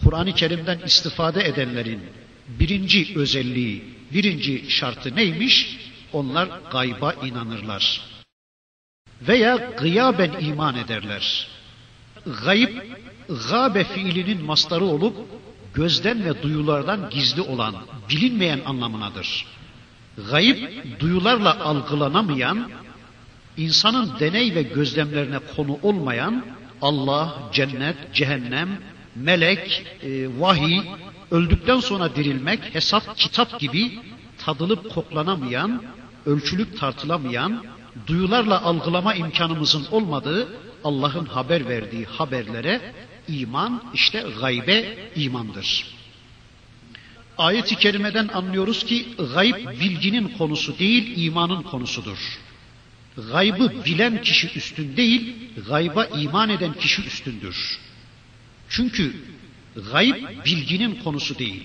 Kur'an-ı 0.04 0.34
Kerim'den 0.34 0.78
istifade 0.78 1.48
edenlerin 1.48 2.00
birinci 2.48 3.18
özelliği, 3.18 3.84
birinci 4.12 4.70
şartı 4.70 5.16
neymiş? 5.16 5.78
Onlar 6.12 6.48
gayba 6.72 7.12
inanırlar. 7.12 8.12
Veya 9.21 9.55
gıyaben 9.55 10.31
iman 10.39 10.75
ederler. 10.75 11.47
Gayb, 12.45 12.69
gabe 13.49 13.83
fiilinin 13.83 14.45
mastarı 14.45 14.85
olup 14.85 15.15
gözden 15.73 16.25
ve 16.25 16.43
duyulardan 16.43 17.09
gizli 17.09 17.41
olan, 17.41 17.75
bilinmeyen 18.09 18.59
anlamınadır. 18.65 19.45
Gayb, 20.31 20.57
duyularla 20.99 21.59
algılanamayan, 21.59 22.69
insanın 23.57 24.19
deney 24.19 24.55
ve 24.55 24.61
gözlemlerine 24.61 25.39
konu 25.55 25.79
olmayan 25.81 26.45
Allah, 26.81 27.49
cennet, 27.53 28.13
cehennem, 28.13 28.69
melek, 29.15 29.85
e, 30.03 30.39
vahiy, 30.39 30.81
öldükten 31.31 31.79
sonra 31.79 32.15
dirilmek, 32.15 32.75
hesap, 32.75 33.17
kitap 33.17 33.59
gibi 33.59 33.99
tadılıp 34.45 34.93
koklanamayan, 34.93 35.83
ölçülüp 36.25 36.79
tartılamayan, 36.79 37.63
duyularla 38.07 38.61
algılama 38.61 39.13
imkanımızın 39.13 39.85
olmadığı 39.91 40.47
Allah'ın 40.83 41.25
haber 41.25 41.69
verdiği 41.69 42.05
haberlere 42.05 42.93
iman 43.27 43.83
işte 43.93 44.25
gaybe 44.41 45.09
imandır. 45.15 45.85
Ayet-i 47.37 47.75
kerimeden 47.75 48.27
anlıyoruz 48.27 48.85
ki 48.85 49.07
gayb 49.33 49.55
bilginin 49.79 50.27
konusu 50.27 50.79
değil 50.79 51.25
imanın 51.25 51.63
konusudur. 51.63 52.39
Gaybı 53.31 53.85
bilen 53.85 54.21
kişi 54.21 54.57
üstün 54.57 54.97
değil, 54.97 55.35
gayba 55.67 56.05
iman 56.05 56.49
eden 56.49 56.73
kişi 56.73 57.01
üstündür. 57.01 57.79
Çünkü 58.69 59.15
gayb 59.91 60.15
bilginin 60.45 60.95
konusu 60.95 61.39
değil. 61.39 61.63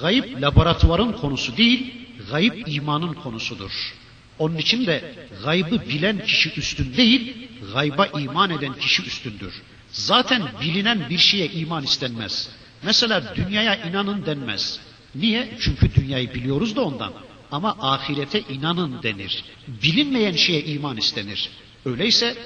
Gayb 0.00 0.42
laboratuvarın 0.42 1.12
konusu 1.12 1.56
değil, 1.56 1.94
gayb 2.30 2.66
imanın 2.66 3.14
konusudur. 3.14 3.94
Onun 4.38 4.56
için 4.56 4.86
de 4.86 5.14
gaybı 5.44 5.80
bilen 5.88 6.24
kişi 6.24 6.52
üstün 6.56 6.96
değil, 6.96 7.48
gayba 7.74 8.06
iman 8.06 8.50
eden 8.50 8.74
kişi 8.74 9.02
üstündür. 9.02 9.62
Zaten 9.90 10.42
bilinen 10.60 11.10
bir 11.10 11.18
şeye 11.18 11.46
iman 11.48 11.84
istenmez. 11.84 12.50
Mesela 12.82 13.34
dünyaya 13.36 13.76
inanın 13.76 14.26
denmez. 14.26 14.80
Niye? 15.14 15.48
Çünkü 15.60 15.94
dünyayı 15.94 16.34
biliyoruz 16.34 16.76
da 16.76 16.82
ondan. 16.84 17.12
Ama 17.52 17.76
ahirete 17.80 18.40
inanın 18.40 19.02
denir. 19.02 19.44
Bilinmeyen 19.82 20.36
şeye 20.36 20.64
iman 20.64 20.96
istenir. 20.96 21.50
Öyleyse 21.84 22.36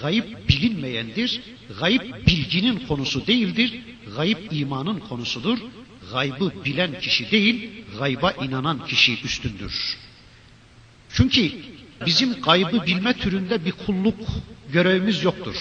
gayb 0.00 0.24
bilinmeyendir. 0.48 1.40
Gayb 1.80 2.26
bilginin 2.26 2.78
konusu 2.86 3.26
değildir. 3.26 3.80
Gayb 4.16 4.38
imanın 4.50 4.98
konusudur. 4.98 5.58
Gaybı 6.12 6.52
bilen 6.64 7.00
kişi 7.00 7.30
değil, 7.30 7.70
gayba 7.98 8.30
inanan 8.30 8.86
kişi 8.86 9.22
üstündür. 9.24 9.98
Çünkü 11.09 11.51
bizim 12.05 12.41
gaybı 12.41 12.85
bilme 12.85 13.13
türünde 13.13 13.65
bir 13.65 13.71
kulluk 13.71 14.19
görevimiz 14.73 15.23
yoktur. 15.23 15.55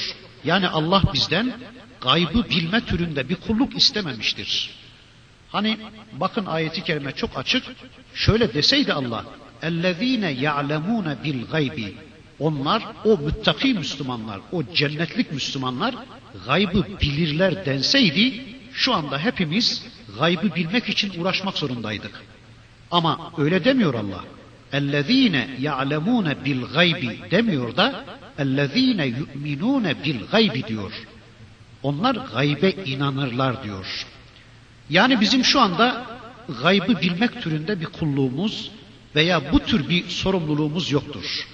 Yani 0.45 0.69
Allah 0.69 1.03
bizden 1.15 1.53
gaybı 2.01 2.51
bilme 2.51 2.81
türünde 2.81 3.29
bir 3.29 3.35
kulluk 3.35 3.77
istememiştir. 3.77 4.71
Hani 5.53 5.79
bakın 6.13 6.47
ayeti 6.47 6.85
kerime 6.85 7.13
çok 7.13 7.39
açık. 7.39 7.65
Şöyle 8.15 8.55
deseydi 8.55 8.93
Allah, 8.93 9.25
اَلَّذ۪ينَ 9.63 10.41
يَعْلَمُونَ 10.41 11.17
بِالْغَيْبِ 11.25 11.93
Onlar, 12.39 12.83
o 13.05 13.19
müttaki 13.19 13.75
Müslümanlar, 13.75 14.41
o 14.53 14.63
cennetlik 14.75 15.33
Müslümanlar 15.33 15.95
gaybı 16.47 16.85
bilirler 17.01 17.67
denseydi, 17.67 18.45
şu 18.73 18.95
anda 18.95 19.19
hepimiz 19.19 19.87
gaybı 20.19 20.55
bilmek 20.55 20.89
için 20.89 21.21
uğraşmak 21.21 21.59
zorundaydık. 21.59 22.23
Ama 22.91 23.33
öyle 23.39 23.65
demiyor 23.65 23.95
Allah. 23.95 24.25
اَلَّذ۪ينَ 24.79 25.37
يَعْلَمُونَ 25.67 26.35
بِالْغَيْبِ 26.45 27.31
demiyor 27.31 27.77
da 27.77 28.05
اَلَّذ۪ينَ 28.39 29.01
يُؤْمِنُونَ 29.21 29.87
بِالْغَيْبِ 30.05 30.69
diyor. 30.69 30.93
Onlar 31.83 32.15
gaybe 32.35 32.71
inanırlar 32.71 33.65
diyor. 33.65 34.07
Yani 34.91 35.21
bizim 35.21 35.45
şu 35.45 35.61
anda 35.61 36.07
gaybı 36.63 37.01
bilmek 37.01 37.43
türünde 37.43 37.81
bir 37.81 37.87
kulluğumuz 37.87 38.71
veya 39.17 39.53
bu 39.53 39.59
tür 39.61 39.89
bir 39.89 40.09
sorumluluğumuz 40.09 40.93
yoktur. 40.93 41.49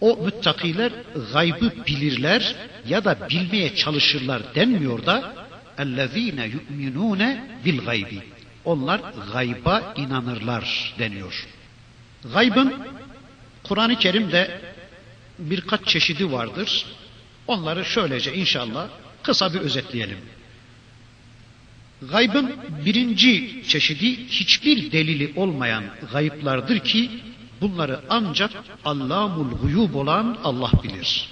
O 0.00 0.16
müttakiler 0.24 0.92
gaybı 1.32 1.72
bilirler 1.86 2.54
ya 2.88 3.04
da 3.04 3.28
bilmeye 3.30 3.74
çalışırlar 3.74 4.54
denmiyor 4.54 5.06
da 5.06 5.32
اَلَّذ۪ينَ 5.78 6.50
يُؤْمِنُونَ 6.54 7.38
بِالْغَيْبِ 7.64 8.18
Onlar 8.64 9.00
gayba 9.32 9.94
inanırlar 9.96 10.94
deniyor. 10.98 11.46
Gaybın 12.33 12.73
Kur'an-ı 13.63 13.99
Kerim'de 13.99 14.61
birkaç 15.39 15.87
çeşidi 15.87 16.31
vardır. 16.31 16.85
Onları 17.47 17.85
şöylece 17.85 18.35
inşallah 18.35 18.87
kısa 19.23 19.53
bir 19.53 19.59
özetleyelim. 19.59 20.17
Gaybın 22.01 22.55
birinci 22.85 23.63
çeşidi 23.67 24.27
hiçbir 24.27 24.91
delili 24.91 25.33
olmayan 25.35 25.83
gayıplardır 26.11 26.79
ki 26.79 27.09
bunları 27.61 28.01
ancak 28.09 28.51
Allah'ul 28.85 29.51
guyub 29.51 29.93
olan 29.93 30.37
Allah 30.43 30.71
bilir. 30.83 31.29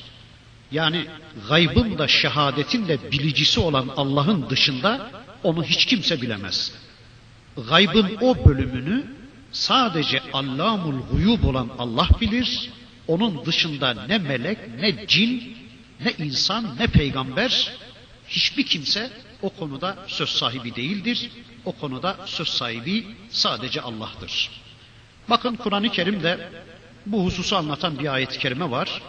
Yani 0.72 1.06
gaybın 1.50 1.98
da 1.98 2.08
şehadetin 2.08 2.88
de 2.88 3.12
bilicisi 3.12 3.60
olan 3.60 3.90
Allah'ın 3.98 4.50
dışında 4.50 5.12
onu 5.44 5.64
hiç 5.64 5.86
kimse 5.86 6.22
bilemez. 6.22 6.72
Gaybın 7.70 8.18
o 8.22 8.46
bölümünü 8.46 9.04
sadece 9.54 10.22
Allah'ul 10.34 11.00
guyub 11.12 11.44
olan 11.44 11.70
Allah 11.78 12.08
bilir. 12.22 12.70
Onun 13.08 13.46
dışında 13.46 14.06
ne 14.08 14.18
melek, 14.18 14.58
ne 14.80 15.08
cin, 15.08 15.58
ne 16.06 16.26
insan, 16.26 16.78
ne 16.80 16.88
peygamber 16.88 17.72
hiçbir 18.28 18.66
kimse 18.66 19.12
o 19.42 19.50
konuda 19.50 19.98
söz 20.08 20.30
sahibi 20.30 20.76
değildir. 20.76 21.30
O 21.66 21.72
konuda 21.72 22.18
söz 22.26 22.48
sahibi 22.48 23.08
sadece 23.30 23.82
Allah'tır. 23.82 24.50
Bakın 25.30 25.56
Kur'an-ı 25.56 25.90
Kerim'de 25.90 26.50
bu 27.06 27.26
hususu 27.26 27.56
anlatan 27.56 28.00
bir 28.00 28.14
ayet-i 28.14 28.40
kerime 28.40 28.72
var. 28.72 29.02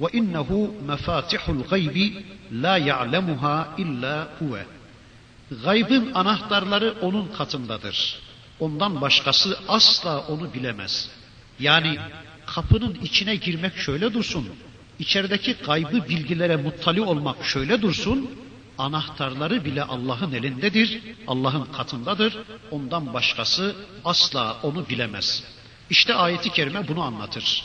Ve 0.00 0.06
innehu 0.12 0.74
mefatihul 0.86 1.62
gaybi 1.70 2.24
la 2.52 2.78
ya'lemuha 2.78 3.74
illa 3.78 4.28
huve. 4.38 4.66
Gaybın 5.64 6.14
anahtarları 6.14 6.94
onun 7.02 7.28
katındadır. 7.28 8.25
Ondan 8.60 9.00
başkası 9.00 9.58
asla 9.68 10.20
onu 10.20 10.54
bilemez. 10.54 11.10
Yani 11.60 11.98
kapının 12.46 12.94
içine 13.02 13.36
girmek 13.36 13.76
şöyle 13.76 14.14
dursun. 14.14 14.48
İçerideki 14.98 15.52
gaybı 15.52 16.08
bilgilere 16.08 16.56
muttali 16.56 17.00
olmak 17.00 17.44
şöyle 17.44 17.82
dursun. 17.82 18.30
Anahtarları 18.78 19.64
bile 19.64 19.82
Allah'ın 19.82 20.32
elindedir, 20.32 21.02
Allah'ın 21.26 21.64
katındadır. 21.64 22.38
Ondan 22.70 23.14
başkası 23.14 23.76
asla 24.04 24.56
onu 24.62 24.88
bilemez. 24.88 25.44
İşte 25.90 26.14
ayeti 26.14 26.50
kerime 26.50 26.88
bunu 26.88 27.02
anlatır. 27.02 27.64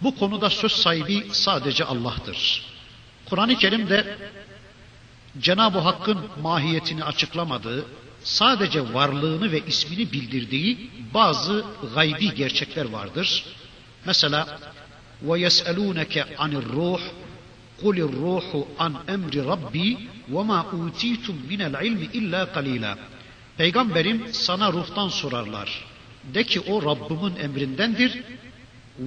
Bu 0.00 0.16
konuda 0.16 0.50
söz 0.50 0.72
sahibi 0.72 1.26
sadece 1.32 1.84
Allah'tır. 1.84 2.62
Kur'an-ı 3.26 3.56
Kerim'de 3.56 4.18
Cenab-ı 5.40 5.78
Hakk'ın 5.78 6.18
mahiyetini 6.42 7.04
açıklamadığı, 7.04 7.84
sadece 8.23 8.93
varlığını 8.93 9.51
ve 9.51 9.65
ismini 9.67 10.11
bildirdiği 10.11 10.89
bazı 11.13 11.65
gaybi 11.95 12.35
gerçekler 12.35 12.85
vardır. 12.85 13.45
Mesela 14.05 14.59
وَيَسْأَلُونَكَ 15.25 16.15
عَنِ 16.41 16.51
الرُّوحِ 16.61 17.01
قُلِ 17.83 17.97
الرُّوحُ 18.07 18.47
عَنْ 18.79 18.93
اَمْرِ 19.15 19.33
رَبِّي 19.53 19.89
وَمَا 20.35 20.59
اُوتِيتُمْ 20.75 21.35
مِنَ 21.51 21.61
الْعِلْمِ 21.69 22.01
اِلَّا 22.19 22.41
قَلِيلًا 22.55 22.97
Peygamberim 23.57 24.27
sana 24.31 24.73
ruhtan 24.73 25.09
sorarlar. 25.09 25.85
De 26.33 26.43
ki 26.43 26.59
o 26.59 26.81
Rabbimin 26.81 27.35
emrindendir. 27.35 28.23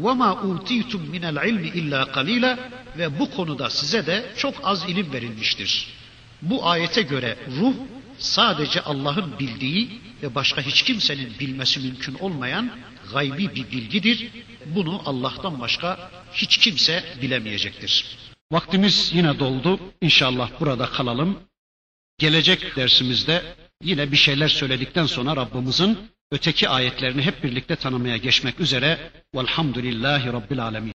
وَمَا 0.03 0.31
اُوتِيتُمْ 0.47 1.03
مِنَ 1.14 1.25
الْعِلْمِ 1.33 1.64
اِلَّا 1.81 2.03
قَلِيلًا 2.03 2.59
Ve 2.99 3.18
bu 3.18 3.31
konuda 3.31 3.71
size 3.71 4.07
de 4.07 4.25
çok 4.37 4.55
az 4.62 4.89
ilim 4.89 5.12
verilmiştir. 5.12 5.87
Bu 6.43 6.68
ayete 6.68 7.03
göre 7.03 7.37
ruh 7.61 7.75
sadece 8.18 8.82
Allah'ın 8.82 9.39
bildiği 9.39 10.01
ve 10.24 10.36
başka 10.36 10.61
hiç 10.61 10.82
kimsenin 10.82 11.39
bilmesi 11.39 11.80
mümkün 11.80 12.13
olmayan 12.13 12.72
gaybi 13.13 13.55
bir 13.55 13.72
bilgidir. 13.72 14.32
Bunu 14.66 15.01
Allah'tan 15.05 15.59
başka 15.59 16.11
hiç 16.34 16.57
kimse 16.57 17.03
bilemeyecektir. 17.22 18.05
Vaktimiz 18.51 19.11
yine 19.13 19.39
doldu. 19.39 19.80
İnşallah 20.01 20.49
burada 20.59 20.86
kalalım. 20.86 21.39
Gelecek 22.18 22.76
dersimizde 22.76 23.43
yine 23.84 24.11
bir 24.11 24.18
şeyler 24.18 24.47
söyledikten 24.47 25.05
sonra 25.05 25.36
Rabbimizin 25.36 25.97
öteki 26.32 26.70
ayetlerini 26.70 27.22
hep 27.22 27.43
birlikte 27.43 27.76
tanımaya 27.76 28.18
geçmek 28.18 28.59
üzere. 28.59 29.11
Velhamdülillahi 29.36 30.28
Rabbil 30.28 30.63
Alemin. 30.63 30.93